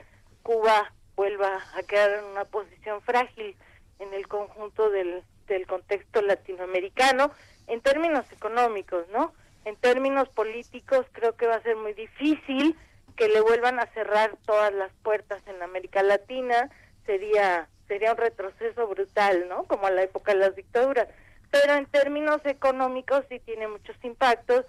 [0.43, 3.56] Cuba vuelva a quedar en una posición frágil
[3.99, 5.23] en el conjunto del,
[5.53, 7.31] del contexto latinoamericano
[7.67, 9.34] en términos económicos, ¿no?
[9.65, 12.76] En términos políticos creo que va a ser muy difícil
[13.15, 16.69] que le vuelvan a cerrar todas las puertas en América Latina,
[17.05, 19.63] sería sería un retroceso brutal, ¿no?
[19.63, 21.07] Como a la época de las dictaduras.
[21.51, 24.65] Pero en términos económicos sí tiene muchos impactos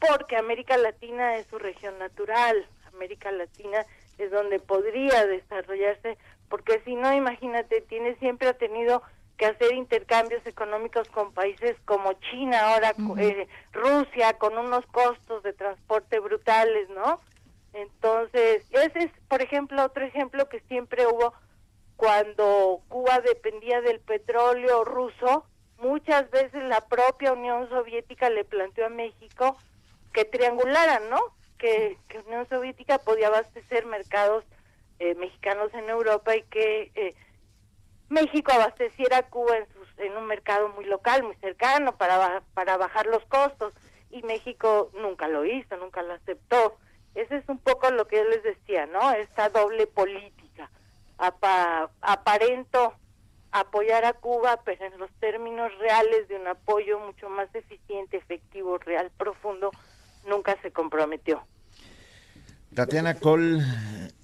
[0.00, 2.66] porque América Latina es su región natural.
[2.92, 3.84] América Latina
[4.16, 6.16] es donde podría desarrollarse,
[6.48, 9.02] porque si no, imagínate, tiene siempre ha tenido
[9.38, 15.52] que hacer intercambios económicos con países como China, ahora eh, Rusia, con unos costos de
[15.52, 17.20] transporte brutales, ¿no?
[17.72, 21.32] Entonces, ese es, por ejemplo, otro ejemplo que siempre hubo
[21.96, 25.44] cuando Cuba dependía del petróleo ruso,
[25.78, 29.56] muchas veces la propia Unión Soviética le planteó a México
[30.12, 31.20] que triangularan, ¿no?
[31.58, 34.44] Que, que Unión Soviética podía abastecer mercados
[34.98, 37.14] eh, mexicanos en Europa y que eh,
[38.08, 42.76] México abasteciera a Cuba en, sus, en un mercado muy local, muy cercano, para, para
[42.76, 43.72] bajar los costos.
[44.10, 46.78] Y México nunca lo hizo, nunca lo aceptó.
[47.14, 49.12] Ese es un poco lo que yo les decía, ¿no?
[49.12, 50.70] Esta doble política.
[51.18, 52.94] Apa, aparento
[53.52, 58.78] apoyar a Cuba, pero en los términos reales de un apoyo mucho más eficiente, efectivo,
[58.78, 59.70] real, profundo,
[60.26, 61.42] nunca se comprometió.
[62.74, 63.60] Tatiana Col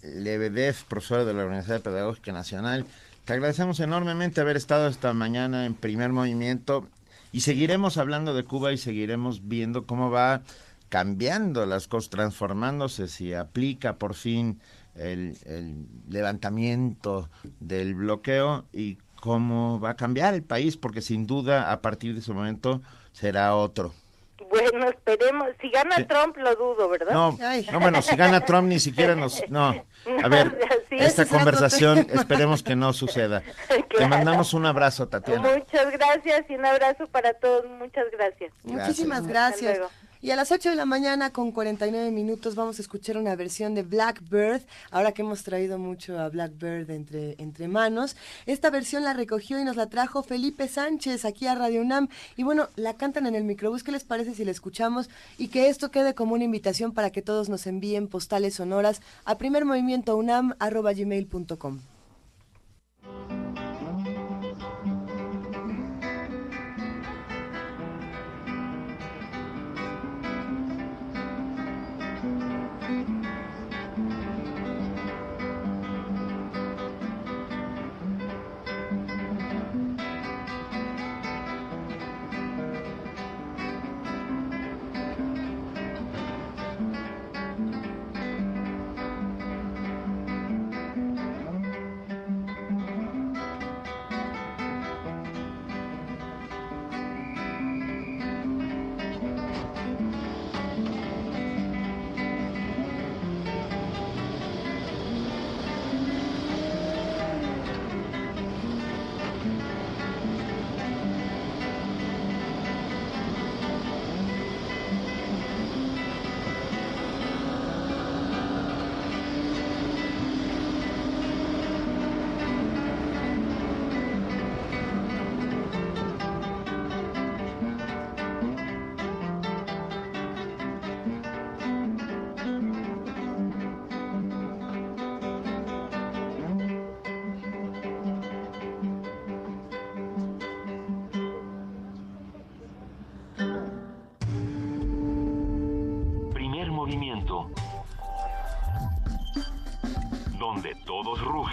[0.02, 2.86] Lebedev, profesora de la Universidad Pedagógica Nacional,
[3.25, 6.87] te agradecemos enormemente haber estado esta mañana en primer movimiento
[7.33, 10.43] y seguiremos hablando de Cuba y seguiremos viendo cómo va
[10.91, 14.61] cambiando las cosas, transformándose, si aplica por fin
[14.95, 17.31] el, el levantamiento
[17.61, 22.21] del bloqueo y cómo va a cambiar el país, porque sin duda a partir de
[22.21, 22.83] ese momento
[23.13, 23.95] será otro.
[24.51, 25.48] Bueno, esperemos.
[25.61, 27.12] Si gana Trump, lo dudo, ¿verdad?
[27.12, 27.39] No,
[27.73, 29.43] no, bueno, si gana Trump ni siquiera nos...
[29.48, 29.69] No,
[30.23, 30.59] a ver,
[30.90, 33.43] esta conversación esperemos que no suceda.
[33.97, 35.56] Te mandamos un abrazo, Tatiana.
[35.56, 37.65] Muchas gracias y un abrazo para todos.
[37.66, 38.52] Muchas gracias.
[38.65, 39.81] Muchísimas gracias.
[40.25, 43.75] Y a las 8 de la mañana con 49 minutos vamos a escuchar una versión
[43.75, 48.17] de Blackbird, ahora que hemos traído mucho a Blackbird entre, entre manos.
[48.47, 52.09] Esta versión la recogió y nos la trajo Felipe Sánchez aquí a Radio UNAM.
[52.39, 53.85] Y bueno, la cantan en el microbús.
[53.85, 55.11] ¿Qué les parece si la escuchamos?
[55.37, 59.37] Y que esto quede como una invitación para que todos nos envíen postales sonoras a
[59.37, 61.81] primermovimientounam.gmail.com.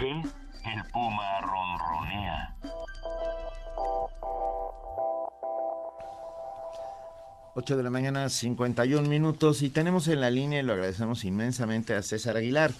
[0.02, 0.22] rugen,
[0.64, 2.56] el puma ronronea.
[7.54, 11.94] Ocho de la mañana, 51 minutos, y tenemos en la línea, y lo agradecemos inmensamente
[11.94, 12.72] a César Aguilar,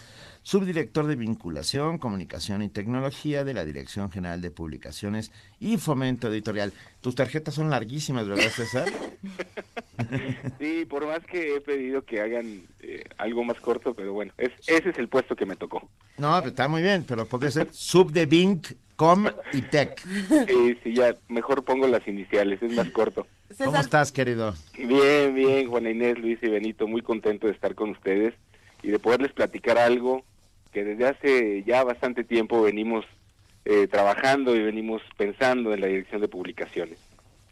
[0.42, 6.72] subdirector de Vinculación, Comunicación y Tecnología de la Dirección General de Publicaciones y Fomento Editorial.
[7.00, 8.88] Tus tarjetas son larguísimas, ¿verdad, César?
[10.58, 14.50] Sí, por más que he pedido que hagan eh, algo más corto, pero bueno, es,
[14.66, 15.88] ese es el puesto que me tocó.
[16.18, 20.00] No, pero está muy bien, pero puede ser sub de Vinc, Com y Tech.
[20.48, 23.26] Sí, sí, ya mejor pongo las iniciales, es más corto.
[23.58, 24.54] ¿Cómo estás, querido?
[24.76, 28.34] Bien, bien, Juana Inés, Luis y Benito, muy contento de estar con ustedes
[28.82, 30.24] y de poderles platicar algo
[30.72, 33.04] que desde hace ya bastante tiempo venimos
[33.64, 36.98] eh, trabajando y venimos pensando en la dirección de publicaciones.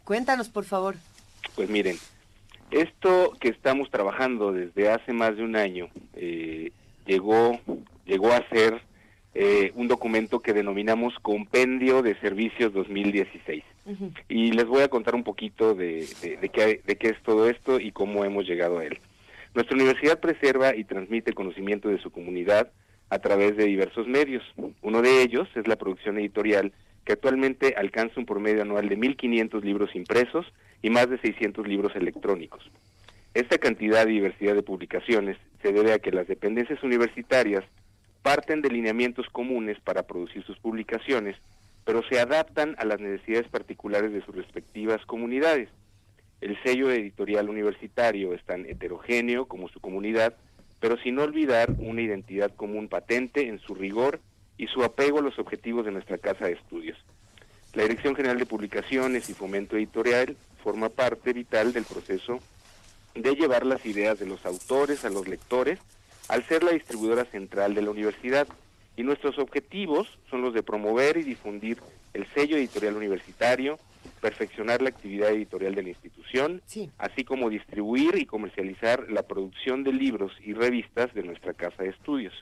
[0.04, 0.96] Cuéntanos, por favor.
[1.54, 1.96] Pues miren,
[2.70, 6.72] esto que estamos trabajando desde hace más de un año eh,
[7.06, 7.60] llegó,
[8.06, 8.80] llegó a ser
[9.34, 13.62] eh, un documento que denominamos Compendio de Servicios 2016.
[14.28, 17.48] Y les voy a contar un poquito de, de, de qué, de qué es todo
[17.48, 19.00] esto y cómo hemos llegado a él.
[19.54, 22.70] Nuestra universidad preserva y transmite conocimiento de su comunidad
[23.10, 24.42] a través de diversos medios.
[24.82, 26.72] Uno de ellos es la producción editorial,
[27.04, 30.46] que actualmente alcanza un promedio anual de 1.500 libros impresos
[30.80, 32.70] y más de 600 libros electrónicos.
[33.34, 37.64] Esta cantidad y diversidad de publicaciones se debe a que las dependencias universitarias
[38.22, 41.36] parten de lineamientos comunes para producir sus publicaciones,
[41.84, 45.68] pero se adaptan a las necesidades particulares de sus respectivas comunidades.
[46.40, 50.34] El sello editorial universitario es tan heterogéneo como su comunidad,
[50.80, 54.20] pero sin olvidar una identidad común patente en su rigor
[54.56, 56.98] y su apego a los objetivos de nuestra casa de estudios.
[57.74, 62.40] La Dirección General de Publicaciones y Fomento Editorial forma parte vital del proceso
[63.14, 65.78] de llevar las ideas de los autores a los lectores
[66.28, 68.48] al ser la distribuidora central de la universidad.
[68.96, 71.78] Y nuestros objetivos son los de promover y difundir
[72.12, 73.78] el sello editorial universitario,
[74.20, 76.62] perfeccionar la actividad editorial de la institución,
[76.98, 81.90] así como distribuir y comercializar la producción de libros y revistas de nuestra casa de
[81.90, 82.34] estudios.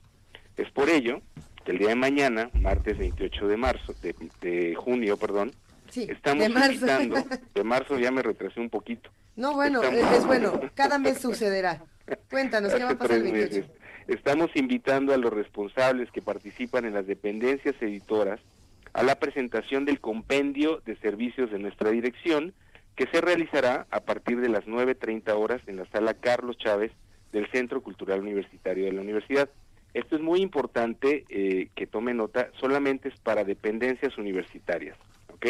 [0.56, 1.20] Es por ello
[1.64, 5.52] que el día de mañana, martes 28 de marzo, de, de junio, perdón,
[5.94, 6.72] estamos de marzo.
[6.74, 7.16] invitando,
[7.55, 9.10] de marzo ya me retrasé un poquito.
[9.36, 10.60] No, bueno, Estamos- es, bueno.
[10.74, 11.82] Cada mes sucederá.
[12.30, 13.56] Cuéntanos, ¿qué va a pasar el Tres 28?
[13.68, 13.70] meses.
[14.09, 18.40] Estamos invitando a los responsables que participan en las dependencias editoras
[18.99, 22.53] a la presentación del compendio de servicios de nuestra dirección,
[22.97, 26.91] que se realizará a partir de las 9.30 horas en la sala Carlos Chávez
[27.31, 29.49] del Centro Cultural Universitario de la Universidad.
[29.95, 34.97] Esto es muy importante eh, que tome nota, solamente es para dependencias universitarias,
[35.33, 35.47] ¿ok?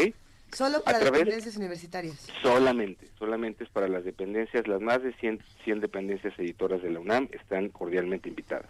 [0.53, 2.29] Solo para través- dependencias universitarias.
[2.43, 7.01] Solamente, solamente es para las dependencias, las más de 100, 100 dependencias editoras de la
[7.01, 8.69] UNAM están cordialmente invitadas.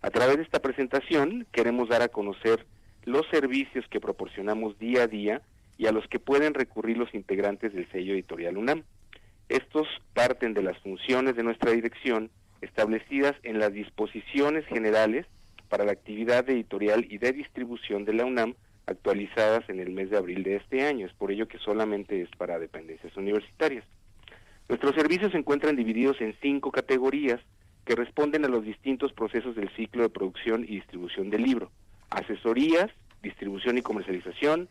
[0.00, 2.64] A través de esta presentación queremos dar a conocer
[3.06, 5.40] los servicios que proporcionamos día a día
[5.78, 8.82] y a los que pueden recurrir los integrantes del sello editorial UNAM.
[9.48, 12.30] Estos parten de las funciones de nuestra dirección
[12.60, 15.24] establecidas en las disposiciones generales
[15.68, 18.54] para la actividad editorial y de distribución de la UNAM
[18.86, 21.06] actualizadas en el mes de abril de este año.
[21.06, 23.84] Es por ello que solamente es para dependencias universitarias.
[24.68, 27.40] Nuestros servicios se encuentran divididos en cinco categorías
[27.84, 31.70] que responden a los distintos procesos del ciclo de producción y distribución del libro.
[32.10, 32.90] Asesorías,
[33.22, 34.68] distribución y comercialización,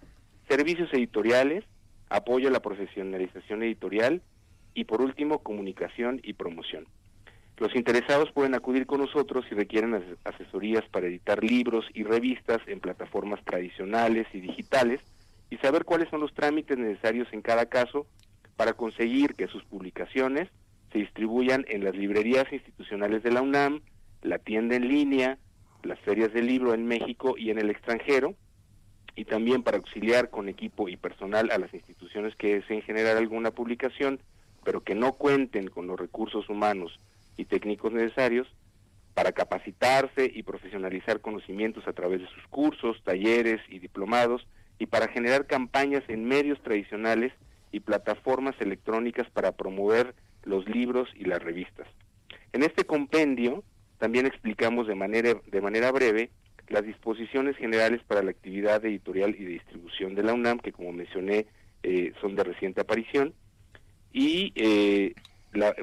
[0.47, 1.63] servicios editoriales,
[2.09, 4.21] apoyo a la profesionalización editorial
[4.73, 6.85] y por último comunicación y promoción.
[7.57, 12.59] Los interesados pueden acudir con nosotros si requieren as- asesorías para editar libros y revistas
[12.67, 14.99] en plataformas tradicionales y digitales
[15.49, 18.07] y saber cuáles son los trámites necesarios en cada caso
[18.57, 20.49] para conseguir que sus publicaciones
[20.91, 23.81] se distribuyan en las librerías institucionales de la UNAM,
[24.21, 25.37] la tienda en línea,
[25.85, 28.35] las ferias del libro en México y en el extranjero,
[29.15, 33.51] y también para auxiliar con equipo y personal a las instituciones que deseen generar alguna
[33.51, 34.19] publicación,
[34.63, 36.99] pero que no cuenten con los recursos humanos
[37.37, 38.47] y técnicos necesarios
[39.13, 44.45] para capacitarse y profesionalizar conocimientos a través de sus cursos, talleres y diplomados,
[44.77, 47.31] y para generar campañas en medios tradicionales
[47.71, 50.13] y plataformas electrónicas para promover
[50.43, 51.87] los libros y las revistas.
[52.51, 53.63] En este compendio
[53.97, 56.29] también explicamos de manera, de manera breve
[56.67, 61.45] las disposiciones generales para la actividad editorial y distribución de la UNAM, que como mencioné
[61.83, 63.33] eh, son de reciente aparición.
[64.11, 65.13] Y eh,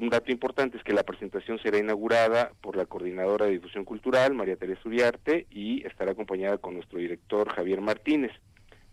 [0.01, 4.35] un dato importante es que la presentación será inaugurada por la coordinadora de difusión cultural,
[4.35, 8.33] María Teresa Uriarte, y estará acompañada con nuestro director Javier Martínez.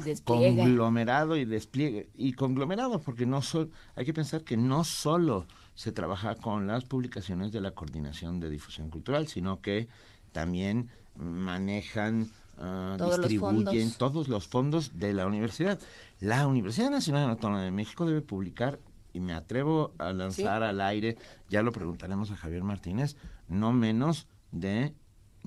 [0.05, 0.55] Despliegue.
[0.55, 5.91] conglomerado y despliegue y conglomerado porque no sol- hay que pensar que no solo se
[5.91, 9.87] trabaja con las publicaciones de la coordinación de difusión cultural sino que
[10.33, 15.79] también manejan ah, Todos distribuyen todos los fondos de la universidad.
[16.19, 18.79] La Universidad Nacional Autónoma de México debe publicar
[19.13, 21.17] y me atrevo a lanzar al aire
[21.49, 23.15] ya lo preguntaremos a Javier Martínez
[23.47, 24.93] no menos de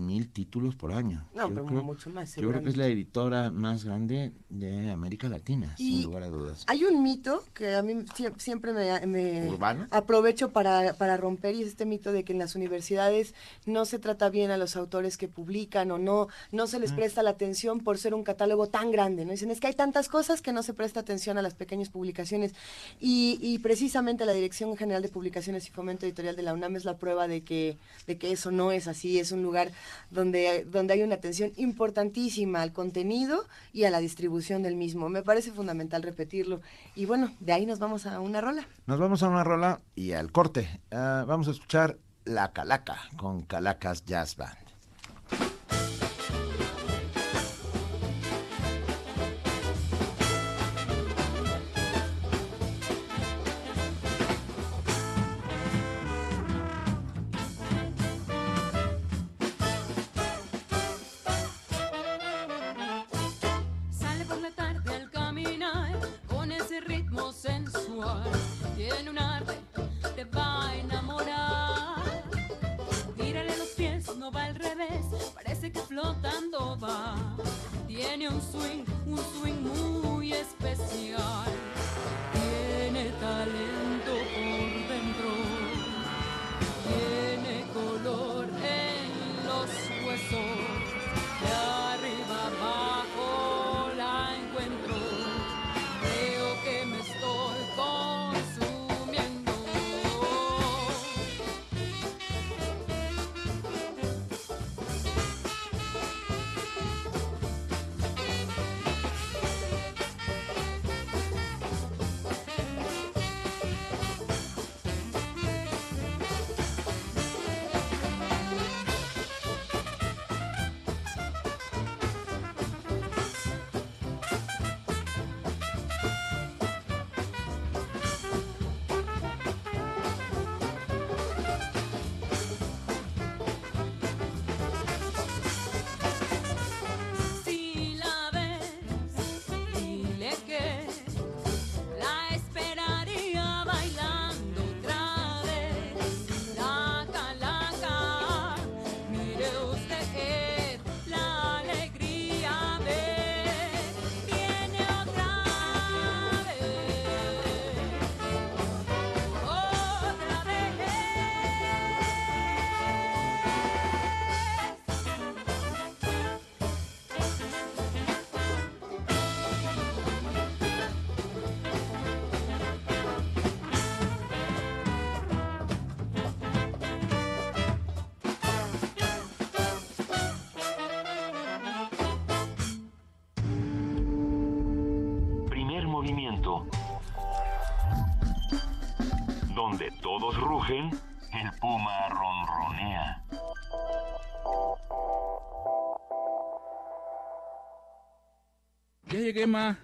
[0.01, 2.86] mil títulos por año No, Yo pero creo- mucho más, yo creo que es la
[2.86, 6.64] editora más grande de América Latina, Y sin lugar a dudas.
[6.66, 9.51] Hay un mito que a mí sie- siempre me, me
[9.90, 13.35] aprovecho para, para romper y es este mito de que en las universidades
[13.66, 16.97] no se trata bien a los autores que publican o no, no se les Mm.
[16.97, 19.24] presta la atención por ser un catálogo tan grande.
[19.24, 19.32] ¿no?
[19.32, 22.52] Dicen, es que hay tantas cosas que no se presta atención a las pequeñas publicaciones.
[23.01, 26.85] Y, y precisamente la Dirección General de Publicaciones y Fomento Editorial de la UNAM es
[26.85, 29.18] la prueba de que, de que eso no es así.
[29.18, 29.70] Es un lugar
[30.10, 35.08] donde, donde hay una atención importantísima al contenido y a la distribución del mismo.
[35.08, 36.60] Me parece fundamental repetirlo.
[36.94, 38.66] Y bueno, de ahí nos vamos a una rola.
[38.86, 40.80] Nos vamos a una rola y al corte.
[40.90, 44.69] Ah, vamos a escuchar La Calaca con Calacas Jazz Band.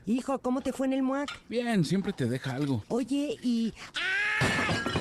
[0.07, 1.31] Hijo, ¿cómo te fue en el MUAC?
[1.49, 2.85] Bien, siempre te deja algo.
[2.89, 3.73] Oye, y...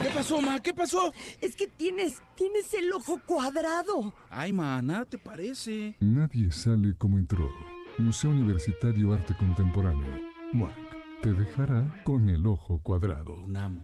[0.02, 0.60] ¿Qué pasó, ma?
[0.62, 1.12] ¿Qué pasó?
[1.42, 4.14] Es que tienes, tienes el ojo cuadrado.
[4.30, 5.96] Ay, ma, nada te parece.
[6.00, 7.50] Nadie sale como entró.
[7.98, 10.22] Museo Universitario Arte Contemporáneo.
[10.54, 10.74] MUAC.
[11.22, 13.34] Te dejará con el ojo cuadrado.
[13.34, 13.82] UNAM.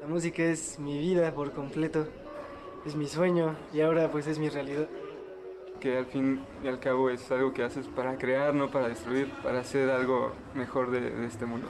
[0.00, 2.08] La música es mi vida por completo.
[2.86, 4.88] Es mi sueño y ahora pues es mi realidad.
[5.82, 9.28] Que al fin y al cabo es algo que haces para crear, no para destruir,
[9.42, 11.66] para hacer algo mejor de, de este mundo.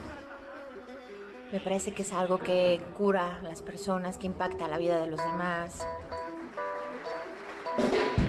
[1.51, 5.07] Me parece que es algo que cura a las personas, que impacta la vida de
[5.07, 5.87] los demás.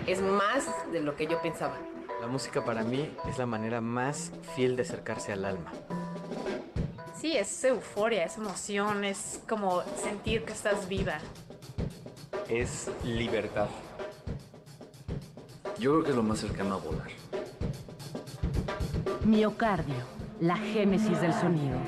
[0.07, 1.77] Es más de lo que yo pensaba.
[2.23, 5.71] La música para mí es la manera más fiel de acercarse al alma.
[7.15, 11.19] Sí, es euforia, es emoción, es como sentir que estás viva.
[12.49, 13.69] Es libertad.
[15.79, 17.09] Yo creo que es lo más cercano a volar.
[19.25, 20.05] Miocardio,
[20.41, 21.79] la génesis del sonido.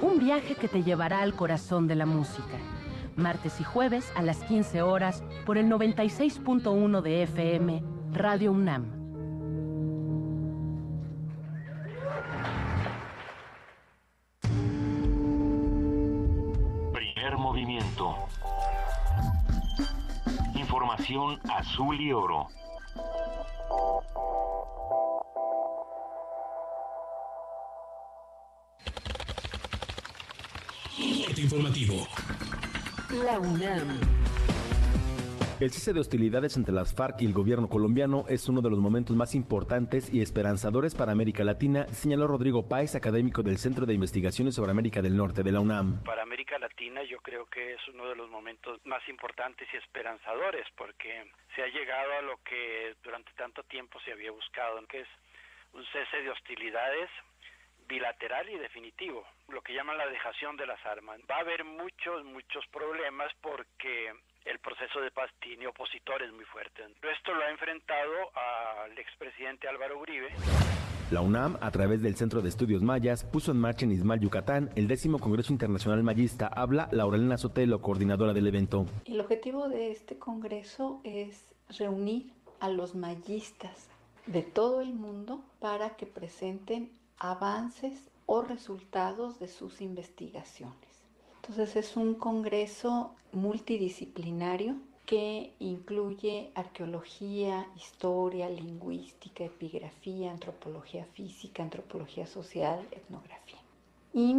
[0.00, 2.56] Un viaje que te llevará al corazón de la música.
[3.16, 7.82] Martes y jueves a las 15 horas por el 96.1 de FM,
[8.12, 8.86] Radio UNAM.
[16.92, 18.14] Primer movimiento.
[20.78, 22.46] Información azul y oro.
[31.36, 32.06] Informativo.
[33.24, 34.27] La UNAM.
[35.60, 38.78] El cese de hostilidades entre las FARC y el gobierno colombiano es uno de los
[38.78, 43.92] momentos más importantes y esperanzadores para América Latina, señaló Rodrigo Páez, académico del Centro de
[43.92, 46.04] Investigaciones sobre América del Norte de la UNAM.
[46.04, 50.64] Para América Latina yo creo que es uno de los momentos más importantes y esperanzadores
[50.76, 55.08] porque se ha llegado a lo que durante tanto tiempo se había buscado, que es
[55.72, 57.10] un cese de hostilidades
[57.88, 61.18] bilateral y definitivo, lo que llaman la dejación de las armas.
[61.28, 64.12] Va a haber muchos, muchos problemas porque
[64.48, 66.86] el proceso de paz tiene opositores muy fuertes.
[67.02, 70.28] Esto lo ha enfrentado al expresidente Álvaro Uribe.
[71.10, 74.70] La UNAM, a través del Centro de Estudios Mayas, puso en marcha en Ismal, Yucatán,
[74.74, 76.48] el décimo Congreso Internacional Mayista.
[76.48, 78.86] Habla Laurelena Sotelo, coordinadora del evento.
[79.04, 83.88] El objetivo de este congreso es reunir a los mayistas
[84.26, 90.87] de todo el mundo para que presenten avances o resultados de sus investigaciones.
[91.48, 94.76] Entonces es un congreso multidisciplinario
[95.06, 103.58] que incluye arqueología, historia, lingüística, epigrafía, antropología física, antropología social, etnografía.
[104.12, 104.36] Y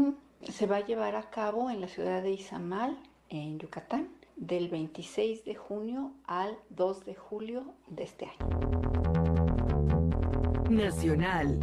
[0.51, 2.95] se va a llevar a cabo en la ciudad de Izamal,
[3.29, 8.98] en Yucatán, del 26 de junio al 2 de julio de este año.
[10.69, 11.59] Nacional.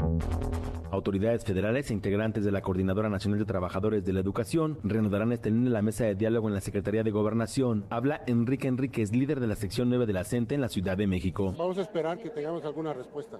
[0.90, 5.50] Autoridades federales e integrantes de la Coordinadora Nacional de Trabajadores de la Educación reanudarán este
[5.50, 7.84] lunes la mesa de diálogo en la Secretaría de Gobernación.
[7.90, 11.06] Habla Enrique Enríquez, líder de la sección 9 de la CENTE en la Ciudad de
[11.06, 11.54] México.
[11.56, 13.38] Vamos a esperar que tengamos alguna respuesta.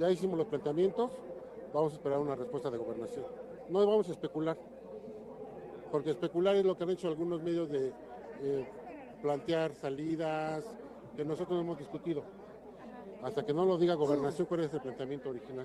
[0.00, 1.10] Ya hicimos los planteamientos,
[1.74, 3.26] vamos a esperar una respuesta de gobernación.
[3.68, 4.56] No vamos a especular,
[5.92, 7.88] porque especular es lo que han hecho algunos medios de
[8.42, 8.64] eh,
[9.20, 10.64] plantear salidas
[11.14, 12.24] que nosotros hemos discutido.
[13.24, 15.64] Hasta que no lo diga gobernación, ¿cuál es el planteamiento original?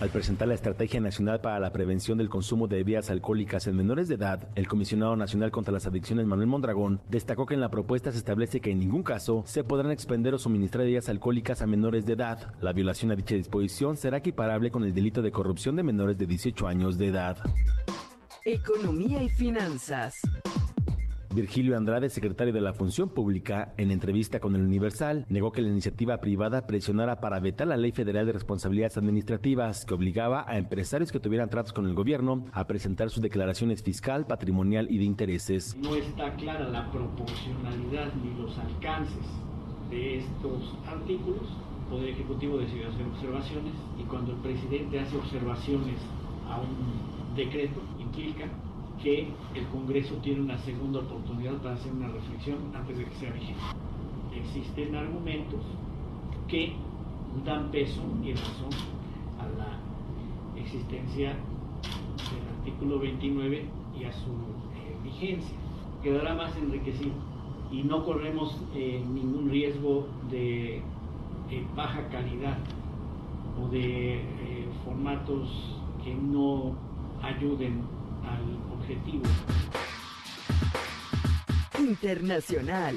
[0.00, 4.06] Al presentar la Estrategia Nacional para la Prevención del Consumo de Bebidas Alcohólicas en Menores
[4.06, 8.12] de Edad, el Comisionado Nacional contra las Adicciones Manuel Mondragón destacó que en la propuesta
[8.12, 12.06] se establece que en ningún caso se podrán expender o suministrar bebidas alcohólicas a menores
[12.06, 12.54] de edad.
[12.60, 16.26] La violación a dicha disposición será equiparable con el delito de corrupción de menores de
[16.26, 17.38] 18 años de edad.
[18.44, 20.20] Economía y finanzas.
[21.34, 25.68] Virgilio Andrade, secretario de la Función Pública, en entrevista con el Universal, negó que la
[25.68, 31.10] iniciativa privada presionara para vetar la Ley Federal de Responsabilidades Administrativas, que obligaba a empresarios
[31.10, 35.76] que tuvieran tratos con el gobierno a presentar sus declaraciones fiscal, patrimonial y de intereses.
[35.76, 39.26] No está clara la proporcionalidad ni los alcances
[39.90, 41.48] de estos artículos.
[41.82, 45.96] El Poder Ejecutivo decidió hacer observaciones y cuando el presidente hace observaciones
[46.48, 48.48] a un decreto, implica
[49.02, 53.32] que el Congreso tiene una segunda oportunidad para hacer una reflexión antes de que sea
[53.32, 53.60] vigente.
[54.34, 55.60] Existen argumentos
[56.48, 56.74] que
[57.44, 58.70] dan peso y razón
[59.38, 63.64] a la existencia del artículo 29
[63.98, 65.56] y a su eh, vigencia.
[66.02, 67.12] Quedará más enriquecido
[67.70, 70.82] y no corremos eh, ningún riesgo de,
[71.50, 72.58] de baja calidad
[73.60, 75.48] o de eh, formatos
[76.02, 76.74] que no
[77.22, 77.82] ayuden
[78.24, 79.24] al objetivo.
[81.78, 82.94] Internacional.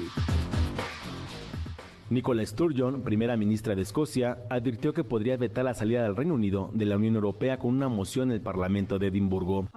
[2.10, 6.70] Nicola Sturgeon, primera ministra de Escocia, advirtió que podría vetar la salida del Reino Unido
[6.72, 9.68] de la Unión Europea con una moción en el Parlamento de Edimburgo.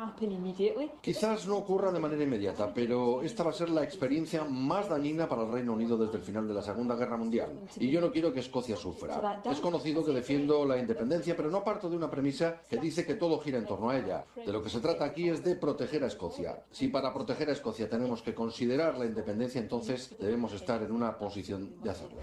[1.01, 5.27] Quizás no ocurra de manera inmediata, pero esta va a ser la experiencia más dañina
[5.27, 7.49] para el Reino Unido desde el final de la Segunda Guerra Mundial.
[7.77, 9.41] Y yo no quiero que Escocia sufra.
[9.51, 13.15] Es conocido que defiendo la independencia, pero no parto de una premisa que dice que
[13.15, 14.23] todo gira en torno a ella.
[14.37, 16.63] De lo que se trata aquí es de proteger a Escocia.
[16.71, 21.17] Si para proteger a Escocia tenemos que considerar la independencia, entonces debemos estar en una
[21.17, 22.20] posición de hacerlo.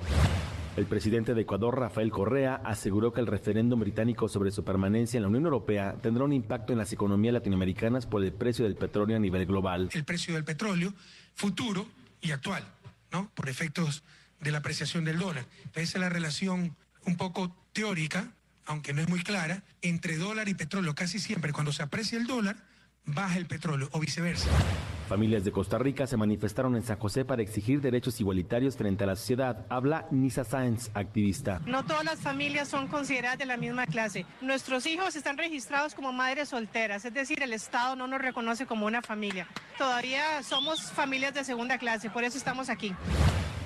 [0.79, 5.23] El presidente de Ecuador, Rafael Correa, aseguró que el referéndum británico sobre su permanencia en
[5.23, 9.17] la Unión Europea tendrá un impacto en las economías latinoamericanas por el precio del petróleo
[9.17, 9.89] a nivel global.
[9.93, 10.95] El precio del petróleo
[11.35, 11.85] futuro
[12.21, 12.63] y actual,
[13.11, 13.29] ¿no?
[13.35, 14.05] Por efectos
[14.41, 15.47] de la apreciación del dólar.
[15.75, 16.77] Esa es la relación
[17.07, 18.33] un poco teórica,
[18.65, 20.95] aunque no es muy clara, entre dólar y petróleo.
[20.95, 22.57] Casi siempre cuando se aprecia el dólar,
[23.09, 24.49] baja el petróleo o viceversa.
[25.09, 29.07] Familias de Costa Rica se manifestaron en San José para exigir derechos igualitarios frente a
[29.07, 29.65] la sociedad.
[29.71, 31.63] Habla Nisa Sáenz, activista.
[31.65, 34.27] No todas las familias son consideradas de la misma clase.
[34.43, 38.85] Nuestros hijos están registrados como madres solteras, es decir, el Estado no nos reconoce como
[38.85, 39.49] una familia.
[39.79, 42.95] Todavía somos familias de segunda clase, por eso estamos aquí.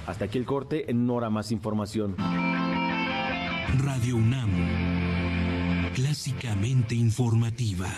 [0.07, 2.15] Hasta aquí el corte, en hora más información.
[3.79, 4.51] Radio UNAM,
[5.95, 7.89] clásicamente informativa.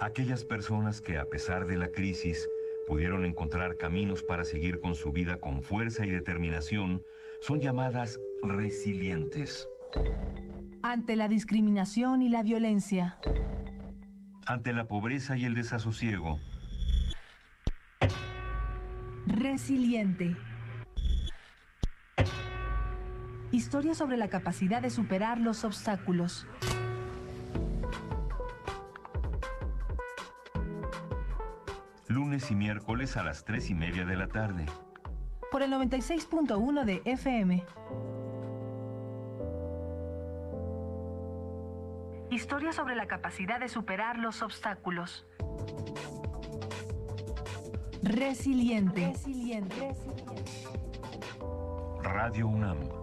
[0.00, 2.48] Aquellas personas que a pesar de la crisis
[2.86, 7.02] pudieron encontrar caminos para seguir con su vida con fuerza y determinación
[7.42, 9.68] son llamadas resilientes.
[10.82, 13.18] Ante la discriminación y la violencia.
[14.46, 16.40] Ante la pobreza y el desasosiego.
[19.26, 20.34] Resiliente.
[23.50, 26.46] Historia sobre la capacidad de superar los obstáculos.
[32.30, 34.64] Lunes y miércoles a las 3 y media de la tarde.
[35.50, 37.64] Por el 96.1 de FM.
[42.30, 45.26] Historia sobre la capacidad de superar los obstáculos.
[48.00, 49.08] Resiliente.
[49.08, 49.90] Resiliente.
[52.00, 52.99] Radio UNAM.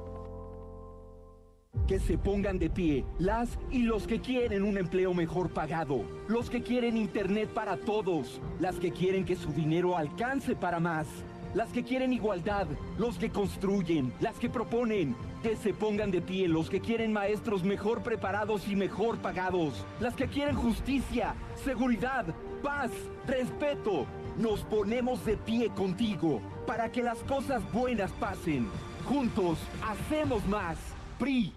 [1.86, 6.49] Que se pongan de pie las y los que quieren un empleo mejor pagado, los
[6.49, 11.08] que quieren internet para todos, las que quieren que su dinero alcance para más,
[11.54, 12.68] las que quieren igualdad,
[12.98, 15.16] los que construyen, las que proponen.
[15.41, 20.16] Que se pongan de pie los que quieren maestros mejor preparados y mejor pagados, las
[20.16, 22.26] que quieren justicia, seguridad,
[22.62, 22.91] paz,
[23.26, 24.06] respeto.
[24.38, 28.68] Nos ponemos de pie contigo para que las cosas buenas pasen.
[29.06, 30.78] Juntos hacemos más.
[31.18, 31.54] PRI.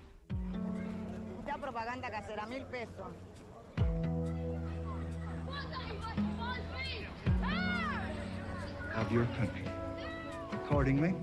[1.71, 3.07] Esta propaganda casera, mil pesos.
[9.01, 9.63] of your country.
[10.53, 11.15] Accordingly,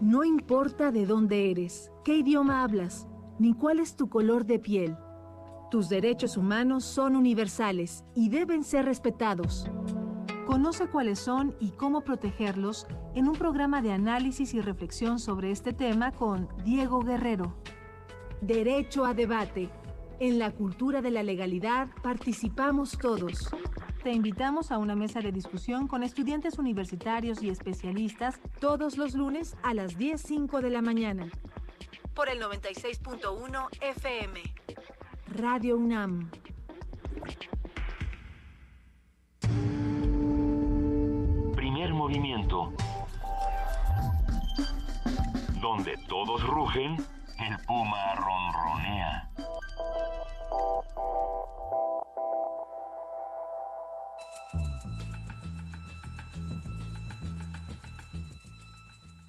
[0.00, 3.06] No importa de dónde eres, qué idioma hablas,
[3.38, 4.96] ni cuál es tu color de piel.
[5.70, 9.70] Tus derechos humanos son universales y deben ser respetados.
[10.44, 15.72] Conoce cuáles son y cómo protegerlos en un programa de análisis y reflexión sobre este
[15.72, 17.54] tema con Diego Guerrero.
[18.40, 19.70] Derecho a debate.
[20.20, 23.50] En la cultura de la legalidad participamos todos.
[24.04, 29.56] Te invitamos a una mesa de discusión con estudiantes universitarios y especialistas todos los lunes
[29.62, 31.28] a las 10.05 de la mañana.
[32.14, 34.40] Por el 96.1 FM.
[35.34, 36.30] Radio UNAM.
[41.56, 42.72] Primer movimiento.
[45.60, 46.96] Donde todos rugen,
[47.40, 49.30] el puma ronronea.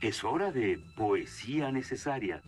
[0.01, 2.41] Es hora de poesía necesaria.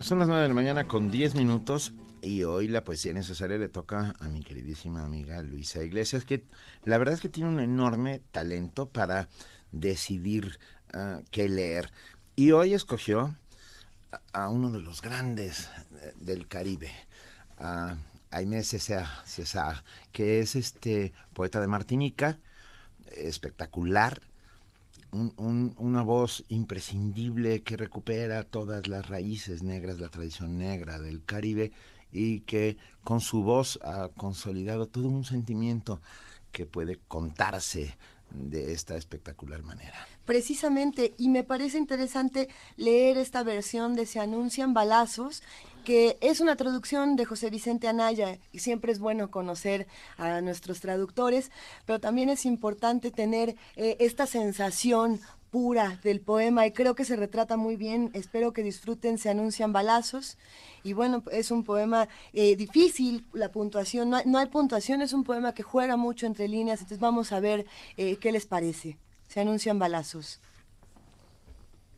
[0.00, 1.92] Son las 9 de la mañana con 10 minutos
[2.22, 6.44] y hoy la poesía necesaria le toca a mi queridísima amiga Luisa Iglesias, que
[6.84, 9.28] la verdad es que tiene un enorme talento para
[9.72, 10.58] decidir
[10.94, 11.90] ah, qué leer.
[12.34, 13.36] Y hoy escogió
[14.32, 15.68] a- uno de los grandes
[16.02, 16.90] eh, del Caribe,
[17.58, 17.96] a
[18.30, 22.38] Aimé César, César, que es este poeta de Martinica,
[23.16, 24.20] espectacular,
[25.10, 31.22] un- un- una voz imprescindible que recupera todas las raíces negras, la tradición negra del
[31.24, 31.72] Caribe
[32.10, 36.00] y que con su voz ha consolidado todo un sentimiento
[36.50, 37.96] que puede contarse
[38.34, 40.06] de esta espectacular manera.
[40.24, 45.42] Precisamente, y me parece interesante leer esta versión de Se anuncian balazos
[45.84, 50.80] que es una traducción de José Vicente Anaya y siempre es bueno conocer a nuestros
[50.80, 51.50] traductores,
[51.86, 55.20] pero también es importante tener eh, esta sensación
[55.52, 58.10] pura del poema y creo que se retrata muy bien.
[58.14, 60.38] Espero que disfruten, se anuncian balazos.
[60.82, 65.12] Y bueno, es un poema eh, difícil, la puntuación, no hay, no hay, puntuación, es
[65.12, 67.66] un poema que juega mucho entre líneas, entonces vamos a ver
[67.98, 68.96] eh, qué les parece.
[69.28, 70.40] Se anuncian balazos.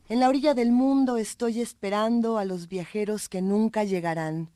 [0.09, 4.51] En la orilla del mundo estoy esperando a los viajeros que nunca llegarán.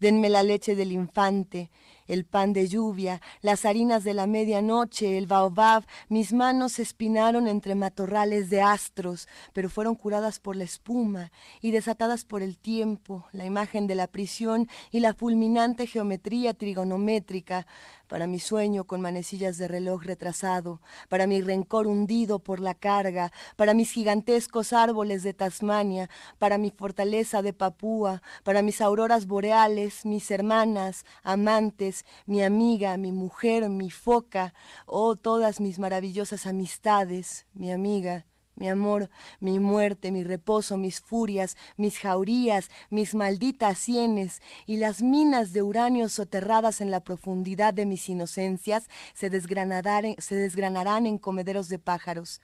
[0.00, 1.70] Denme la leche del infante,
[2.10, 7.46] el pan de lluvia, las harinas de la medianoche, el baobab, mis manos se espinaron
[7.46, 11.30] entre matorrales de astros, pero fueron curadas por la espuma
[11.60, 17.66] y desatadas por el tiempo, la imagen de la prisión y la fulminante geometría trigonométrica,
[18.10, 23.30] para mi sueño con manecillas de reloj retrasado, para mi rencor hundido por la carga,
[23.54, 26.10] para mis gigantescos árboles de Tasmania,
[26.40, 33.12] para mi fortaleza de Papúa, para mis auroras boreales, mis hermanas, amantes, mi amiga, mi
[33.12, 34.54] mujer, mi foca,
[34.86, 38.26] oh todas mis maravillosas amistades, mi amiga,
[38.60, 39.08] mi amor,
[39.40, 45.62] mi muerte, mi reposo, mis furias, mis jaurías, mis malditas sienes y las minas de
[45.62, 51.78] uranio soterradas en la profundidad de mis inocencias se desgranarán, se desgranarán en comederos de
[51.78, 52.42] pájaros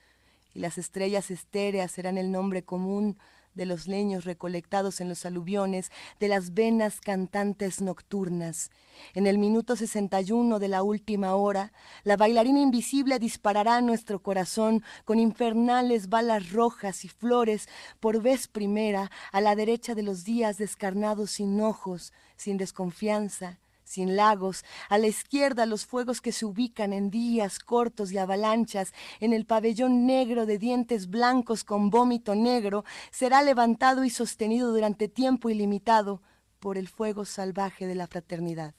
[0.54, 3.18] y las estrellas estéreas serán el nombre común
[3.56, 8.70] de los leños recolectados en los aluviones, de las venas cantantes nocturnas.
[9.14, 11.72] En el minuto 61 de la última hora,
[12.04, 19.10] la bailarina invisible disparará nuestro corazón con infernales balas rojas y flores por vez primera
[19.32, 25.06] a la derecha de los días descarnados sin ojos, sin desconfianza, sin lagos, a la
[25.06, 30.44] izquierda los fuegos que se ubican en días cortos y avalanchas, en el pabellón negro
[30.44, 36.20] de dientes blancos con vómito negro, será levantado y sostenido durante tiempo ilimitado
[36.58, 38.74] por el fuego salvaje de la fraternidad.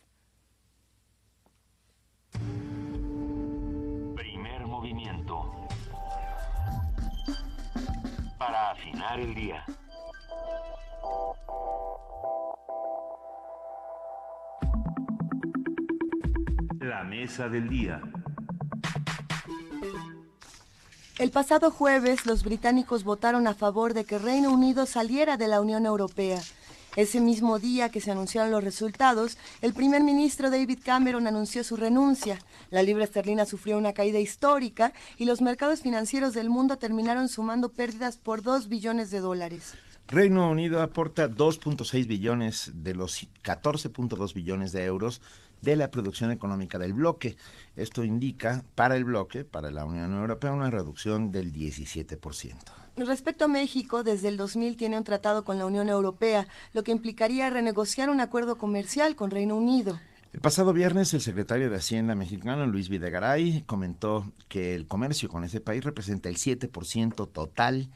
[4.16, 5.68] Primer movimiento.
[8.38, 9.66] Para afinar el día.
[16.98, 18.02] La mesa del día.
[21.20, 25.62] El pasado jueves los británicos votaron a favor de que Reino Unido saliera de la
[25.62, 26.42] Unión Europea.
[26.96, 31.76] Ese mismo día que se anunciaron los resultados, el primer ministro David Cameron anunció su
[31.76, 32.40] renuncia.
[32.72, 37.70] La libra esterlina sufrió una caída histórica y los mercados financieros del mundo terminaron sumando
[37.70, 39.76] pérdidas por 2 billones de dólares.
[40.08, 45.22] Reino Unido aporta 2.6 billones de los 14.2 billones de euros
[45.62, 47.38] de la producción económica del bloque.
[47.76, 52.56] Esto indica para el bloque, para la Unión Europea, una reducción del 17%.
[52.98, 56.92] Respecto a México, desde el 2000 tiene un tratado con la Unión Europea, lo que
[56.92, 60.00] implicaría renegociar un acuerdo comercial con Reino Unido.
[60.34, 65.44] El pasado viernes, el secretario de Hacienda mexicano, Luis Videgaray, comentó que el comercio con
[65.44, 67.90] ese país representa el 7% total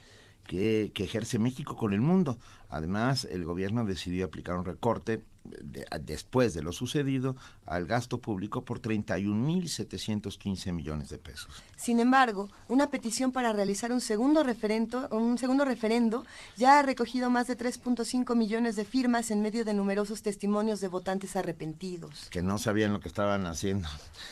[0.45, 2.37] que, que, ejerce México con el mundo.
[2.69, 8.63] Además, el gobierno decidió aplicar un recorte de, después de lo sucedido al gasto público
[8.63, 11.63] por 31.715 millones de pesos.
[11.75, 16.25] Sin embargo, una petición para realizar un segundo referendo, un segundo referendo
[16.57, 20.87] ya ha recogido más de 3.5 millones de firmas en medio de numerosos testimonios de
[20.87, 22.27] votantes arrepentidos.
[22.29, 23.89] Que no sabían lo que estaban haciendo.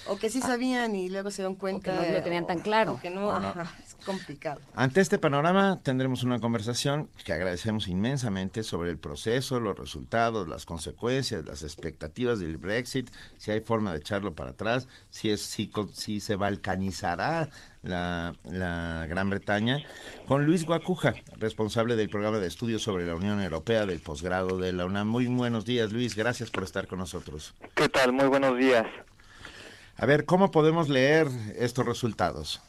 [0.07, 1.93] O que sí sabían y luego se dan cuenta.
[1.93, 2.99] O que no lo tenían tan claro.
[3.01, 4.59] Que no, ajá, es complicado.
[4.75, 10.65] Ante este panorama tendremos una conversación que agradecemos inmensamente sobre el proceso, los resultados, las
[10.65, 15.71] consecuencias, las expectativas del Brexit, si hay forma de echarlo para atrás, si, es, si,
[15.93, 17.49] si se balcanizará
[17.81, 19.83] la, la, Gran Bretaña,
[20.27, 24.73] con Luis Guacuja, responsable del programa de estudios sobre la Unión Europea del posgrado de
[24.73, 25.07] la UNAM.
[25.07, 27.53] Muy buenos días, Luis, gracias por estar con nosotros.
[27.75, 28.11] ¿Qué tal?
[28.11, 28.85] Muy buenos días.
[29.95, 32.61] A ver, ¿cómo podemos leer estos resultados?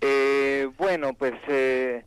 [0.00, 2.04] Eh, bueno, pues eh,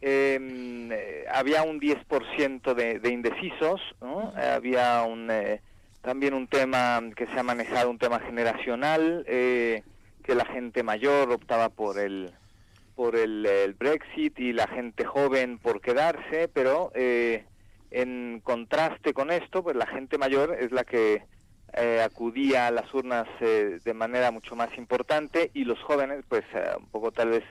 [0.00, 4.32] eh, había un 10% de, de indecisos, ¿no?
[4.36, 5.60] había un, eh,
[6.02, 9.82] también un tema que se ha manejado, un tema generacional, eh,
[10.22, 12.32] que la gente mayor optaba por el
[12.94, 17.44] por el, el, Brexit y la gente joven por quedarse, pero eh,
[17.92, 21.22] en contraste con esto, pues la gente mayor es la que
[21.74, 26.44] eh, acudía a las urnas eh, de manera mucho más importante y los jóvenes, pues
[26.54, 27.44] eh, un poco tal vez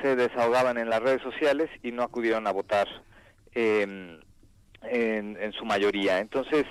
[0.00, 2.88] se desahogaban en las redes sociales y no acudieron a votar
[3.54, 4.20] en,
[4.82, 6.18] en, su mayoría.
[6.18, 6.64] Entonces,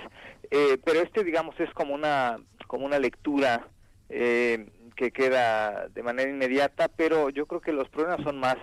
[0.50, 3.68] eh, pero este, digamos, es como una, como una lectura
[4.08, 8.56] eh, que queda de manera inmediata, pero yo creo que los problemas son más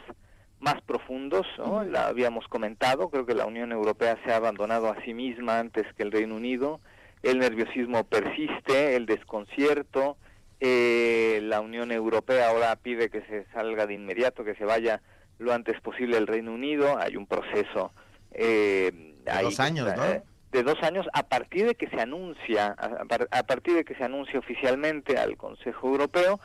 [0.59, 1.83] más profundos, ¿no?
[1.83, 5.85] La habíamos comentado, creo que la Unión Europea se ha abandonado a sí misma antes
[5.95, 6.81] que el Reino Unido,
[7.23, 10.17] el nerviosismo persiste, el desconcierto,
[10.59, 15.01] eh, la Unión Europea ahora pide que se salga de inmediato, que se vaya
[15.37, 17.91] lo antes posible el Reino Unido, hay un proceso...
[18.31, 20.05] Eh, de dos años, ¿no?
[20.05, 20.21] Eh,
[20.51, 24.39] de dos años a partir de que se anuncia, a, partir de que se anuncia
[24.39, 26.39] oficialmente al Consejo Europeo,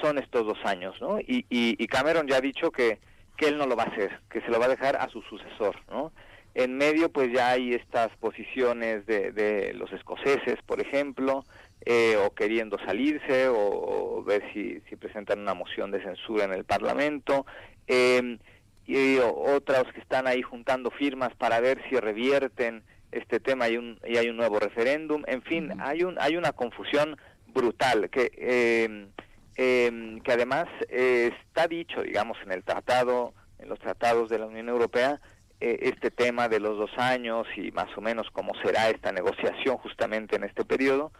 [0.00, 1.18] son estos dos años, ¿no?
[1.20, 2.98] Y, y, Cameron ya ha dicho que,
[3.36, 5.22] que él no lo va a hacer, que se lo va a dejar a su
[5.22, 6.12] sucesor, ¿no?
[6.54, 11.44] En medio, pues ya hay estas posiciones de, de los escoceses, por ejemplo,
[11.84, 16.64] eh, o queriendo salirse, o, ver si, si, presentan una moción de censura en el
[16.64, 17.46] Parlamento,
[17.86, 18.38] eh,
[18.86, 22.82] y otros que están ahí juntando firmas para ver si revierten
[23.12, 26.52] este tema y, un, y hay un nuevo referéndum, en fin, hay, un, hay una
[26.52, 27.16] confusión
[27.48, 29.10] brutal que, eh,
[29.56, 35.20] que además está dicho, digamos, en el tratado, en los tratados de la Unión Europea,
[35.60, 39.76] eh, este tema de los dos años y más o menos cómo será esta negociación
[39.78, 41.10] justamente en este periodo,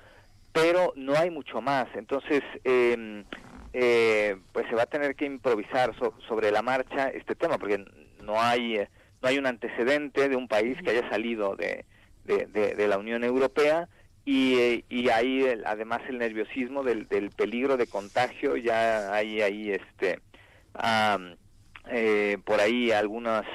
[0.52, 1.89] pero no hay mucho más.
[1.94, 3.25] Entonces, em,
[3.73, 5.94] eh, pues se va a tener que improvisar
[6.27, 7.85] sobre la marcha este tema, porque
[8.23, 8.89] no hay, eh,
[9.23, 11.85] no hay un antecedente de un país que haya salido de,
[12.25, 13.89] de, la Unión Europea
[14.25, 20.20] y, y hay además el nerviosismo del, del, peligro de contagio, ya hay ahí este...
[21.91, 23.47] Eh, por ahí algunas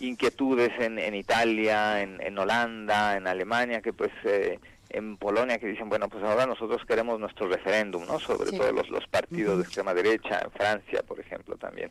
[0.00, 4.58] inquietudes en, en Italia, en, en, Holanda, en Alemania, que pues eh,
[4.94, 8.18] en Polonia que dicen, bueno, pues ahora nosotros queremos nuestro referéndum, ¿no?
[8.20, 11.90] Sobre todo los, los partidos de extrema derecha, en Francia, por ejemplo, también.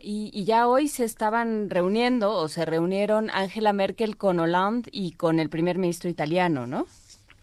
[0.00, 5.12] Y, y, ya hoy se estaban reuniendo o se reunieron Angela Merkel con Hollande y
[5.12, 6.86] con el primer ministro italiano, ¿no?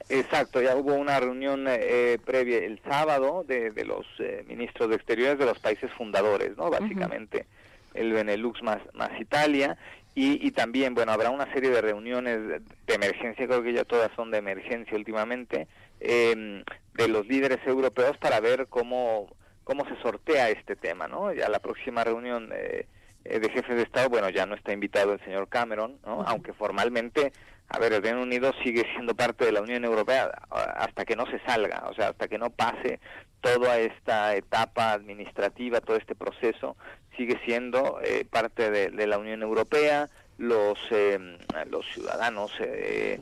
[0.09, 4.95] Exacto, ya hubo una reunión eh, previa el sábado de, de los eh, ministros de
[4.95, 6.69] Exteriores de los países fundadores, ¿no?
[6.69, 7.47] Básicamente
[7.93, 9.77] el Benelux más, más Italia
[10.15, 12.39] y, y, también, bueno, habrá una serie de reuniones
[12.85, 15.67] de emergencia, creo que ya todas son de emergencia últimamente,
[15.99, 21.33] eh, de los líderes europeos para ver cómo, cómo se sortea este tema, ¿no?
[21.33, 22.87] Ya la próxima reunión eh,
[23.25, 26.23] eh, de jefes de Estado, bueno, ya no está invitado el señor Cameron, ¿no?
[26.27, 27.33] Aunque formalmente
[27.69, 31.25] a ver, el Reino Unido sigue siendo parte de la Unión Europea hasta que no
[31.25, 32.99] se salga, o sea, hasta que no pase
[33.41, 36.77] toda esta etapa administrativa, todo este proceso,
[37.17, 41.37] sigue siendo eh, parte de, la Unión Europea, los, eh,
[41.69, 43.19] los ciudadanos eh,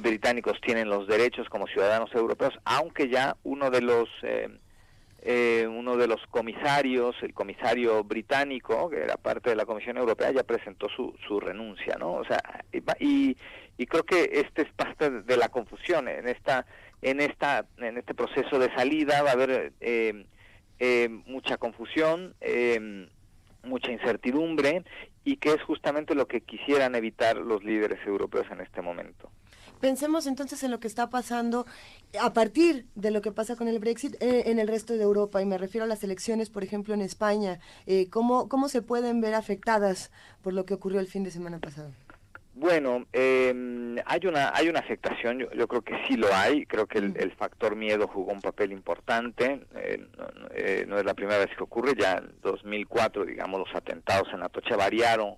[0.00, 4.08] británicos tienen los derechos como ciudadanos europeos, aunque ya uno de los...
[5.66, 10.42] uno de los comisarios, el comisario británico, que era parte de la Comisión Europea, ya
[10.42, 12.14] presentó su, su renuncia, ¿no?
[12.14, 12.40] O sea,
[13.00, 13.36] y,
[13.76, 16.66] y creo que este es parte de la confusión en esta
[17.02, 20.24] en esta en este proceso de salida va a haber eh,
[20.78, 23.08] eh, mucha confusión eh,
[23.64, 24.84] mucha incertidumbre
[25.24, 29.30] y que es justamente lo que quisieran evitar los líderes europeos en este momento
[29.80, 31.66] pensemos entonces en lo que está pasando
[32.18, 35.44] a partir de lo que pasa con el Brexit en el resto de Europa, y
[35.44, 37.60] me refiero a las elecciones, por ejemplo, en España.
[38.10, 40.10] ¿cómo, ¿Cómo se pueden ver afectadas
[40.42, 41.92] por lo que ocurrió el fin de semana pasado?
[42.56, 43.52] Bueno, eh,
[44.06, 47.74] hay una hay una afectación, yo, creo que sí lo hay, creo que el, factor
[47.74, 50.06] miedo jugó un papel importante, eh,
[50.54, 54.44] eh, no, es la primera vez que ocurre, ya en 2004, digamos, los atentados en
[54.44, 55.34] Atocha variaron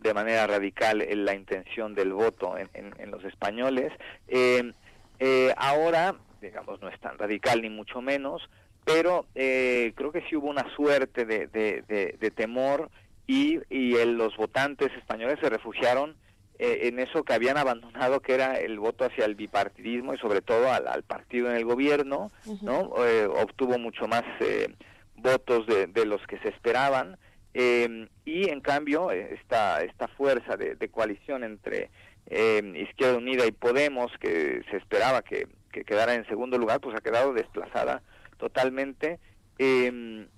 [0.00, 3.90] de manera radical la intención del voto en, en, los españoles.
[4.28, 4.74] Em,
[5.18, 8.50] eh, ahora, digamos, no es tan radical ni mucho menos,
[8.84, 11.82] pero creo que sí hubo una suerte de, de,
[12.18, 12.90] de, temor
[13.26, 16.16] y, y los votantes españoles se refugiaron
[16.62, 20.42] eh, en eso que habían abandonado, que era el voto hacia el bipartidismo y sobre
[20.42, 22.30] todo al, partido en el gobierno,
[22.60, 22.92] ¿no?
[23.02, 24.68] Eh, obtuvo mucho más eh,
[25.16, 27.16] votos de, los que se esperaban
[27.54, 31.88] em, y en cambio esta, esta fuerza de, coalición entre
[32.28, 37.00] Izquierda Unida y Podemos, que se esperaba que, que, quedara en segundo lugar, pues ha
[37.00, 38.02] quedado desplazada
[38.36, 39.18] totalmente.
[39.56, 40.28] Em,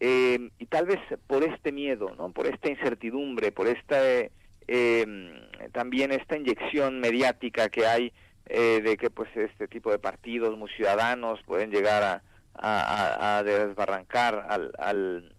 [0.00, 2.30] y tal vez por este miedo, ¿no?
[2.30, 4.32] por esta incertidumbre, por esta eh,
[5.72, 8.12] también esta inyección mediática que hay
[8.46, 12.22] eh, de que pues este tipo de partidos muy ciudadanos pueden llegar
[12.54, 15.32] a, desbarrancar al, al,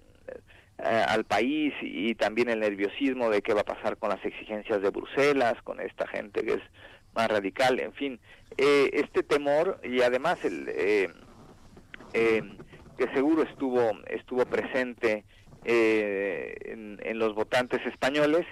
[0.80, 4.82] eh, al, país y también el nerviosismo de qué va a pasar con las exigencias
[4.82, 6.62] de Bruselas, con esta gente que es
[7.14, 8.20] más radical, en fin,
[8.58, 10.66] eh, este temor y además el
[12.98, 15.24] que seguro estuvo estuvo presente
[15.66, 18.46] eh, en, en, los votantes españoles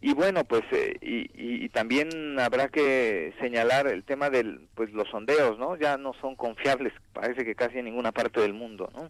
[0.00, 5.08] y bueno pues eh, y, y, también habrá que señalar el tema del pues los
[5.08, 9.08] sondeos no ya no son confiables parece que casi en ninguna parte del mundo no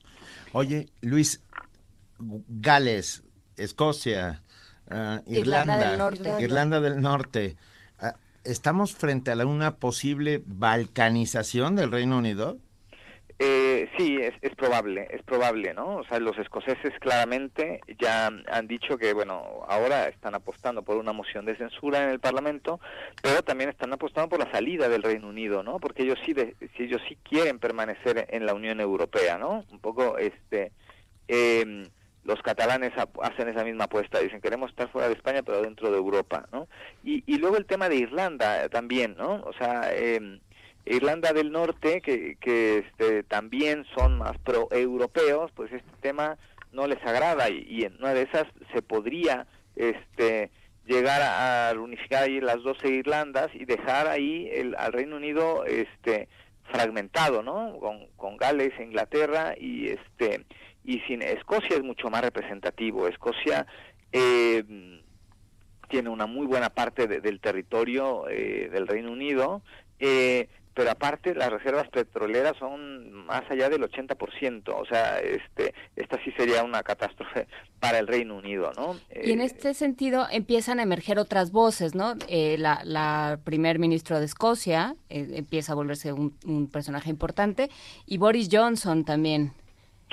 [0.53, 1.43] oye Luis
[2.19, 3.23] Gales
[3.57, 4.43] Escocia
[4.91, 7.57] uh, Irlanda Irlanda del Norte, Irlanda del Norte.
[8.01, 8.07] Uh,
[8.45, 12.59] estamos frente a una posible balcanización del Reino Unido
[13.41, 15.99] eh, sí, es, es, probable, es probable, ¿no?
[15.99, 21.13] O sea, los escoceses claramente ya han dicho que, bueno, ahora están apostando por una
[21.13, 22.81] moción de censura en el Parlamento,
[23.23, 25.79] pero también están apostando por la salida del Reino Unido, ¿no?
[25.79, 29.65] Porque ellos sí, de, ellos sí quieren permanecer en la Unión Europea, ¿no?
[29.71, 30.73] Un poco, este,
[31.29, 31.89] eh,
[32.25, 32.93] los catalanes
[33.23, 36.69] hacen esa misma apuesta, dicen queremos estar fuera de España pero dentro de Europa, ¿no?
[37.05, 39.43] Y, y luego el tema de Irlanda también, ¿no?
[39.45, 40.41] O sea, eh,
[40.87, 46.39] Irlanda del Norte, que, que este, también son más pro-europeos, pues este tema
[46.73, 50.51] no les agrada y, y, en una de esas se podría este,
[50.87, 56.29] llegar a, unificar ahí las 12 Irlandas y dejar ahí el, al Reino Unido este,
[56.73, 57.79] fragmentado, ¿no?
[57.79, 60.45] Con, con Gales, Inglaterra y este
[60.85, 63.09] y sin Escocia es mucho más representativo.
[63.09, 63.67] Escocia
[64.11, 64.65] eh,
[65.89, 69.63] tiene una muy buena parte de, del territorio eh, del Reino Unido.
[69.99, 70.49] Eh,
[70.79, 76.31] pero aparte las reservas petroleras son más allá del 80%, o sea, este, esta sí
[76.37, 77.49] sería una catástrofe
[77.81, 78.97] para el Reino Unido, ¿no?
[79.13, 82.15] Y en este sentido empiezan a emerger otras voces, ¿no?
[82.29, 87.71] Eh, la, la, primer ministro de Escocia eh, empieza a volverse un, un, personaje importante
[88.07, 89.55] y Boris Johnson también.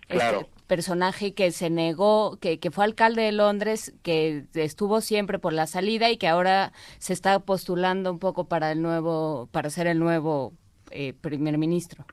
[0.08, 0.40] Claro.
[0.40, 5.53] Este personaje que se negó, que, que fue alcalde de Londres, que estuvo siempre por
[5.53, 9.88] la salida y que ahora se está postulando un poco para el nuevo, para ser
[9.88, 10.53] el nuevo
[10.92, 12.06] eh, primer ministro.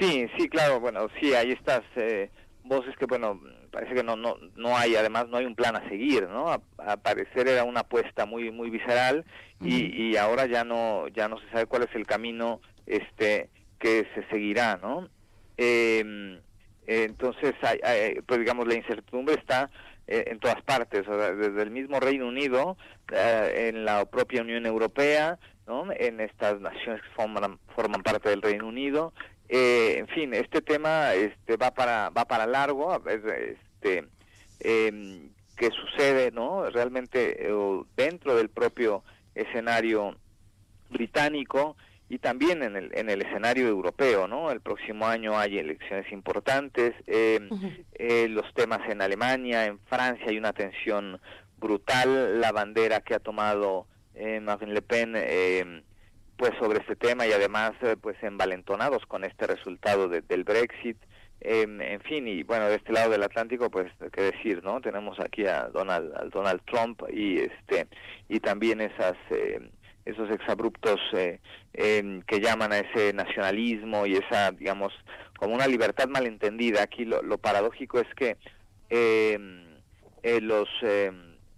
[0.00, 2.30] Sí, sí, claro, bueno, sí, hay estas eh,
[2.64, 3.40] voces que, bueno,
[3.72, 6.48] parece que no, no, no hay, además no hay un plan a seguir, ¿no?
[6.48, 9.24] A, a parecer era una apuesta muy, muy visceral
[9.60, 14.06] y, y ahora ya no, ya no se sabe cuál es el camino, este, que
[14.14, 15.08] se seguirá, ¿no?
[15.56, 16.40] Eh,
[16.86, 19.70] entonces, hay, hay, pues digamos, la incertidumbre está
[20.06, 22.76] eh, en todas partes, desde el mismo Reino Unido,
[23.10, 25.86] eh, en la propia Unión Europea, ¿no?
[25.92, 29.14] en estas naciones que forman, forman parte del Reino Unido.
[29.48, 34.04] Eh, en fin, este tema este, va para va para largo, a ver, este,
[34.60, 36.68] eh, qué sucede, ¿no?
[36.70, 37.46] Realmente
[37.96, 39.04] dentro del propio
[39.34, 40.16] escenario
[40.90, 41.76] británico
[42.14, 44.52] y también en el, en el escenario europeo, ¿no?
[44.52, 47.84] El próximo año hay elecciones importantes, eh, uh -huh.
[47.94, 51.20] eh, los temas en Alemania, en Francia hay una tensión
[51.58, 55.82] brutal, la bandera que ha tomado eh, Marine Le Pen eh,
[56.36, 60.98] pues sobre este tema y además eh, pues envalentonados con este resultado de, del Brexit,
[61.40, 64.80] en fin, y bueno, de este lado del Atlántico, pues, qué decir, ¿no?
[64.80, 67.86] Tenemos aquí a Donald, al Donald Trump y este
[68.28, 69.58] y también esas eh,
[70.04, 71.40] esos exabruptos eh,
[71.72, 74.92] eh, que llaman a ese nacionalismo y esa, digamos,
[75.38, 76.82] como una libertad malentendida.
[76.82, 78.36] Aquí lo, lo paradójico es que
[78.90, 79.38] eh,
[80.40, 80.68] los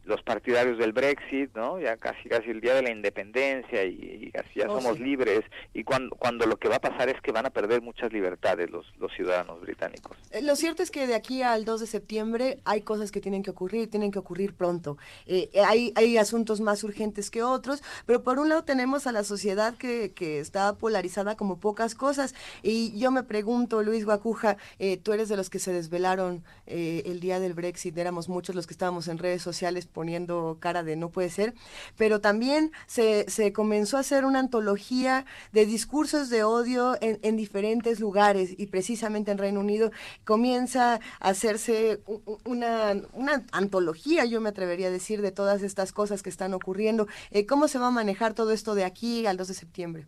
[0.07, 1.79] los partidarios del Brexit, ¿no?
[1.81, 5.05] Ya casi casi el día de la independencia y, y casi ya oh, somos sí.
[5.05, 5.43] libres
[5.75, 8.71] y cuando cuando lo que va a pasar es que van a perder muchas libertades
[8.71, 10.17] los los ciudadanos británicos.
[10.31, 13.43] Eh, lo cierto es que de aquí al 2 de septiembre hay cosas que tienen
[13.43, 14.97] que ocurrir, tienen que ocurrir pronto.
[15.27, 19.25] Eh, hay hay asuntos más urgentes que otros, pero por un lado tenemos a la
[19.25, 24.97] sociedad que, que está polarizada como pocas cosas y yo me pregunto, Luis Guacuja, eh,
[24.97, 28.67] tú eres de los que se desvelaron eh, el día del Brexit, éramos muchos los
[28.67, 31.55] que estábamos en redes sociales poniendo cara de no puede ser,
[31.97, 37.39] pero también se, se comenzó a hacer una antología de discursos de odio en, en,
[37.39, 39.91] diferentes lugares y precisamente en Reino Unido
[40.27, 42.03] comienza a hacerse
[42.45, 47.07] una, una antología, yo me atrevería a decir, de todas estas cosas que están ocurriendo.
[47.31, 50.07] Eh, ¿Cómo se va a manejar todo esto de aquí al 2 de septiembre?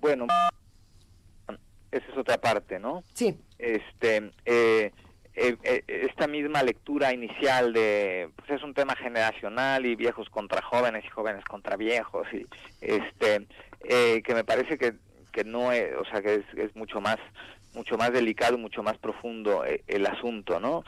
[0.00, 0.26] Bueno,
[1.90, 3.04] esa es otra parte, ¿no?
[3.12, 3.38] Sí.
[3.58, 4.90] Este, eh,
[5.34, 10.60] eh, eh, esta misma lectura inicial de pues es un tema generacional y viejos contra
[10.60, 12.46] jóvenes y jóvenes contra viejos y
[12.82, 13.46] este
[13.84, 14.94] eh, que me parece que
[15.32, 17.16] que no es, o sea que es, es mucho más
[17.72, 20.84] mucho más delicado mucho más profundo eh, el asunto no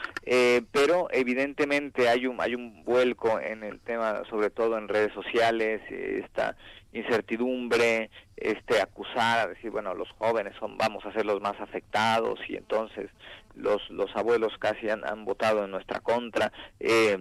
[0.72, 5.80] pero evidentemente hay un hay un vuelco en el tema sobre todo en redes sociales
[5.90, 6.54] esta
[6.92, 12.56] incertidumbre este acusar decir bueno los jóvenes son vamos a ser los más afectados y
[12.56, 13.08] entonces
[13.54, 16.52] los, los abuelos casi han, han votado en nuestra contra.
[16.80, 17.18] Eh,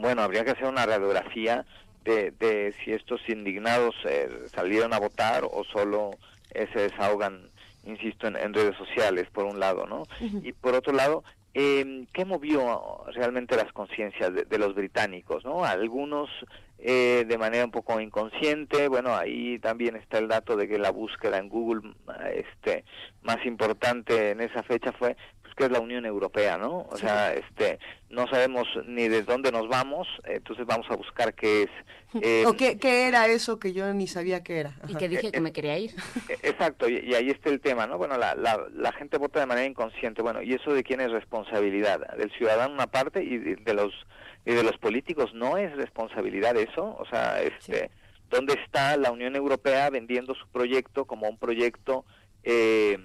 [0.00, 1.64] bueno, habría que hacer una radiografía
[2.04, 6.10] de, de si estos indignados eh, salieron a votar o solo
[6.54, 7.50] eh, se desahogan,
[7.84, 10.02] insisto, en, en, redes sociales, por un lado, ¿no?
[10.20, 10.46] Uh -huh.
[10.46, 11.24] Y por otro lado,
[11.58, 15.42] eh, ¿qué movió realmente las conciencias de, de, los británicos?
[15.42, 15.64] ¿no?
[15.64, 16.28] Algunos
[16.78, 20.90] eh, de manera un poco inconsciente, bueno, ahí también está el dato de que la
[20.90, 21.94] búsqueda en Google
[22.34, 22.84] este,
[23.22, 25.16] más importante en esa fecha fue
[25.56, 26.86] que es la Unión Europea, ¿no?
[26.90, 27.78] O sea, este,
[28.10, 31.70] no sabemos ni de dónde nos vamos, entonces vamos a buscar qué es.
[32.22, 34.72] Eh, ¿O qué, qué, era eso que yo ni sabía qué era?
[34.88, 35.90] Y que dije que me quería ir.
[36.42, 37.98] Exacto, y, y, ahí está el tema, ¿no?
[37.98, 41.10] Bueno, la, la, la, gente vota de manera inconsciente, bueno, ¿y eso de quién es
[41.10, 42.16] responsabilidad?
[42.16, 43.92] Del ciudadano una parte y de, de los
[44.46, 48.20] y de los políticos no es responsabilidad eso, o sea, este, sí.
[48.30, 52.06] ¿dónde está la Unión Europea vendiendo su proyecto como un proyecto
[52.44, 52.96] eh,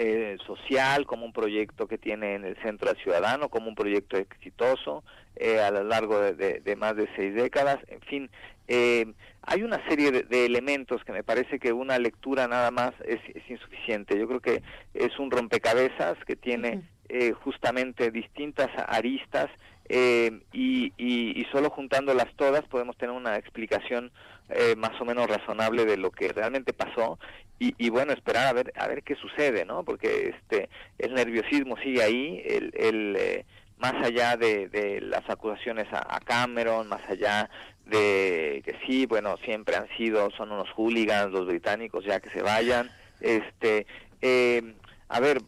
[0.00, 4.16] eh, social, como un proyecto que tiene en el centro al ciudadano, como un proyecto
[4.16, 5.02] exitoso
[5.34, 8.30] eh, a lo largo de, de, de, más de seis décadas, en fin,
[8.68, 9.06] eh,
[9.42, 13.18] hay una serie de, de, elementos que me parece que una lectura nada más es,
[13.34, 14.16] es insuficiente.
[14.16, 14.62] Yo creo que
[14.94, 19.50] es un rompecabezas que tiene eh, justamente distintas aristas
[19.88, 24.12] eh, y, y, y, solo juntándolas todas podemos tener una explicación
[24.50, 27.18] eh, más o menos razonable de lo que realmente pasó.
[27.58, 30.68] Y, y, bueno esperar a ver a ver qué sucede no porque este
[30.98, 33.44] el nerviosismo sigue ahí el, el eh,
[33.78, 37.50] más allá de, de las acusaciones a, a, Cameron más allá
[37.84, 42.42] de que sí bueno siempre han sido son unos hooligans los británicos ya que se
[42.42, 42.88] vayan
[43.20, 43.88] este
[44.22, 44.62] eh,
[45.08, 45.38] a ver,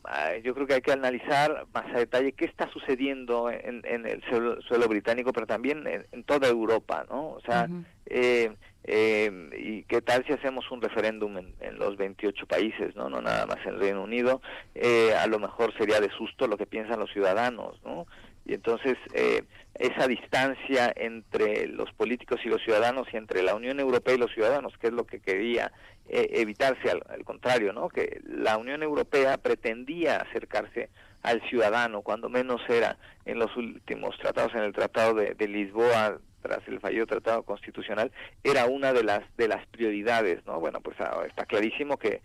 [0.42, 4.22] yo creo que hay que analizar más a detalle qué está sucediendo en, en el
[4.24, 7.32] suelo, suelo, británico, pero también en, en, toda Europa, ¿no?
[7.32, 7.84] O sea, uh -huh.
[8.06, 8.52] eh,
[8.84, 13.10] eh, y qué tal si hacemos un referéndum en, en, los 28 países, ¿no?
[13.10, 14.40] No nada más en el Reino Unido,
[14.74, 18.06] eh, a lo mejor sería de susto lo que piensan los ciudadanos, ¿no?
[18.50, 19.44] Y entonces eh,
[19.76, 24.32] esa distancia entre los políticos y los ciudadanos y entre la Unión Europea y los
[24.32, 25.70] ciudadanos, que es lo que quería
[26.08, 27.88] eh, evitarse, al, contrario, ¿no?
[27.88, 30.90] Que la Unión Europea pretendía acercarse
[31.22, 36.18] al ciudadano, cuando menos era en los últimos tratados, en el Tratado de, de Lisboa,
[36.42, 38.10] tras el fallido tratado constitucional,
[38.42, 40.58] era una de las de las prioridades, ¿no?
[40.58, 42.20] Bueno, pues ah, está clarísimo que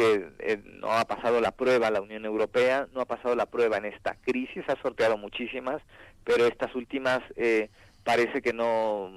[0.00, 3.76] que eh, no ha pasado la prueba la Unión Europea, no ha pasado la prueba
[3.76, 5.82] en esta crisis, ha sorteado muchísimas,
[6.24, 7.68] pero estas últimas eh,
[8.02, 9.10] parece que no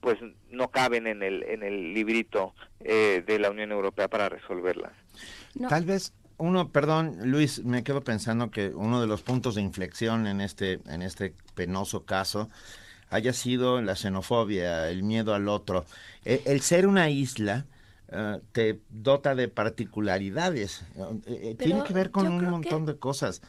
[0.00, 0.18] pues
[0.50, 4.92] no caben en el en el librito eh, de la Unión Europea para resolverlas.
[5.56, 5.66] No.
[5.66, 10.28] Tal vez uno, perdón, Luis, me quedo pensando que uno de los puntos de inflexión
[10.28, 12.48] en este en este penoso caso
[13.10, 15.84] haya sido la xenofobia, el miedo al otro,
[16.24, 17.66] el, el ser una isla
[18.12, 20.82] Uh, te dota de particularidades.
[20.96, 21.20] Uh,
[21.56, 23.40] tiene que ver con un montón que, de cosas.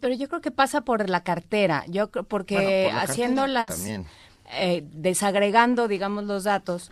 [0.00, 1.84] Pero yo creo que pasa por la cartera.
[1.86, 3.66] Yo porque bueno, por la haciendo las
[4.52, 6.90] eh, desagregando, digamos, los datos,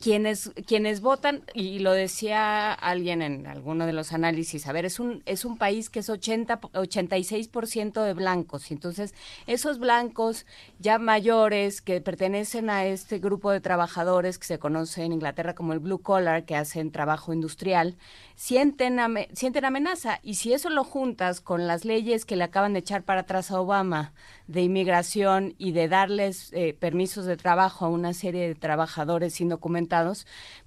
[0.00, 5.00] quienes quienes votan y lo decía alguien en alguno de los análisis a ver es
[5.00, 9.14] un es un país que es 80 86% de blancos y entonces
[9.46, 10.46] esos blancos
[10.78, 15.72] ya mayores que pertenecen a este grupo de trabajadores que se conoce en Inglaterra como
[15.72, 17.96] el blue collar que hacen trabajo industrial
[18.34, 22.74] sienten ame, sienten amenaza y si eso lo juntas con las leyes que le acaban
[22.74, 24.12] de echar para atrás a Obama
[24.46, 29.40] de inmigración y de darles eh, permisos de trabajo a una serie de trabajadores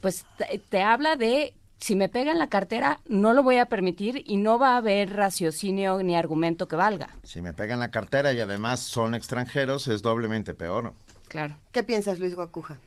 [0.02, 3.66] pues te, te habla de si me pega en la cartera, no lo voy a
[3.66, 7.10] permitir y no va a haber raciocinio ni argumento que valga.
[7.24, 10.94] Si me pega en la cartera y además son extranjeros, es doblemente peor.
[11.30, 11.56] Claro.
[11.72, 12.78] ¿Qué piensas, Luis Guacuja?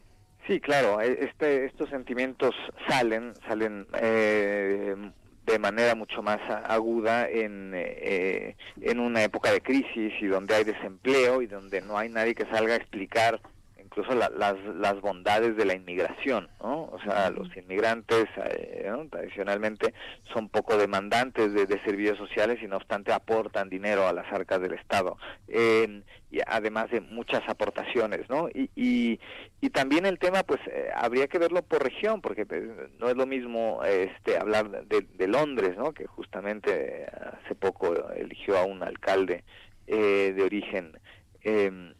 [0.46, 2.54] Sí, claro, este, estos sentimientos
[2.88, 4.96] salen, salen eh,
[5.46, 10.64] de manera mucho más aguda en, eh, en una época de crisis y donde hay
[10.64, 13.40] desempleo y donde no hay nadie que salga a explicar
[13.92, 16.84] incluso la, las, las bondades de la inmigración, ¿no?
[16.84, 19.06] O sea, los inmigrantes eh, ¿no?
[19.08, 19.92] tradicionalmente
[20.32, 24.60] son poco demandantes de, de, servicios sociales y no obstante aportan dinero a las arcas
[24.62, 28.48] del Estado, eh, y además de muchas aportaciones, ¿no?
[28.48, 29.20] Y, y,
[29.60, 32.62] y también el tema, pues, eh, habría que verlo por región, porque pues,
[32.98, 35.92] no es lo mismo este hablar de, de, Londres, ¿no?
[35.92, 37.06] Que justamente
[37.44, 39.44] hace poco eligió a un alcalde
[39.86, 40.98] eh, de origen
[41.44, 41.92] eh,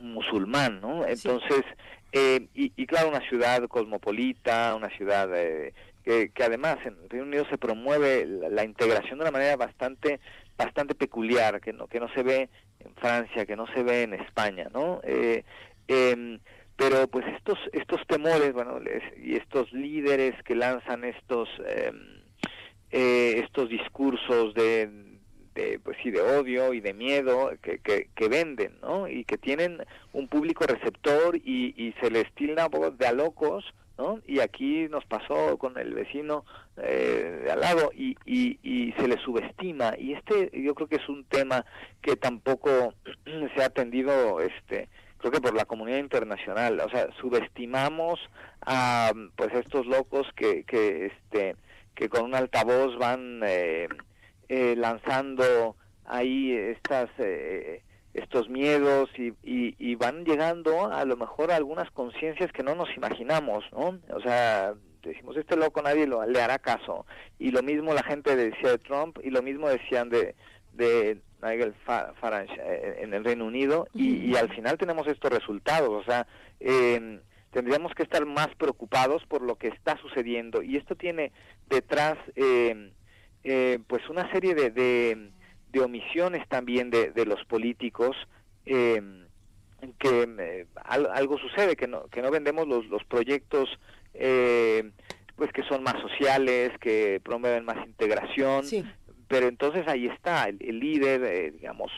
[0.00, 1.06] musulmán, ¿no?
[1.06, 1.74] Entonces, sí.
[2.12, 5.72] eh, y, y, claro, una ciudad cosmopolita, una ciudad eh,
[6.04, 10.20] que, que, además en Reino Unido se promueve la, la, integración de una manera bastante
[10.56, 12.48] bastante peculiar, que no que no se ve
[12.80, 15.00] en Francia, que no se ve en España, ¿no?
[15.04, 15.44] Eh,
[15.88, 16.38] eh,
[16.76, 22.16] pero pues estos estos temores, bueno, les, y estos líderes que lanzan estos em,
[22.90, 25.15] eh, estos discursos de
[25.56, 29.78] de pues sí de odio y de miedo que, que, venden no y que tienen
[30.12, 33.64] un público receptor y, y se les tilda un poco de a locos
[33.98, 34.20] ¿no?
[34.26, 36.44] Y aquí nos pasó con el vecino
[36.76, 39.94] eh, de al lado y, y, y se le subestima.
[39.98, 41.64] Y este yo creo que es un tema
[42.02, 42.92] que tampoco
[43.54, 46.80] se ha atendido, este, creo que por la comunidad internacional.
[46.80, 48.20] O sea, subestimamos
[48.60, 51.56] a pues estos locos que, que, este,
[51.94, 53.88] que con un altavoz van eh,
[54.48, 57.10] eh, lanzando ahí estas...
[57.18, 57.82] Eh,
[58.14, 62.88] estos miedos y, y, van llegando a lo mejor a algunas conciencias que no nos
[62.96, 64.00] imaginamos, ¿no?
[64.08, 67.06] O sea, decimos, este loco nadie lo, le hará caso.
[67.38, 70.34] Y lo mismo la gente decía de Trump y lo mismo decían de,
[70.72, 75.90] de Nigel Farage eh, en el Reino Unido y, al final tenemos estos resultados.
[75.90, 76.26] O sea,
[76.60, 81.32] eh, tendríamos que estar más preocupados por lo que está sucediendo y esto tiene
[81.68, 82.92] detrás eh,
[83.46, 85.30] eh pues una serie de, de
[85.76, 88.16] de omisiones también de, de los políticos
[88.64, 89.02] eh,
[89.98, 93.68] que eh, algo sucede que no que no vendemos los, los proyectos
[94.14, 94.90] eh,
[95.36, 98.64] pues que son más sociales que promueven más integración
[99.28, 101.92] pero entonces ahí está el, líder digamos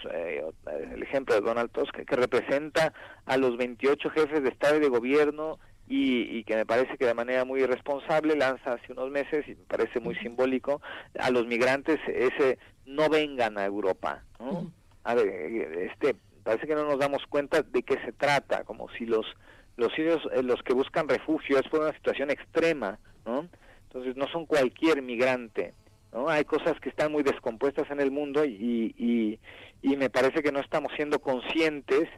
[0.92, 2.92] el ejemplo de Donald Tusk que, que representa
[3.26, 7.14] a los 28 jefes de estado y de gobierno y, que me parece que de
[7.14, 10.80] manera muy irresponsable lanza hace unos meses, y me parece muy simbólico,
[11.18, 14.22] a los migrantes ese no vengan a Europa.
[14.38, 14.70] ¿no?
[15.04, 15.28] A ver,
[15.90, 19.26] este, parece que no nos damos cuenta de qué se trata, como si los
[19.78, 23.48] los sirios, eh, los que buscan refugio es por una situación extrema, ¿no?
[23.84, 25.72] Entonces no son cualquier migrante,
[26.12, 26.28] ¿no?
[26.28, 29.38] Hay cosas que están muy descompuestas en el mundo y, y,
[29.80, 32.08] y me parece que no estamos siendo conscientes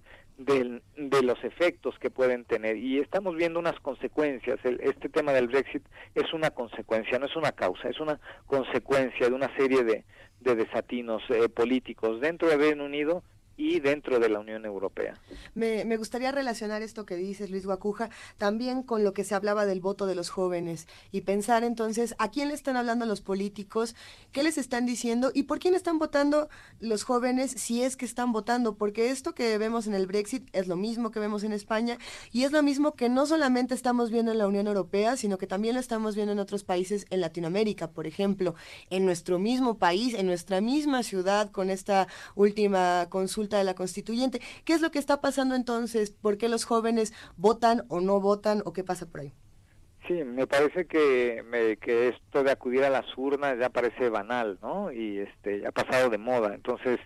[0.44, 4.58] de los efectos que pueden tener y estamos viendo unas consecuencias.
[4.64, 5.82] este tema del Brexit
[6.14, 10.04] es una consecuencia, no es una causa, es una consecuencia de una serie de,
[10.40, 13.22] de desatinos eh, políticos dentro del Reino Unido
[13.60, 15.20] y dentro de la Unión Europea.
[15.54, 18.08] Me, me, gustaría relacionar esto que dices, Luis Guacuja,
[18.38, 22.30] también con lo que se hablaba del voto de los jóvenes y pensar entonces a
[22.30, 23.94] quién le están hablando los políticos,
[24.32, 26.48] qué les están diciendo y por quién están votando
[26.78, 30.66] los jóvenes si es que están votando, porque esto que vemos en el Brexit es
[30.66, 31.98] lo mismo que vemos en España
[32.32, 35.46] y es lo mismo que no solamente estamos viendo en la Unión Europea, sino que
[35.46, 38.54] también lo estamos viendo en otros países en Latinoamérica, por ejemplo,
[38.88, 44.40] en nuestro mismo país, en nuestra misma ciudad con esta última consulta de la constituyente.
[44.64, 46.10] ¿Qué es lo que está pasando entonces?
[46.10, 49.32] ¿Por qué los jóvenes votan o no votan o qué pasa por ahí?
[50.06, 54.58] Sí, me parece que, me, que esto de acudir a las urnas ya parece banal,
[54.62, 54.90] ¿no?
[54.90, 56.54] Y este ya ha pasado de moda.
[56.54, 56.98] Entonces,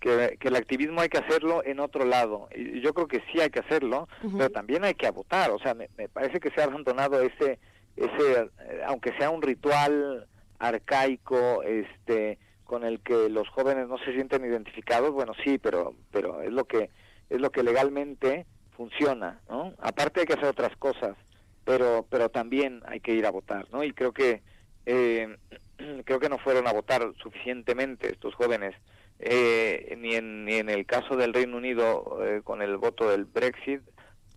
[0.00, 2.48] que, que, el activismo hay que hacerlo en otro lado.
[2.56, 5.50] Y yo creo que sí hay que hacerlo, pero también hay que votar.
[5.50, 7.58] O sea, me, me, parece que se ha abandonado ese,
[7.96, 10.26] ese, eh, aunque sea un ritual
[10.58, 12.38] arcaico, este,
[12.68, 16.66] con el que los jóvenes no se sienten identificados, bueno, sí, pero pero es lo
[16.66, 16.90] que
[17.30, 18.44] es lo que legalmente
[18.76, 19.72] funciona, ¿no?
[19.78, 21.16] Aparte hay que hacer otras cosas,
[21.64, 23.82] pero pero también hay que ir a votar, ¿no?
[23.82, 24.42] Y creo que
[24.84, 25.34] eh,
[26.04, 28.74] creo que no fueron a votar suficientemente estos jóvenes,
[29.18, 33.24] eh, ni en ni en el caso del Reino Unido eh, con el voto del
[33.24, 33.80] Brexit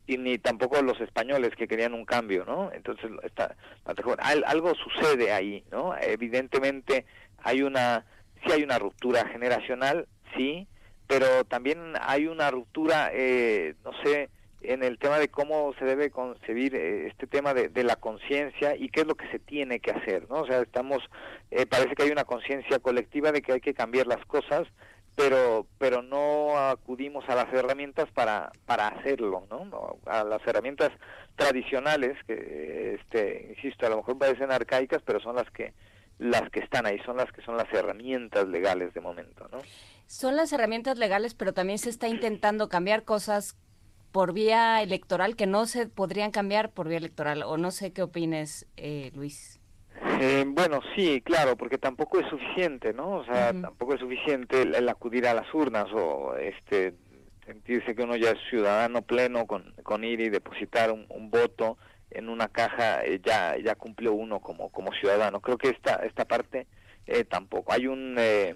[0.07, 2.71] y ni tampoco los españoles que querían un cambio, ¿no?
[2.71, 3.57] Entonces está,
[4.45, 5.97] algo sucede ahí, ¿no?
[5.97, 7.05] Evidentemente
[7.43, 8.05] hay una
[8.43, 10.67] sí hay una ruptura generacional, sí,
[11.07, 14.29] pero también hay una ruptura, eh, no sé,
[14.61, 18.89] en el tema de cómo se debe concebir eh, este tema de, la conciencia y
[18.89, 20.41] qué es lo que se tiene que hacer, ¿no?
[20.41, 20.99] O sea, estamos,
[21.49, 24.67] eh, parece que hay una conciencia colectiva de que hay que cambiar las cosas,
[25.15, 29.97] pero pero no acudimos a las herramientas para para hacerlo, ¿no?
[30.05, 30.91] A las herramientas
[31.35, 35.73] tradicionales que, este, insisto, a lo mejor parecen arcaicas, pero son las que
[36.21, 39.57] las que están ahí, son las que son las herramientas legales de momento, ¿no?
[40.05, 43.57] Son las herramientas legales, pero también se está intentando cambiar cosas
[44.11, 48.03] por vía electoral que no se podrían cambiar por vía electoral, o no sé qué
[48.03, 49.59] opines, eh, Luis.
[50.19, 53.17] Eh, bueno, sí, claro, porque tampoco es suficiente, ¿no?
[53.17, 56.93] O sea, tampoco es suficiente el, acudir a las urnas o este
[57.47, 61.77] sentirse que uno ya es ciudadano pleno con, con ir y depositar un voto
[62.11, 65.39] en una caja eh, ya ya cumplió uno como como ciudadano.
[65.39, 66.67] Creo que esta esta parte
[67.07, 67.73] eh, tampoco.
[67.73, 68.55] Hay un eh,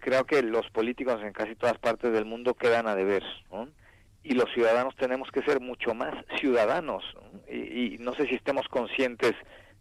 [0.00, 3.22] creo que los políticos en casi todas partes del mundo quedan a deber
[4.24, 7.04] y los ciudadanos tenemos que ser mucho más ciudadanos
[7.48, 9.34] y, y, no sé si estemos conscientes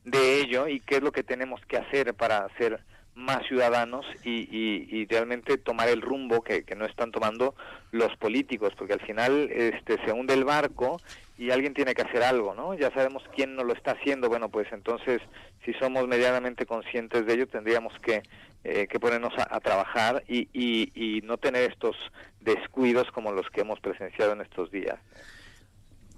[0.03, 2.83] de ello y qué es lo que tenemos que hacer para ser
[3.21, 7.55] más ciudadanos y, y, realmente tomar el rumbo que, que, no están tomando
[7.91, 10.99] los políticos, porque al final este, se hunde el barco
[11.37, 12.73] y alguien tiene que hacer algo, ¿no?
[12.73, 15.21] Ya sabemos quién no lo está haciendo, bueno, pues entonces
[15.65, 18.23] si somos medianamente conscientes de ello tendríamos que,
[18.63, 21.95] eh, que ponernos a, trabajar y, y, no tener estos
[22.41, 24.99] descuidos como los que hemos presenciado en estos días.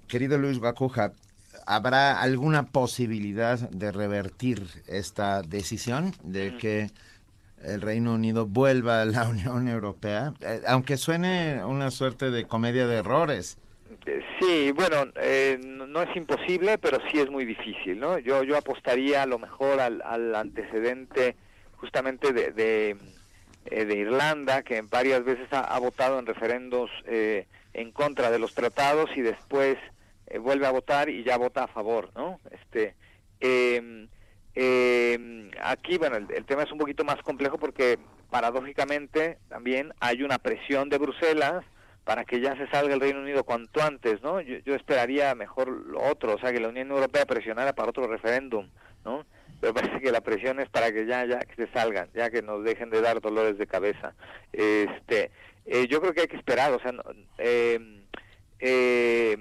[0.08, 1.12] Querido Luis Bacoja,
[1.66, 6.90] ¿habrá alguna posibilidad de revertir esta decisión de que
[7.62, 10.34] el Reino Unido vuelva a la Unión Europea?
[10.40, 13.58] Eh, aunque suene una suerte de comedia de errores.
[14.06, 18.18] Eh, Sí, bueno, eh, no es imposible, pero sí es muy difícil, ¿no?
[18.18, 21.36] Yo, yo apostaría a lo mejor al, al antecedente
[21.76, 22.96] justamente de, de,
[23.66, 28.38] eh, de Irlanda, que varias veces ha, ha votado en referendos eh, en contra de
[28.38, 29.78] los tratados y después
[30.34, 32.40] eh, vuelve a votar y ya vota a favor, ¿no?
[32.50, 32.94] Este,
[33.40, 34.08] eh,
[35.62, 37.98] aquí, bueno, el, tema es un poquito más complejo porque
[38.30, 41.64] paradójicamente también hay una presión de Bruselas
[42.04, 44.40] para que ya se salga el Reino Unido cuanto antes, ¿no?
[44.40, 48.06] Yo, yo esperaría mejor lo otro, o sea, que la Unión Europea presionara para otro
[48.06, 48.68] referéndum,
[49.04, 49.24] ¿no?
[49.60, 52.64] Pero parece que la presión es para que ya, ya se salgan, ya que nos
[52.64, 54.14] dejen de dar dolores de cabeza.
[54.52, 55.30] Este,
[55.64, 56.92] eh, yo creo que hay que esperar, o sea,
[57.38, 58.02] eh,
[58.58, 59.36] eh,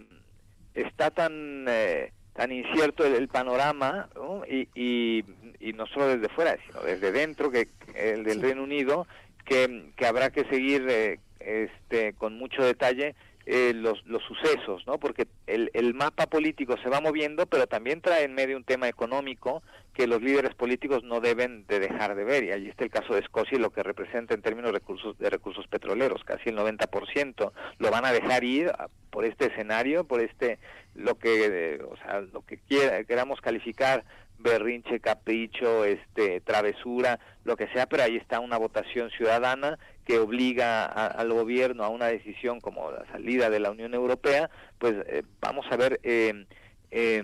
[0.76, 4.44] está tan eh, tan incierto el, el panorama ¿no?
[4.46, 5.24] y, y,
[5.60, 9.08] y no solo desde fuera, sino desde dentro, que el del Reino Unido,
[9.46, 13.16] que, que habrá que seguir eh, este, con mucho detalle
[13.46, 14.98] eh, los, los sucesos, ¿no?
[14.98, 18.88] Porque el, el mapa político se va moviendo, pero también trae en medio un tema
[18.88, 19.62] económico
[19.94, 22.44] que los líderes políticos no deben de dejar de ver.
[22.44, 25.18] Y allí está el caso de Escocia y lo que representa en términos de recursos,
[25.18, 27.52] de recursos petroleros, casi el 90%.
[27.78, 28.72] Lo van a dejar ir
[29.12, 30.58] por este escenario, por este,
[30.96, 34.04] lo que, eh, o sea, lo que quiera, queramos calificar
[34.40, 40.86] berrinche, capricho, este, travesura, lo que sea, pero ahí está una votación ciudadana que obliga
[40.86, 44.50] a- al gobierno a una decisión como la salida de la Unión Europea,
[44.80, 46.46] pues eh, vamos a ver eh,
[46.92, 47.24] eh,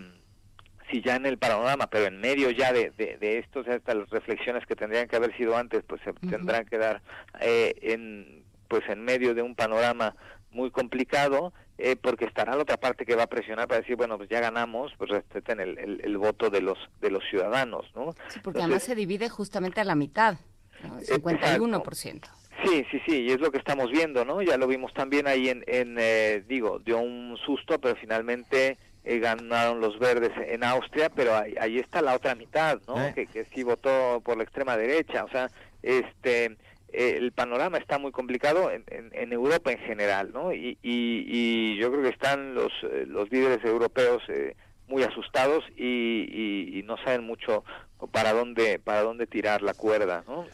[0.91, 3.75] si ya en el panorama, pero en medio ya de, de, de esto, o sea,
[3.75, 7.01] estas reflexiones que tendrían que haber sido antes, pues se tendrán que dar
[7.41, 10.15] eh, en, pues en medio de un panorama
[10.51, 14.17] muy complicado, eh, porque estará la otra parte que va a presionar para decir, bueno,
[14.17, 18.13] pues ya ganamos, pues respeten el, el, el voto de los de los ciudadanos, ¿no?
[18.29, 20.37] Sí, porque además se divide justamente a la mitad,
[20.83, 20.99] ¿no?
[21.01, 22.27] 51%.
[22.65, 24.41] Sí, sí, sí, y es lo que estamos viendo, ¿no?
[24.41, 29.19] Ya lo vimos también ahí en, en eh, digo, dio un susto, pero finalmente eh,
[29.19, 33.01] ganaron los verdes en Austria, pero ahí, ahí está la otra mitad, ¿no?
[33.01, 33.13] Eh.
[33.15, 35.49] Que, que sí votó por la extrema derecha, o sea,
[35.81, 36.57] este,
[36.91, 40.53] eh, el panorama está muy complicado en, en, en Europa en general, ¿no?
[40.53, 44.55] Y, y, y yo creo que están los, eh, los líderes europeos eh,
[44.87, 47.63] muy asustados y, y, y no saben mucho
[48.11, 50.45] para dónde para dónde tirar la cuerda, ¿no?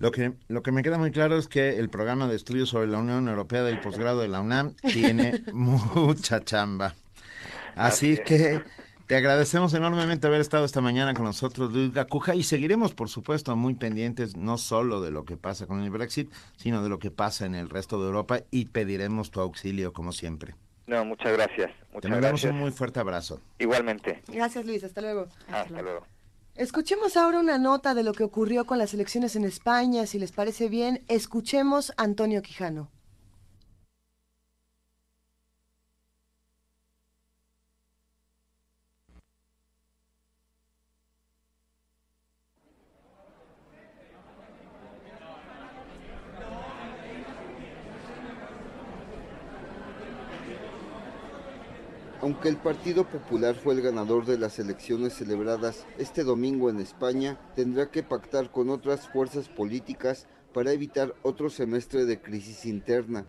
[0.00, 2.88] Lo que, lo que me queda muy claro es que el programa de estudios sobre
[2.88, 6.94] la Unión Europea del posgrado de la UNAM tiene mucha chamba.
[7.76, 8.62] Así que
[9.06, 13.54] te agradecemos enormemente haber estado esta mañana con nosotros, Luis Gacuja, y seguiremos, por supuesto,
[13.56, 17.10] muy pendientes no solo de lo que pasa con el Brexit, sino de lo que
[17.10, 20.54] pasa en el resto de Europa y pediremos tu auxilio, como siempre.
[20.86, 21.70] No, muchas gracias.
[21.72, 22.52] Te Muchas mandamos gracias.
[22.52, 23.40] un muy fuerte abrazo.
[23.58, 24.22] Igualmente.
[24.28, 24.82] Gracias, Luis.
[24.82, 25.28] Hasta luego.
[25.52, 26.06] Hasta luego.
[26.60, 30.04] Escuchemos ahora una nota de lo que ocurrió con las elecciones en España.
[30.04, 32.90] Si les parece bien, escuchemos a Antonio Quijano.
[52.40, 57.38] Aunque el Partido Popular fue el ganador de las elecciones celebradas este domingo en España,
[57.54, 63.26] tendrá que pactar con otras fuerzas políticas para evitar otro semestre de crisis interna.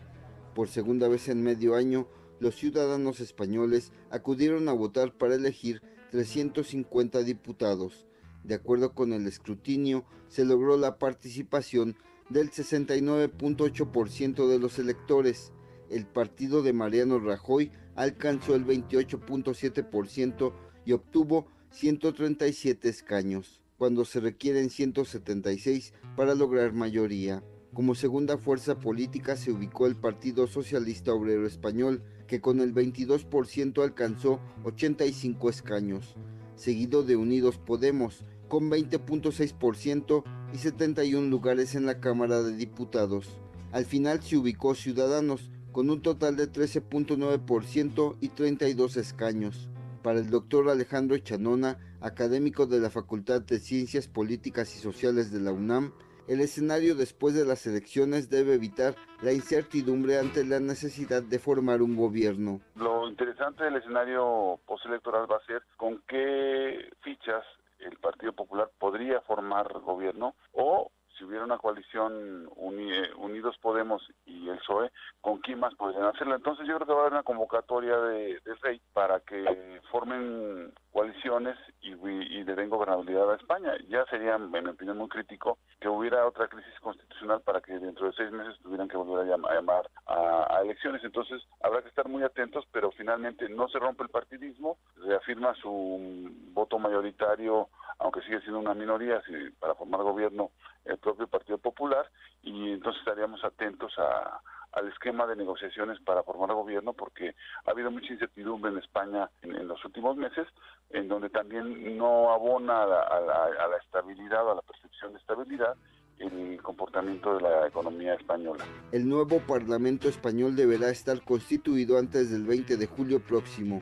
[0.56, 2.08] Por segunda vez en medio año,
[2.40, 5.82] los ciudadanos españoles acudieron a votar para elegir
[6.12, 8.06] 350 diputados.
[8.46, 11.98] De acuerdo con el escrutinio, se logró la participación
[12.30, 15.52] del 69.8% de los electores.
[15.92, 20.54] El partido de Mariano Rajoy alcanzó el 28.7%
[20.86, 27.44] y obtuvo 137 escaños, cuando se requieren 176 para lograr mayoría.
[27.74, 33.84] Como segunda fuerza política se ubicó el Partido Socialista Obrero Español, que con el 22%
[33.84, 36.16] alcanzó 85 escaños,
[36.56, 43.42] seguido de Unidos Podemos, con 20.6% y 71 lugares en la Cámara de Diputados.
[43.72, 49.70] Al final se ubicó Ciudadanos, con un total de 13.9% y 32 escaños.
[50.04, 55.40] Para el doctor Alejandro Chanona, académico de la Facultad de Ciencias Políticas y Sociales de
[55.40, 55.94] la UNAM,
[56.28, 61.82] el escenario después de las elecciones debe evitar la incertidumbre ante la necesidad de formar
[61.82, 62.62] un gobierno.
[62.76, 67.44] Lo interesante del escenario postelectoral va a ser con qué fichas
[67.80, 70.92] el Partido Popular podría formar gobierno o
[71.22, 74.92] si hubiera una coalición eh, Unidos Podemos y el PSOE,
[75.22, 76.36] ¿con quién más podrían hacerlo?
[76.36, 80.74] Entonces yo creo que va a haber una convocatoria de, de Rey para que formen
[80.92, 83.74] coaliciones y, le den gobernabilidad a España.
[83.88, 88.08] Ya sería, en mi opinión, muy crítico que hubiera otra crisis constitucional para que dentro
[88.08, 91.04] de seis meses tuvieran que volver a, llamar a, elecciones.
[91.04, 96.32] Entonces habrá que estar muy atentos, pero finalmente no se rompe el partidismo, reafirma su
[96.52, 97.70] voto mayoritario,
[98.02, 99.22] aunque sigue siendo una minoría,
[99.60, 100.52] para formar gobierno
[100.86, 102.10] el propio Partido Popular,
[102.42, 104.42] y entonces estaríamos atentos a
[104.74, 109.68] al esquema de negociaciones para formar gobierno porque ha habido mucha incertidumbre en España en,
[109.68, 110.48] los últimos meses,
[110.92, 115.76] en donde también no abona a la, a la estabilidad, a la percepción de estabilidad
[116.20, 118.64] el comportamiento de la economía española.
[118.92, 123.82] El nuevo Parlamento español deberá estar constituido antes del 20 de julio próximo.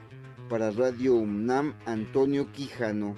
[0.49, 3.17] Para Radio UNAM, Antonio Quijano.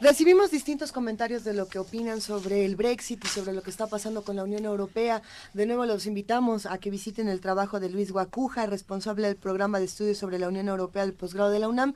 [0.00, 3.88] Recibimos distintos comentarios de lo que opinan sobre el Brexit y sobre lo que está
[3.88, 5.22] pasando con la Unión Europea.
[5.54, 9.80] De nuevo los invitamos a que visiten el trabajo de Luis Guacuja, responsable del programa
[9.80, 11.94] de estudios sobre la Unión Europea del posgrado de la UNAM,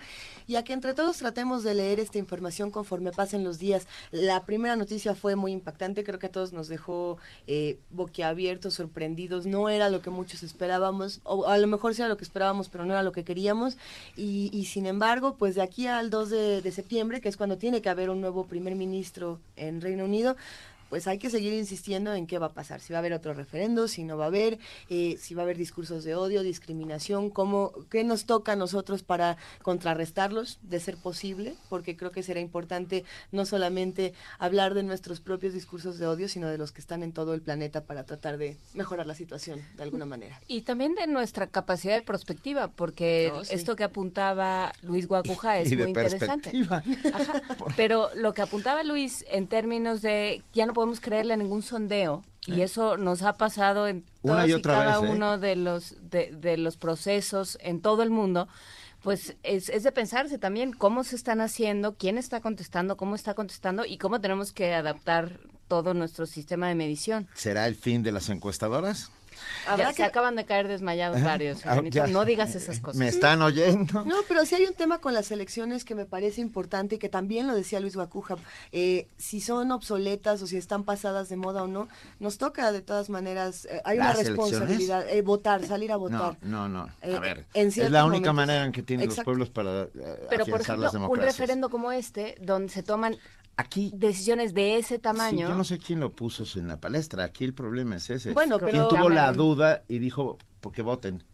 [0.49, 3.87] y a que entre todos tratemos de leer esta información conforme pasen los días.
[4.11, 9.47] La primera noticia fue muy impactante, creo que a todos nos dejó eh, boquiabiertos, sorprendidos.
[9.47, 12.69] No era lo que muchos esperábamos, o a lo mejor sí era lo que esperábamos,
[12.69, 13.77] pero no era lo que queríamos.
[14.17, 17.81] Y, sin embargo, pues de aquí al 2 de, de septiembre, que es cuando tiene
[17.81, 20.37] que haber un nuevo primer ministro en Reino Unido,
[20.93, 23.33] pues hay que seguir insistiendo en qué va a pasar, si va a haber otro
[23.33, 24.59] referendo, si no va a haber,
[24.91, 29.03] eh, si va a haber discursos de odio, discriminación, cómo, qué nos toca a nosotros
[29.03, 35.23] para contrarrestarlos, de ser posible, porque creo que será importante no solamente hablar de nuestros
[35.23, 38.37] propios discursos de odio, sino de los que están en todo el planeta para tratar
[38.37, 40.43] de mejorar la situación de alguna manera.
[40.47, 45.75] Y también de nuestra capacidad de perspectiva, porque oh, esto que apuntaba Luis Guacuja es
[45.75, 46.53] muy interesante.
[47.79, 52.23] pero lo que apuntaba Luis en términos de ya no podemos creerle a ningún sondeo
[52.47, 52.65] y eh.
[52.65, 55.11] eso nos ha pasado en todos y, cada ¿eh?
[55.11, 58.49] uno de los de, los procesos en todo el mundo
[59.03, 63.35] pues es, es, de pensarse también cómo se están haciendo, quién está contestando, cómo está
[63.35, 67.27] contestando y cómo tenemos que adaptar todo nuestro sistema de medición.
[67.35, 69.11] ¿Será el fin de las encuestadoras?
[69.77, 71.65] Ya, Se acaban de caer desmayados varios.
[71.67, 72.97] Ah, no digas esas cosas.
[72.97, 74.05] Me están oyendo.
[74.05, 77.09] No, pero sí hay un tema con las elecciones que me parece importante y que
[77.09, 78.37] también lo decía Luis Guacuja.
[78.73, 81.89] Eh, si son obsoletas o si están pasadas de moda o no,
[82.21, 83.67] nos toca de todas maneras.
[83.67, 85.09] Eh, hay una responsabilidad.
[85.09, 86.37] Eh, votar, salir a votar.
[86.43, 87.17] No, no, no.
[87.17, 89.89] A ver, es la única manera en que tienen los pueblos para.
[90.29, 93.17] pero por ejemplo, un referendo como este, donde se toman
[93.57, 95.49] aquí decisiones de ese tamaño.
[95.49, 97.25] yo no sé quién lo puso en la palestra.
[97.25, 98.33] Aquí el problema es ese.
[98.33, 101.25] Bueno, pero ¿Quién tuvo la duda y dijo, porque voten?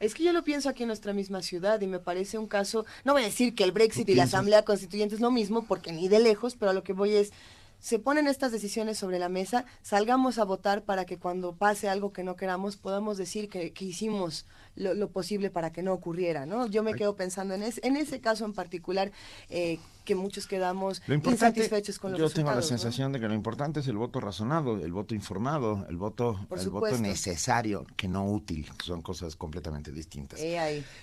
[0.00, 2.86] Es que yo lo pienso aquí en nuestra misma ciudad y me parece un caso,
[3.04, 5.92] no voy a decir que el Brexit y la Asamblea Constituyente es lo mismo, porque
[5.92, 7.32] ni de lejos, pero a lo que voy es,
[7.80, 12.12] se ponen estas decisiones sobre la mesa, salgamos a votar para que cuando pase algo
[12.12, 16.66] que no queramos podamos decir que, hicimos lo, posible para que no ocurriera, ¿no?
[16.66, 19.10] Yo me quedo pensando en, en ese caso en particular
[19.48, 23.80] eh, que muchos quedamos insatisfechos con los Yo tengo la sensación de que lo importante
[23.80, 28.70] es el voto razonado, el voto informado, el voto, el voto necesario, que no útil,
[28.78, 30.40] que son cosas completamente distintas.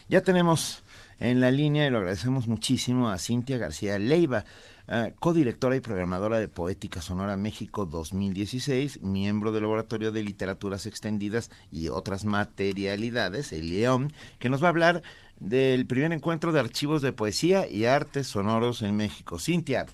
[0.09, 0.82] Ya tenemos
[1.19, 4.43] en la línea, y lo agradecemos muchísimo, a Cintia García Leiva.
[4.88, 11.50] Ah, codirectora y programadora de Poética Sonora México 2016, miembro del Laboratorio de Literaturas Extendidas
[11.72, 15.01] y otras materialidades, el León, que nos va a hablar
[15.40, 19.40] del primer encuentro de archivos de poesía y artes sonoros en México.
[19.40, 19.86] Cintia.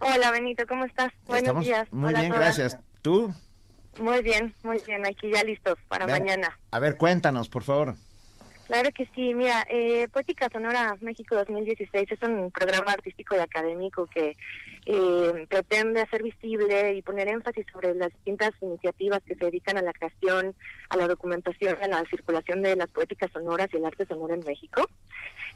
[0.00, 1.12] Hola Benito, ¿cómo estás?
[1.26, 1.92] Buenos días.
[1.92, 2.78] Muy bien, gracias.
[3.02, 3.32] ¿Tú?
[3.98, 6.58] Muy bien, muy bien, aquí ya listos para mañana.
[6.70, 7.96] A ver, cuéntanos, por favor.
[8.66, 14.06] Claro que sí, mira, eh, Poética Sonora México 2016 es un programa artístico y académico
[14.06, 14.36] que
[14.86, 19.82] eh, pretende hacer visible y poner énfasis sobre las distintas iniciativas que se dedican a
[19.82, 20.56] la creación,
[20.88, 24.44] a la documentación, a la circulación de las poéticas sonoras y el arte sonoro en
[24.44, 24.88] México.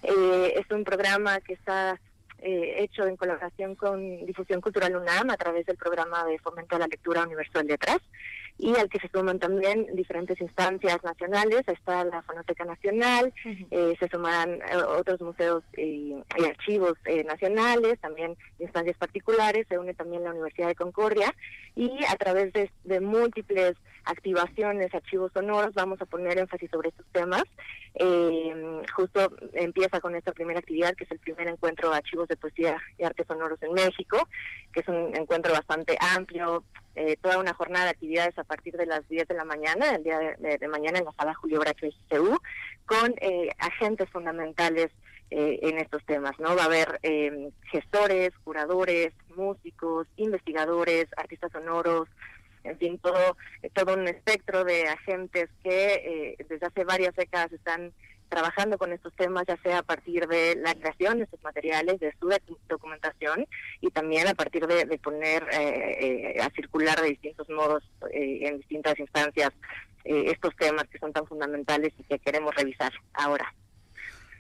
[0.05, 2.01] Eh, es un programa que está
[2.39, 6.79] eh, hecho en colaboración con Difusión Cultural UNAM a través del programa de fomento a
[6.79, 7.99] la lectura Universal Letras
[8.59, 14.09] y al que se suman también diferentes instancias nacionales, está la Fonoteca Nacional, eh, se
[14.09, 16.15] sumarán eh, otros museos y,
[16.47, 21.35] archivos eh, nacionales, también instancias particulares, se une también la Universidad de Concordia,
[21.75, 27.07] y a través de, de múltiples activaciones, archivos sonoros, vamos a poner énfasis sobre estos
[27.13, 27.45] temas.
[27.95, 32.37] Eh, justo empieza con esta primera actividad, que es el primer encuentro de archivos de
[32.37, 34.29] poesía y artes sonoros en México,
[34.73, 38.87] que es un encuentro bastante amplio, eh, toda una jornada de actividades a partir de
[38.87, 42.39] las 10 de la mañana, el día de, mañana en la sala Julio Bracho SCU,
[42.87, 44.91] con eh, agentes fundamentales
[45.33, 46.57] en estos temas, ¿no?
[46.57, 47.01] Va a haber
[47.71, 52.09] gestores, curadores, músicos, investigadores, artistas sonoros,
[52.65, 53.37] en fin, todo,
[53.73, 57.93] todo un espectro de agentes que eh, desde hace varias décadas están
[58.31, 62.15] trabajando con estos temas, ya sea a partir de la creación de estos materiales, de
[62.19, 62.33] su
[62.69, 63.47] documentación
[63.83, 68.99] y también a partir de, poner eh, eh, a circular de distintos modos en distintas
[68.99, 69.51] instancias
[70.03, 73.53] estos temas que son tan fundamentales y que queremos revisar ahora.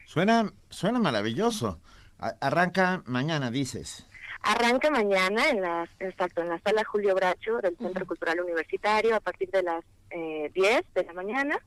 [0.07, 1.81] Suena, suena maravilloso.
[2.19, 4.07] arranca mañana, dices.
[4.43, 9.21] Arranca mañana en la, exacto, en la sala Julio Bracho del Centro Cultural Universitario a
[9.21, 11.61] partir de las eh, 10 de la mañana.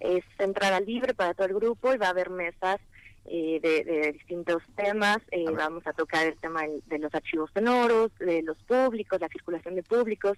[0.00, 2.80] Es entrada libre para todo el grupo y va a haber mesas
[3.26, 5.16] eh, de, distintos temas.
[5.30, 9.76] Eh, vamos a tocar el tema de los archivos sonoros, de los públicos, la circulación
[9.76, 10.36] de públicos,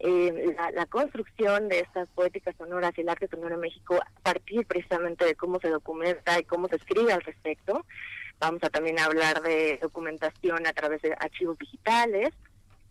[0.00, 4.20] eh, la, la, construcción de estas poéticas sonoras y el arte sonoro en México a
[4.20, 7.86] partir precisamente de cómo se documenta y cómo se escribe al respecto.
[8.38, 12.34] Vamos a también hablar de documentación a través de archivos digitales.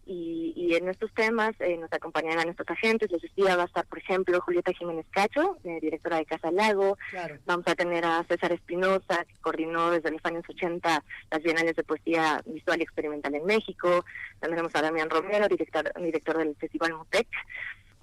[0.05, 3.09] Y, en estos temas eh, nos acompañarán estos agentes.
[3.11, 6.97] Les decía, va a estar, por ejemplo, Julieta Jiménez Cacho, eh, directora de Casa Lago.
[7.45, 11.83] Vamos a tener a César Espinosa, que coordinó desde los años 80 las bienales de
[11.83, 14.05] poesía visual y experimental en México.
[14.41, 17.27] Tendremos a Damián Romero, director, director del Festival Mutec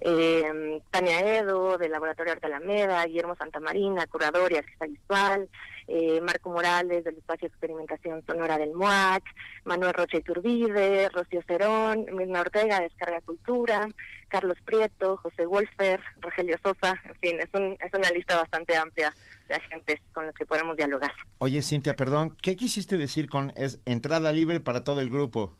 [0.05, 5.49] eh, Tania Edo, del Laboratorio Arte Alameda, Guillermo Santamarina, curador y artista visual,
[5.87, 9.23] eh, Marco Morales, del Espacio de Experimentación Sonora del MOAC,
[9.63, 13.87] Manuel Rocha Iturbide, Rocío Cerón, Mirna Ortega, Descarga Cultura,
[14.27, 19.13] Carlos Prieto, José Wolfer, Rogelio Sosa, en fin, es, un, es una lista bastante amplia
[19.47, 21.13] de agentes con los que podemos dialogar.
[21.37, 25.55] Oye, Cintia, perdón, ¿qué quisiste decir con es entrada libre para todo el grupo?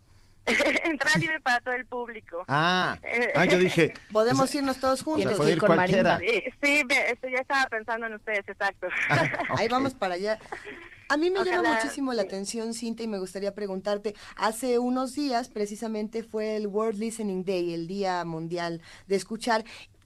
[0.83, 2.43] Entrada libre para todo el público.
[2.47, 2.97] Ah,
[3.35, 3.93] ah yo dije.
[4.11, 5.49] Podemos irnos todos juntos.
[5.49, 6.19] ir con cualquiera.
[6.19, 8.88] Sí, ya estaba pensando en ustedes, exacto.
[9.09, 10.39] Ah, Ahí vamos para allá.
[11.09, 15.49] A mí me llama muchísimo la atención, Cinta, y me gustaría preguntarte, hace unos días
[15.49, 19.63] precisamente fue el World Listening Day, el Día Mundial de Escuchar,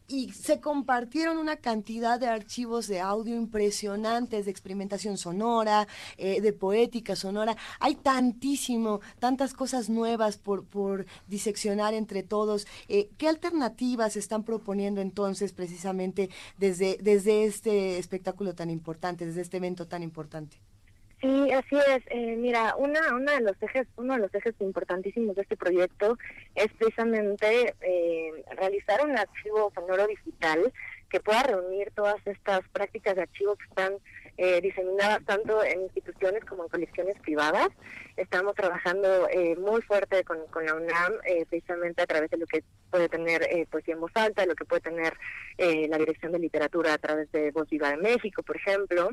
[0.08, 5.88] y se compartieron una cantidad de archivos de audio impresionantes, de experimentación sonora,
[6.18, 7.58] eh, de poética sonora.
[7.80, 12.68] Hay tantísimo, tantas cosas nuevas por, por diseccionar entre todos.
[12.88, 19.58] Eh, ¿Qué alternativas están proponiendo entonces precisamente desde, desde este espectáculo tan importante, desde este
[19.58, 20.58] evento tan importante?
[21.20, 22.04] Sí, así es.
[22.12, 26.18] Eh, mira, una, una de los ejes, uno de los ejes importantísimos de este proyecto
[26.54, 30.72] es precisamente eh, realizar un archivo sonoro digital
[31.10, 33.94] que pueda reunir todas estas prácticas de archivo que están
[34.38, 37.70] eh, diseminadas tanto en instituciones como en colecciones privadas.
[38.16, 42.64] Estamos trabajando eh, muy fuerte con, la UNAM, eh, precisamente a través de lo que
[42.92, 45.14] puede tener eh, poesía en voz alta, lo que puede tener
[45.58, 49.10] la Dirección de Literatura a través de Voz Viva de México, por ejemplo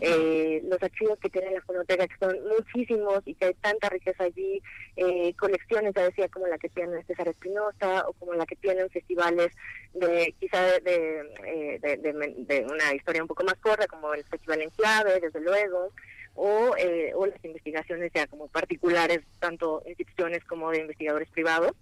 [0.00, 4.24] eh, los archivos que tiene la fonoteca, que son muchísimos y que hay tanta riqueza
[4.24, 4.62] allí,
[4.96, 8.88] eh, colecciones, ya decía, como la que tiene César Espinosa o como la que tienen
[8.90, 9.52] festivales
[9.94, 14.62] de quizá de, eh, de, de, una historia un poco más corta, como el Festival
[14.62, 15.92] en Clave, desde luego,
[16.34, 21.72] o, eh, o las investigaciones ya como particulares, tanto instituciones como de investigadores privados.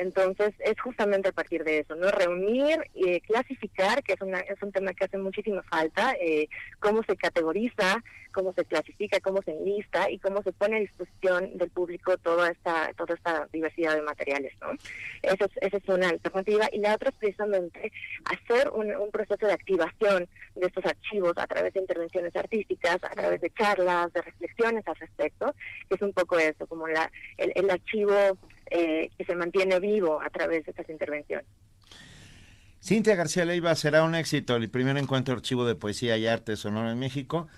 [0.00, 2.10] Entonces, es justamente a partir de eso, ¿no?
[2.10, 6.48] Reunir y clasificar, que es, una, es un tema que hace muchísima falta, eh,
[6.78, 11.58] cómo se categoriza, cómo se clasifica, cómo se enlista y cómo se pone a disposición
[11.58, 14.70] del público toda esta, toda esta diversidad de materiales, ¿no?
[15.20, 16.70] Eso es, esa es una alternativa.
[16.72, 17.92] Y la otra es precisamente
[18.24, 23.10] hacer un, un proceso de activación de estos archivos a través de intervenciones artísticas, a
[23.10, 25.54] través de charlas, de reflexiones al respecto,
[25.90, 28.14] que es un poco eso, como la, el, el archivo
[28.70, 31.46] eh, que se mantiene vivo a través de estas intervenciones.
[32.82, 36.90] Cintia García Leiva será un éxito el primer encuentro archivo de poesía y arte sonoro
[36.90, 37.48] en México.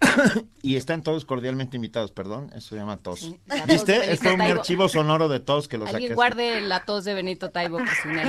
[0.62, 3.34] y están todos cordialmente invitados, perdón, eso se llama tos.
[3.66, 4.12] ¿Viste?
[4.12, 7.78] Es un archivo sonoro de tos que lo Alguien guarde la tos de Benito Taibo,
[7.78, 8.20] que si no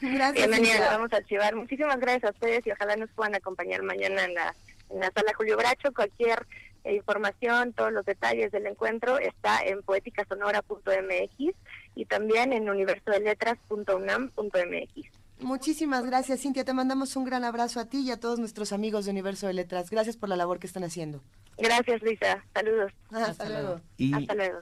[0.00, 0.48] Gracias.
[0.48, 1.54] Bienvenida, vamos a archivar.
[1.54, 4.52] Muchísimas gracias a ustedes y ojalá nos puedan acompañar mañana en la,
[4.90, 5.92] en la sala Julio Bracho.
[5.94, 6.44] Cualquier
[6.84, 11.54] e información, todos los detalles del encuentro está en poéticasonora.mx
[11.94, 15.22] y también en universodeletras.unam.mx.
[15.42, 16.64] Muchísimas gracias, Cintia.
[16.64, 19.54] Te mandamos un gran abrazo a ti y a todos nuestros amigos de Universo de
[19.54, 19.90] Letras.
[19.90, 21.22] Gracias por la labor que están haciendo.
[21.58, 22.44] Gracias, Luisa.
[22.54, 22.92] Saludos.
[23.10, 23.80] Hasta, luego.
[23.96, 24.60] Y, Hasta luego.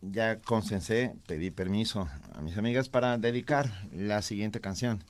[0.00, 5.04] ya consensé, pedí permiso a mis amigas para dedicar la siguiente canción.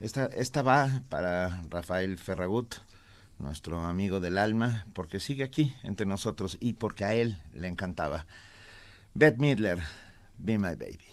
[0.00, 2.76] Esta, esta va para Rafael Ferragut,
[3.40, 8.26] nuestro amigo del alma, porque sigue aquí entre nosotros y porque a él le encantaba.
[9.14, 9.80] Beth Midler,
[10.38, 11.09] Be My Baby.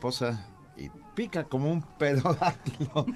[0.00, 0.46] Mariposa
[0.76, 3.06] y pica como un pterodáctilo.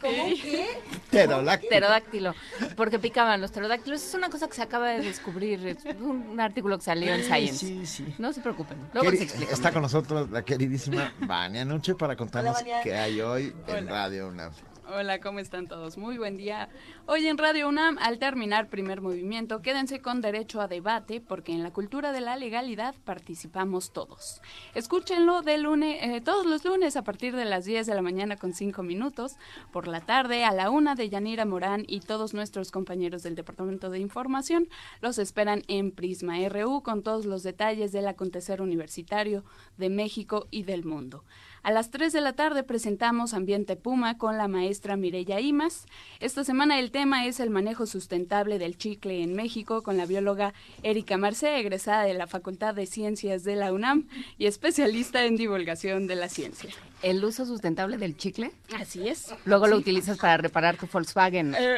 [0.00, 0.66] ¿Cómo qué?
[1.10, 1.70] Pterodáctilo.
[1.70, 2.34] Pterodáctilo,
[2.76, 4.04] porque picaban los pterodáctilos.
[4.04, 5.64] Es una cosa que se acaba de descubrir.
[5.68, 7.64] Es un artículo que salió en Science.
[7.64, 8.14] Sí, sí.
[8.18, 8.76] No se preocupen.
[8.92, 9.52] Luego Queri-.
[9.52, 13.86] Está con nosotros la queridísima Vania Nuche para contarnos Hola, qué hay hoy en.
[13.86, 14.52] Radio UNAM.
[14.90, 15.98] Hola, ¿cómo están todos?
[15.98, 16.70] Muy buen día.
[17.04, 21.62] Hoy en Radio UNAM, al terminar primer movimiento, quédense con derecho a debate, porque en
[21.62, 24.40] la cultura de la legalidad participamos todos.
[24.74, 28.38] Escúchenlo de lunes, eh, todos los lunes a partir de las 10 de la mañana
[28.38, 29.36] con 5 minutos,
[29.72, 33.90] por la tarde a la 1 de Yanira Morán y todos nuestros compañeros del Departamento
[33.90, 34.68] de Información
[35.02, 39.44] los esperan en Prisma RU con todos los detalles del acontecer universitario
[39.76, 41.24] de México y del mundo.
[41.62, 45.86] A las 3 de la tarde presentamos Ambiente Puma con la maestra Mireya Imas.
[46.20, 50.54] Esta semana el tema es el manejo sustentable del chicle en México con la bióloga
[50.82, 54.06] Erika Marcé, egresada de la Facultad de Ciencias de la UNAM
[54.38, 56.70] y especialista en divulgación de la ciencia.
[57.02, 58.50] ¿El uso sustentable del chicle?
[58.80, 59.34] Así es.
[59.44, 61.76] Luego lo utilizas para reparar tu Volkswagen Eh.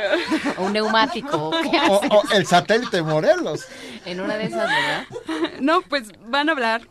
[0.58, 1.50] o un neumático.
[1.62, 2.10] ¿Qué O, haces?
[2.10, 3.66] o el satélite Morelos.
[4.04, 5.04] En una de esas, ¿verdad?
[5.60, 6.86] No, pues van a hablar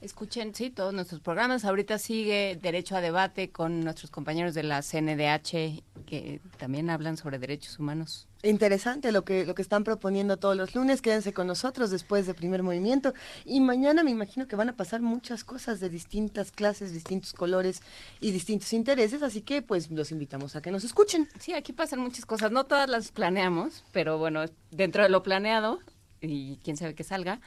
[0.00, 1.66] Escuchen, sí, todos nuestros programas.
[1.66, 7.38] Ahorita sigue Derecho a Debate con nuestros compañeros de la CNDH que también hablan sobre
[7.38, 8.28] derechos humanos.
[8.44, 11.00] Interesante lo que, lo que están proponiendo todos los lunes.
[11.00, 13.14] Quédense con nosotros después de primer movimiento.
[13.44, 17.82] Y mañana me imagino que van a pasar muchas cosas de distintas clases, distintos colores
[18.20, 19.22] y distintos intereses.
[19.22, 21.28] Así que pues los invitamos a que nos escuchen.
[21.38, 22.50] Sí, aquí pasan muchas cosas.
[22.50, 25.78] No todas las planeamos, pero bueno, dentro de lo planeado,
[26.22, 27.40] y quién sabe que salga.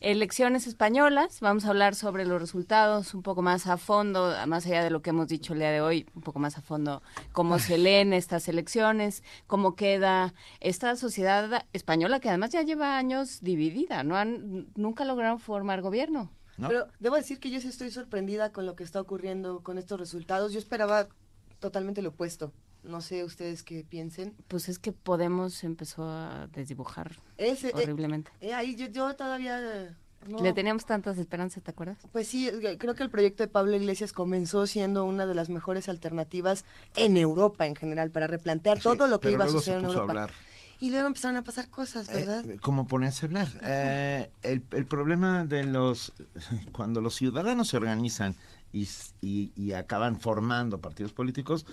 [0.00, 4.82] Elecciones españolas, vamos a hablar sobre los resultados un poco más a fondo, más allá
[4.82, 7.02] de lo que hemos dicho el día de hoy, un poco más a fondo,
[7.32, 13.40] cómo se leen estas elecciones, cómo queda esta sociedad española que además ya lleva años
[13.40, 16.30] dividida, no han nunca lograron formar gobierno.
[16.68, 19.98] Pero debo decir que yo sí estoy sorprendida con lo que está ocurriendo con estos
[19.98, 20.52] resultados.
[20.52, 21.08] Yo esperaba
[21.58, 22.52] totalmente lo opuesto.
[22.82, 24.34] No sé ustedes qué piensen.
[24.48, 28.30] Pues es que Podemos empezó a desdibujar Ese, eh, horriblemente.
[28.40, 29.58] eh, ahí yo, yo todavía...
[29.60, 29.90] eh,
[30.28, 30.42] no.
[30.42, 31.96] Le teníamos tantas esperanzas, ¿te acuerdas?
[32.12, 35.88] Pues sí, creo que el proyecto de Pablo Iglesias comenzó siendo una de las mejores
[35.88, 39.88] alternativas en Europa en general para replantear todo lo que iba a suceder en a
[39.88, 40.12] Europa.
[40.12, 40.30] hablar.
[40.78, 42.44] Y luego empezaron a pasar cosas, ¿verdad?
[42.48, 43.48] Eh, ¿Cómo ponerse a hablar?
[43.62, 46.12] Eh, el, el problema de los...
[46.72, 48.34] Cuando los ciudadanos se organizan
[48.72, 48.88] y-
[49.56, 51.66] y acaban formando partidos políticos,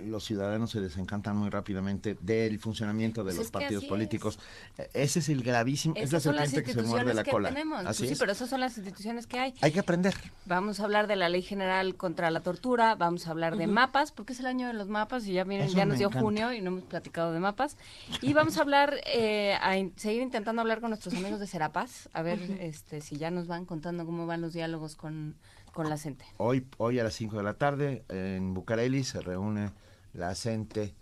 [0.00, 3.88] los ciudadanos se desencantan muy rápidamente del funcionamiento de Pues los partidos es.
[3.88, 4.38] políticos.
[4.78, 5.94] Eh, Ese es el gravísimo...
[5.96, 7.48] es la serpiente que se muerde la cola.
[7.50, 7.84] tenemos.
[7.86, 9.54] Así Pues sí, pero esas son las instituciones que hay.
[9.60, 10.14] Hay que aprender.
[10.46, 14.12] Vamos a hablar de la Ley General contra la Tortura, vamos a hablar de mapas,
[14.12, 16.24] porque es el año de los mapas y ya miren, Eso ya nos dio encanta.
[16.24, 17.76] junio y no hemos platicado de mapas.
[18.22, 22.08] Y vamos a hablar, eh, a in- seguir intentando hablar con nuestros amigos de Serapaz,
[22.12, 25.36] a ver este si ya nos van contando cómo van los diálogos con,
[25.72, 26.24] con la gente.
[26.38, 29.70] Hoy, hoy a las 5 de la tarde en Bucareli se reúne
[30.12, 30.94] la CENTE,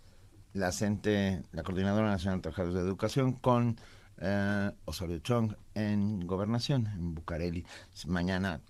[0.53, 3.77] la CENTE, la Coordinadora Nacional de Trabajadores de Educación, con
[4.17, 7.65] eh, Osorio Chong en Gobernación, en Bucareli.
[8.07, 8.61] Mañana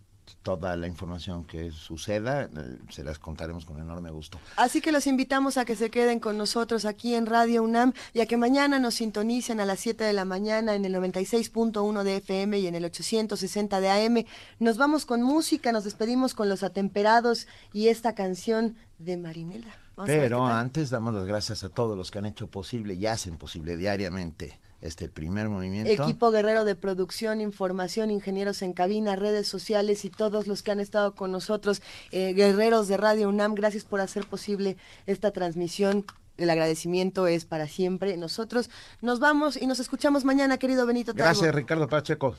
[0.43, 2.49] toda la información que suceda eh,
[2.89, 4.39] se las contaremos con enorme gusto.
[4.55, 8.21] Así que los invitamos a que se queden con nosotros aquí en Radio UNAM y
[8.21, 12.17] a que mañana nos sintonicen a las 7 de la mañana en el 96.1 de
[12.17, 14.25] FM y en el 860 de AM.
[14.59, 19.75] Nos vamos con música, nos despedimos con los atemperados y esta canción de Marinela.
[19.99, 23.35] Vamos Pero antes damos las gracias a todos los que han hecho posible y hacen
[23.35, 25.91] posible diariamente este primer movimiento.
[25.91, 30.79] Equipo guerrero de producción, información, ingenieros en cabina, redes sociales y todos los que han
[30.79, 36.05] estado con nosotros, eh, guerreros de Radio UNAM, gracias por hacer posible esta transmisión.
[36.37, 38.15] El agradecimiento es para siempre.
[38.15, 38.69] Nosotros
[39.01, 41.13] nos vamos y nos escuchamos mañana, querido Benito.
[41.13, 42.37] Gracias, Ricardo Pacheco.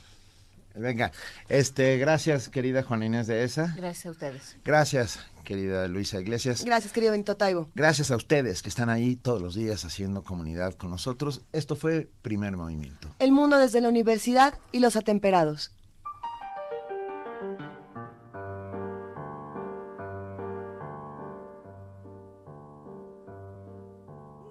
[0.75, 1.13] Venga,
[1.51, 3.75] este, gracias, querida Juana Inés de ESA.
[3.77, 4.57] Gracias a ustedes.
[4.65, 5.19] Gracias,
[5.51, 6.65] querida Luisa Iglesias.
[6.65, 7.69] Gracias, querido Benito Taibo.
[7.75, 11.43] Gracias a ustedes que están ahí todos los días haciendo comunidad con nosotros.
[11.53, 13.09] Esto fue Primer Movimiento.
[13.19, 15.73] El mundo desde la universidad y los atemperados.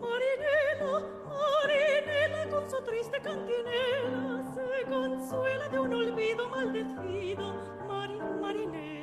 [0.01, 7.53] Marinela, Marinela, con su triste cantinela, se consuela de un olvido maldecido.
[7.87, 8.98] Mari, Marinela.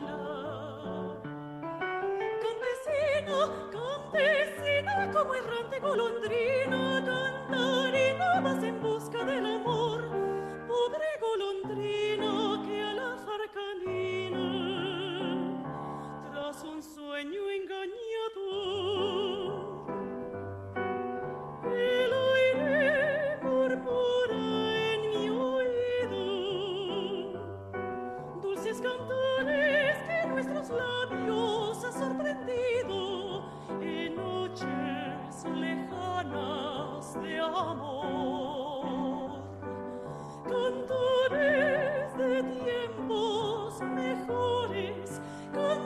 [3.26, 10.08] campesino, campesina como errante golondrina, cantarina vas en busca del amor,
[10.68, 14.44] pobre golondrina que al azar camina,
[16.30, 18.05] tras un sueño engañado.
[37.22, 38.96] de amor.
[40.44, 45.20] Cantores de tiempos mejores,
[45.52, 45.85] cantores